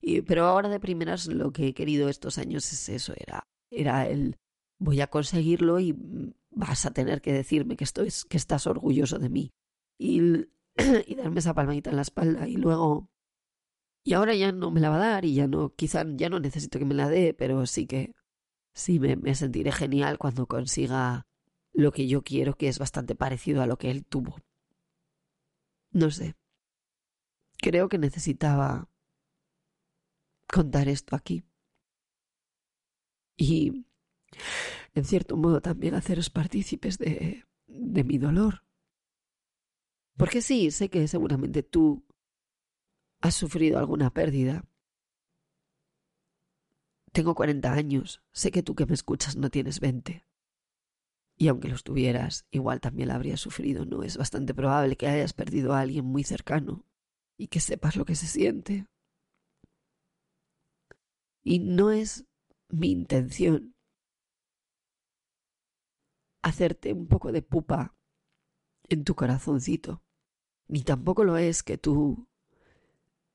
Y, 0.00 0.22
pero 0.22 0.46
ahora 0.46 0.70
de 0.70 0.80
primeras 0.80 1.26
lo 1.26 1.52
que 1.52 1.68
he 1.68 1.74
querido 1.74 2.08
estos 2.08 2.38
años 2.38 2.72
es 2.72 2.88
eso, 2.88 3.12
era, 3.18 3.46
era 3.70 4.08
el 4.08 4.38
voy 4.78 5.02
a 5.02 5.08
conseguirlo 5.08 5.78
y 5.78 5.94
vas 6.52 6.86
a 6.86 6.90
tener 6.92 7.20
que 7.20 7.34
decirme 7.34 7.76
que, 7.76 7.84
que 7.84 8.36
estás 8.38 8.66
orgulloso 8.66 9.18
de 9.18 9.28
mí. 9.28 9.52
Y, 9.98 10.20
y 11.06 11.14
darme 11.16 11.40
esa 11.40 11.52
palmadita 11.52 11.90
en 11.90 11.96
la 11.96 12.02
espalda 12.02 12.48
y 12.48 12.56
luego 12.56 13.10
y 14.04 14.12
ahora 14.12 14.34
ya 14.34 14.52
no 14.52 14.70
me 14.70 14.80
la 14.80 14.90
va 14.90 14.96
a 14.96 14.98
dar 14.98 15.24
y 15.24 15.34
ya 15.34 15.46
no, 15.48 15.74
quizá 15.74 16.04
ya 16.06 16.28
no 16.28 16.38
necesito 16.38 16.78
que 16.78 16.84
me 16.84 16.94
la 16.94 17.08
dé, 17.08 17.32
pero 17.32 17.66
sí 17.66 17.86
que 17.86 18.14
sí 18.74 19.00
me, 19.00 19.34
sentiré 19.34 19.72
genial 19.72 20.18
cuando 20.18 20.46
consiga 20.46 21.26
lo 21.72 21.90
que 21.90 22.06
yo 22.06 22.22
quiero, 22.22 22.54
que 22.54 22.68
es 22.68 22.78
bastante 22.78 23.14
parecido 23.14 23.62
a 23.62 23.66
lo 23.66 23.78
que 23.78 23.90
él 23.90 24.04
tuvo. 24.04 24.36
No 25.90 26.10
sé. 26.10 26.34
Creo 27.56 27.88
que 27.88 27.98
necesitaba 27.98 28.90
contar 30.46 30.88
esto 30.88 31.16
aquí. 31.16 31.44
Y, 33.36 33.86
en 34.94 35.04
cierto 35.04 35.36
modo, 35.36 35.62
también 35.62 35.94
haceros 35.94 36.28
partícipes 36.28 36.98
de, 36.98 37.44
de 37.66 38.04
mi 38.04 38.18
dolor. 38.18 38.64
Porque 40.16 40.42
sí, 40.42 40.70
sé 40.70 40.90
que 40.90 41.08
seguramente 41.08 41.62
tú 41.62 42.04
has 43.24 43.34
sufrido 43.34 43.78
alguna 43.78 44.10
pérdida 44.10 44.64
tengo 47.10 47.34
40 47.34 47.72
años, 47.72 48.22
sé 48.32 48.50
que 48.50 48.62
tú 48.64 48.74
que 48.74 48.86
me 48.86 48.92
escuchas 48.94 49.36
no 49.36 49.48
tienes 49.48 49.78
20. 49.78 50.26
Y 51.36 51.48
aunque 51.48 51.68
los 51.68 51.84
tuvieras, 51.84 52.44
igual 52.50 52.80
también 52.80 53.08
la 53.08 53.14
habrías 53.14 53.40
sufrido, 53.40 53.86
¿no? 53.86 54.02
Es 54.02 54.16
bastante 54.16 54.52
probable 54.52 54.96
que 54.96 55.06
hayas 55.06 55.32
perdido 55.32 55.72
a 55.72 55.80
alguien 55.80 56.04
muy 56.04 56.24
cercano 56.24 56.84
y 57.38 57.46
que 57.46 57.60
sepas 57.60 57.94
lo 57.96 58.04
que 58.04 58.16
se 58.16 58.26
siente. 58.26 58.88
Y 61.42 61.60
no 61.60 61.92
es 61.92 62.26
mi 62.68 62.90
intención 62.90 63.76
hacerte 66.42 66.92
un 66.92 67.06
poco 67.06 67.30
de 67.30 67.42
pupa 67.42 67.96
en 68.88 69.04
tu 69.04 69.14
corazoncito, 69.14 70.02
ni 70.66 70.82
tampoco 70.82 71.22
lo 71.22 71.36
es 71.36 71.62
que 71.62 71.78
tú 71.78 72.28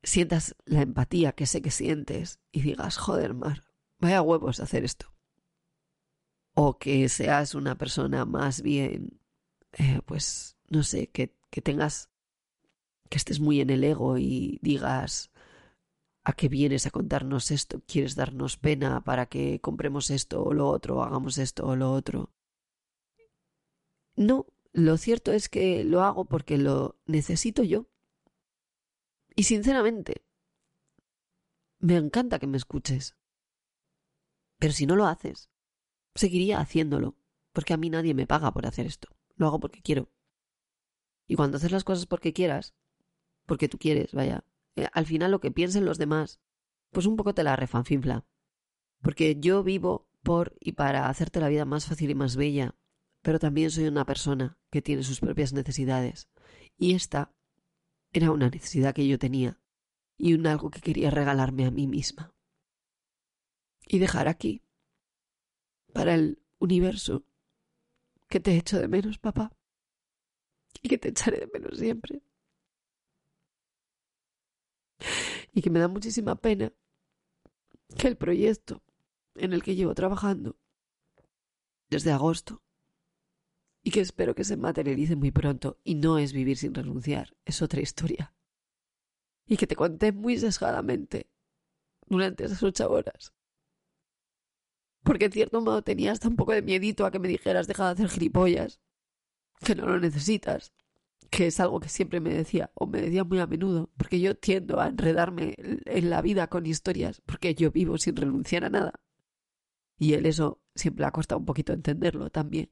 sientas 0.03 0.55
la 0.65 0.81
empatía 0.81 1.33
que 1.33 1.45
sé 1.45 1.61
que 1.61 1.71
sientes 1.71 2.39
y 2.51 2.61
digas, 2.61 2.97
joder, 2.97 3.33
Mar, 3.33 3.63
vaya 3.99 4.21
huevos 4.21 4.59
hacer 4.59 4.83
esto. 4.83 5.13
O 6.53 6.77
que 6.77 7.07
seas 7.09 7.55
una 7.55 7.77
persona 7.77 8.25
más 8.25 8.61
bien, 8.61 9.19
eh, 9.73 10.01
pues, 10.05 10.57
no 10.67 10.83
sé, 10.83 11.07
que, 11.07 11.35
que 11.49 11.61
tengas, 11.61 12.09
que 13.09 13.17
estés 13.17 13.39
muy 13.39 13.61
en 13.61 13.69
el 13.69 13.83
ego 13.83 14.17
y 14.17 14.59
digas, 14.61 15.31
¿a 16.23 16.33
qué 16.33 16.49
vienes 16.49 16.85
a 16.85 16.91
contarnos 16.91 17.51
esto? 17.51 17.81
¿Quieres 17.87 18.15
darnos 18.15 18.57
pena 18.57 19.03
para 19.03 19.27
que 19.27 19.59
compremos 19.61 20.09
esto 20.09 20.43
o 20.43 20.53
lo 20.53 20.69
otro, 20.69 21.03
hagamos 21.03 21.37
esto 21.37 21.65
o 21.65 21.75
lo 21.75 21.91
otro? 21.91 22.33
No, 24.15 24.47
lo 24.73 24.97
cierto 24.97 25.31
es 25.31 25.49
que 25.49 25.83
lo 25.83 26.03
hago 26.03 26.25
porque 26.25 26.57
lo 26.57 26.99
necesito 27.05 27.63
yo. 27.63 27.87
Y 29.39 29.43
sinceramente, 29.43 30.25
me 31.79 31.95
encanta 31.95 32.39
que 32.39 32.45
me 32.45 32.57
escuches. 32.57 33.15
Pero 34.57 34.73
si 34.73 34.85
no 34.85 34.97
lo 34.97 35.05
haces, 35.05 35.49
seguiría 36.13 36.59
haciéndolo, 36.59 37.15
porque 37.53 37.73
a 37.73 37.77
mí 37.77 37.89
nadie 37.89 38.13
me 38.13 38.27
paga 38.27 38.51
por 38.51 38.65
hacer 38.65 38.85
esto. 38.85 39.07
Lo 39.37 39.47
hago 39.47 39.61
porque 39.61 39.81
quiero. 39.81 40.11
Y 41.25 41.37
cuando 41.37 41.55
haces 41.55 41.71
las 41.71 41.85
cosas 41.85 42.05
porque 42.05 42.33
quieras, 42.33 42.75
porque 43.45 43.69
tú 43.69 43.77
quieres, 43.77 44.13
vaya, 44.13 44.43
eh, 44.75 44.89
al 44.91 45.05
final 45.05 45.31
lo 45.31 45.39
que 45.39 45.51
piensen 45.51 45.85
los 45.85 45.97
demás, 45.97 46.41
pues 46.91 47.05
un 47.05 47.15
poco 47.15 47.33
te 47.33 47.45
la 47.45 47.55
refanfinfla. 47.55 48.25
Porque 49.01 49.39
yo 49.39 49.63
vivo 49.63 50.09
por 50.21 50.57
y 50.59 50.73
para 50.73 51.07
hacerte 51.07 51.39
la 51.39 51.47
vida 51.47 51.63
más 51.63 51.85
fácil 51.85 52.09
y 52.09 52.15
más 52.15 52.35
bella, 52.35 52.75
pero 53.21 53.39
también 53.39 53.71
soy 53.71 53.87
una 53.87 54.05
persona 54.05 54.59
que 54.69 54.81
tiene 54.81 55.03
sus 55.03 55.21
propias 55.21 55.53
necesidades. 55.53 56.27
Y 56.75 56.93
esta 56.93 57.33
era 58.11 58.31
una 58.31 58.49
necesidad 58.49 58.93
que 58.93 59.07
yo 59.07 59.19
tenía 59.19 59.59
y 60.17 60.33
un 60.33 60.47
algo 60.47 60.69
que 60.69 60.81
quería 60.81 61.11
regalarme 61.11 61.65
a 61.65 61.71
mí 61.71 61.87
misma 61.87 62.33
y 63.87 63.99
dejar 63.99 64.27
aquí, 64.27 64.61
para 65.93 66.13
el 66.13 66.41
universo, 66.59 67.25
que 68.27 68.39
te 68.39 68.55
echo 68.55 68.79
de 68.79 68.87
menos, 68.87 69.17
papá, 69.17 69.51
y 70.81 70.89
que 70.89 70.99
te 70.99 71.09
echaré 71.09 71.39
de 71.39 71.49
menos 71.51 71.79
siempre. 71.79 72.21
Y 75.53 75.61
que 75.63 75.71
me 75.71 75.79
da 75.79 75.87
muchísima 75.87 76.35
pena 76.35 76.71
que 77.97 78.07
el 78.07 78.17
proyecto 78.17 78.83
en 79.35 79.53
el 79.53 79.63
que 79.63 79.75
llevo 79.75 79.95
trabajando 79.95 80.55
desde 81.89 82.11
agosto 82.11 82.61
y 83.83 83.91
que 83.91 84.01
espero 84.01 84.35
que 84.35 84.43
se 84.43 84.57
materialice 84.57 85.15
muy 85.15 85.31
pronto 85.31 85.79
y 85.83 85.95
no 85.95 86.17
es 86.17 86.33
vivir 86.33 86.57
sin 86.57 86.73
renunciar, 86.73 87.35
es 87.45 87.61
otra 87.61 87.81
historia. 87.81 88.33
Y 89.45 89.57
que 89.57 89.67
te 89.67 89.75
conté 89.75 90.11
muy 90.11 90.37
sesgadamente 90.37 91.29
durante 92.07 92.45
esas 92.45 92.61
ocho 92.63 92.89
horas 92.91 93.33
porque 95.03 95.25
en 95.25 95.31
cierto 95.31 95.61
modo 95.61 95.81
tenías 95.81 96.19
tan 96.19 96.35
poco 96.35 96.51
de 96.51 96.61
miedito 96.61 97.05
a 97.05 97.11
que 97.11 97.19
me 97.19 97.27
dijeras 97.27 97.67
deja 97.67 97.85
de 97.85 97.91
hacer 97.91 98.09
gilipollas, 98.09 98.79
que 99.63 99.75
no 99.75 99.85
lo 99.87 99.99
necesitas, 99.99 100.73
que 101.29 101.47
es 101.47 101.59
algo 101.59 101.79
que 101.79 101.89
siempre 101.89 102.19
me 102.19 102.33
decía, 102.33 102.71
o 102.73 102.87
me 102.87 103.01
decía 103.01 103.23
muy 103.23 103.39
a 103.39 103.47
menudo, 103.47 103.89
porque 103.97 104.19
yo 104.19 104.35
tiendo 104.35 104.79
a 104.79 104.87
enredarme 104.87 105.55
en 105.57 106.09
la 106.09 106.21
vida 106.21 106.47
con 106.47 106.65
historias, 106.65 107.21
porque 107.25 107.55
yo 107.55 107.71
vivo 107.71 107.97
sin 107.97 108.15
renunciar 108.15 108.65
a 108.65 108.69
nada. 108.69 108.93
Y 109.97 110.13
él 110.13 110.25
eso 110.25 110.61
siempre 110.75 111.05
ha 111.05 111.11
costado 111.11 111.39
un 111.39 111.45
poquito 111.45 111.73
entenderlo 111.73 112.29
también. 112.29 112.69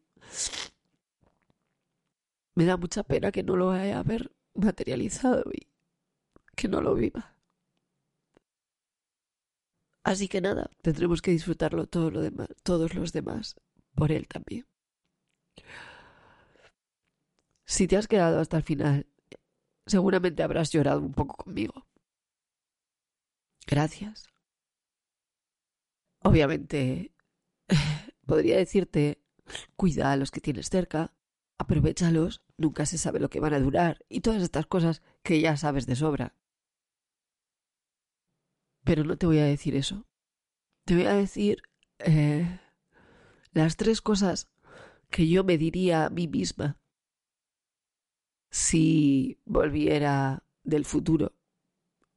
Me 2.57 2.65
da 2.65 2.75
mucha 2.75 3.03
pena 3.03 3.31
que 3.31 3.43
no 3.43 3.55
lo 3.55 3.69
haya 3.69 3.99
haber 3.99 4.31
materializado 4.55 5.43
y 5.53 5.67
que 6.55 6.67
no 6.67 6.81
lo 6.81 6.95
viva. 6.95 7.37
Así 10.03 10.27
que 10.27 10.41
nada, 10.41 10.71
tendremos 10.81 11.21
que 11.21 11.29
disfrutarlo 11.29 11.85
todos 11.85 12.11
los 12.95 13.13
demás, 13.13 13.55
por 13.93 14.11
él 14.11 14.27
también. 14.27 14.65
Si 17.63 17.87
te 17.87 17.95
has 17.95 18.07
quedado 18.07 18.39
hasta 18.39 18.57
el 18.57 18.63
final, 18.63 19.05
seguramente 19.85 20.41
habrás 20.41 20.71
llorado 20.71 21.01
un 21.01 21.13
poco 21.13 21.35
conmigo. 21.35 21.85
Gracias. 23.67 24.25
Obviamente, 26.23 27.13
podría 28.25 28.57
decirte, 28.57 29.21
cuida 29.75 30.11
a 30.11 30.17
los 30.17 30.31
que 30.31 30.41
tienes 30.41 30.71
cerca, 30.71 31.13
aprovechalos, 31.59 32.41
nunca 32.57 32.85
se 32.85 32.97
sabe 32.97 33.19
lo 33.19 33.29
que 33.29 33.39
van 33.39 33.53
a 33.53 33.59
durar 33.59 34.03
y 34.09 34.21
todas 34.21 34.41
estas 34.41 34.65
cosas 34.65 35.01
que 35.23 35.39
ya 35.39 35.55
sabes 35.57 35.85
de 35.85 35.95
sobra. 35.95 36.35
Pero 38.83 39.03
no 39.03 39.17
te 39.17 39.25
voy 39.25 39.39
a 39.39 39.45
decir 39.45 39.75
eso. 39.75 40.05
Te 40.85 40.95
voy 40.95 41.05
a 41.05 41.13
decir 41.13 41.61
eh, 41.99 42.59
las 43.51 43.77
tres 43.77 44.01
cosas 44.01 44.49
que 45.09 45.27
yo 45.27 45.43
me 45.43 45.57
diría 45.57 46.05
a 46.05 46.09
mí 46.09 46.27
misma 46.27 46.79
si 48.49 49.39
volviera 49.45 50.43
del 50.63 50.85
futuro 50.85 51.33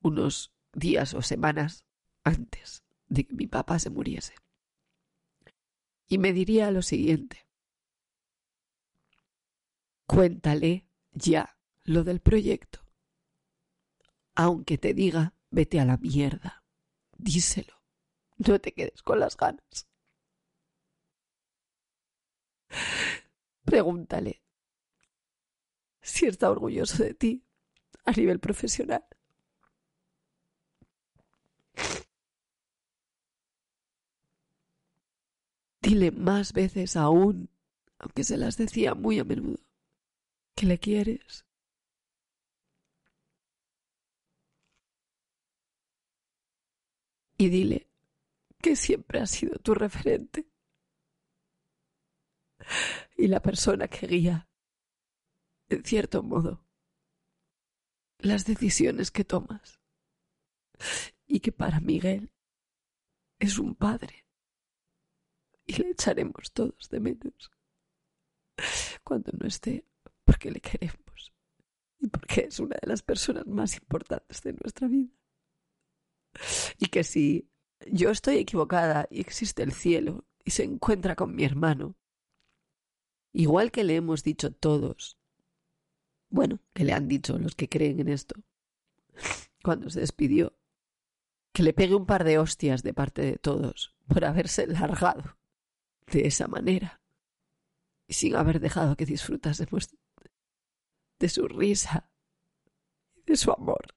unos 0.00 0.52
días 0.72 1.14
o 1.14 1.22
semanas 1.22 1.84
antes 2.24 2.84
de 3.08 3.26
que 3.26 3.34
mi 3.34 3.46
papá 3.46 3.78
se 3.78 3.90
muriese. 3.90 4.34
Y 6.06 6.18
me 6.18 6.32
diría 6.32 6.70
lo 6.70 6.82
siguiente. 6.82 7.49
Cuéntale 10.10 10.88
ya 11.12 11.56
lo 11.84 12.02
del 12.02 12.18
proyecto. 12.18 12.80
Aunque 14.34 14.76
te 14.76 14.92
diga, 14.92 15.34
vete 15.50 15.78
a 15.78 15.84
la 15.84 15.98
mierda. 15.98 16.64
Díselo. 17.16 17.80
No 18.38 18.60
te 18.60 18.72
quedes 18.72 19.04
con 19.04 19.20
las 19.20 19.36
ganas. 19.36 19.86
Pregúntale 23.64 24.42
si 26.02 26.26
está 26.26 26.50
orgulloso 26.50 27.04
de 27.04 27.14
ti 27.14 27.44
a 28.04 28.10
nivel 28.10 28.40
profesional. 28.40 29.06
Dile 35.80 36.10
más 36.10 36.52
veces 36.52 36.96
aún, 36.96 37.48
aunque 38.00 38.24
se 38.24 38.36
las 38.36 38.56
decía 38.56 38.96
muy 38.96 39.20
a 39.20 39.24
menudo, 39.24 39.69
que 40.60 40.66
le 40.66 40.78
quieres. 40.78 41.46
Y 47.38 47.48
dile 47.48 47.88
que 48.60 48.76
siempre 48.76 49.20
ha 49.20 49.26
sido 49.26 49.58
tu 49.60 49.72
referente 49.72 50.50
y 53.16 53.28
la 53.28 53.40
persona 53.40 53.88
que 53.88 54.06
guía, 54.06 54.50
en 55.70 55.82
cierto 55.82 56.22
modo, 56.22 56.62
las 58.18 58.44
decisiones 58.44 59.10
que 59.10 59.24
tomas. 59.24 59.80
Y 61.26 61.40
que 61.40 61.52
para 61.52 61.80
Miguel 61.80 62.34
es 63.38 63.58
un 63.58 63.74
padre. 63.74 64.26
Y 65.64 65.76
le 65.76 65.92
echaremos 65.92 66.52
todos 66.52 66.90
de 66.90 67.00
menos 67.00 67.50
cuando 69.02 69.32
no 69.32 69.46
esté, 69.46 69.89
porque 70.30 70.52
le 70.52 70.60
queremos 70.60 71.32
y 71.98 72.06
porque 72.06 72.42
es 72.42 72.60
una 72.60 72.76
de 72.80 72.86
las 72.86 73.02
personas 73.02 73.48
más 73.48 73.74
importantes 73.74 74.40
de 74.42 74.52
nuestra 74.52 74.86
vida. 74.86 75.10
Y 76.78 76.86
que 76.86 77.02
si 77.02 77.50
yo 77.90 78.10
estoy 78.10 78.36
equivocada 78.36 79.08
y 79.10 79.20
existe 79.20 79.64
el 79.64 79.72
cielo 79.72 80.24
y 80.44 80.52
se 80.52 80.62
encuentra 80.62 81.16
con 81.16 81.34
mi 81.34 81.42
hermano, 81.42 81.96
igual 83.32 83.72
que 83.72 83.82
le 83.82 83.96
hemos 83.96 84.22
dicho 84.22 84.52
todos, 84.52 85.18
bueno, 86.28 86.60
que 86.74 86.84
le 86.84 86.92
han 86.92 87.08
dicho 87.08 87.36
los 87.36 87.56
que 87.56 87.68
creen 87.68 87.98
en 87.98 88.08
esto, 88.08 88.36
cuando 89.64 89.90
se 89.90 89.98
despidió, 89.98 90.56
que 91.52 91.64
le 91.64 91.72
pegue 91.72 91.96
un 91.96 92.06
par 92.06 92.22
de 92.22 92.38
hostias 92.38 92.84
de 92.84 92.94
parte 92.94 93.22
de 93.22 93.36
todos 93.36 93.96
por 94.06 94.24
haberse 94.24 94.68
largado 94.68 95.36
de 96.06 96.28
esa 96.28 96.46
manera 96.46 97.00
y 98.10 98.14
sin 98.14 98.34
haber 98.34 98.58
dejado 98.58 98.96
que 98.96 99.06
disfrutásemos 99.06 99.88
de 101.20 101.28
su 101.28 101.46
risa 101.46 102.10
y 103.14 103.22
de 103.22 103.36
su 103.36 103.52
amor. 103.52 103.94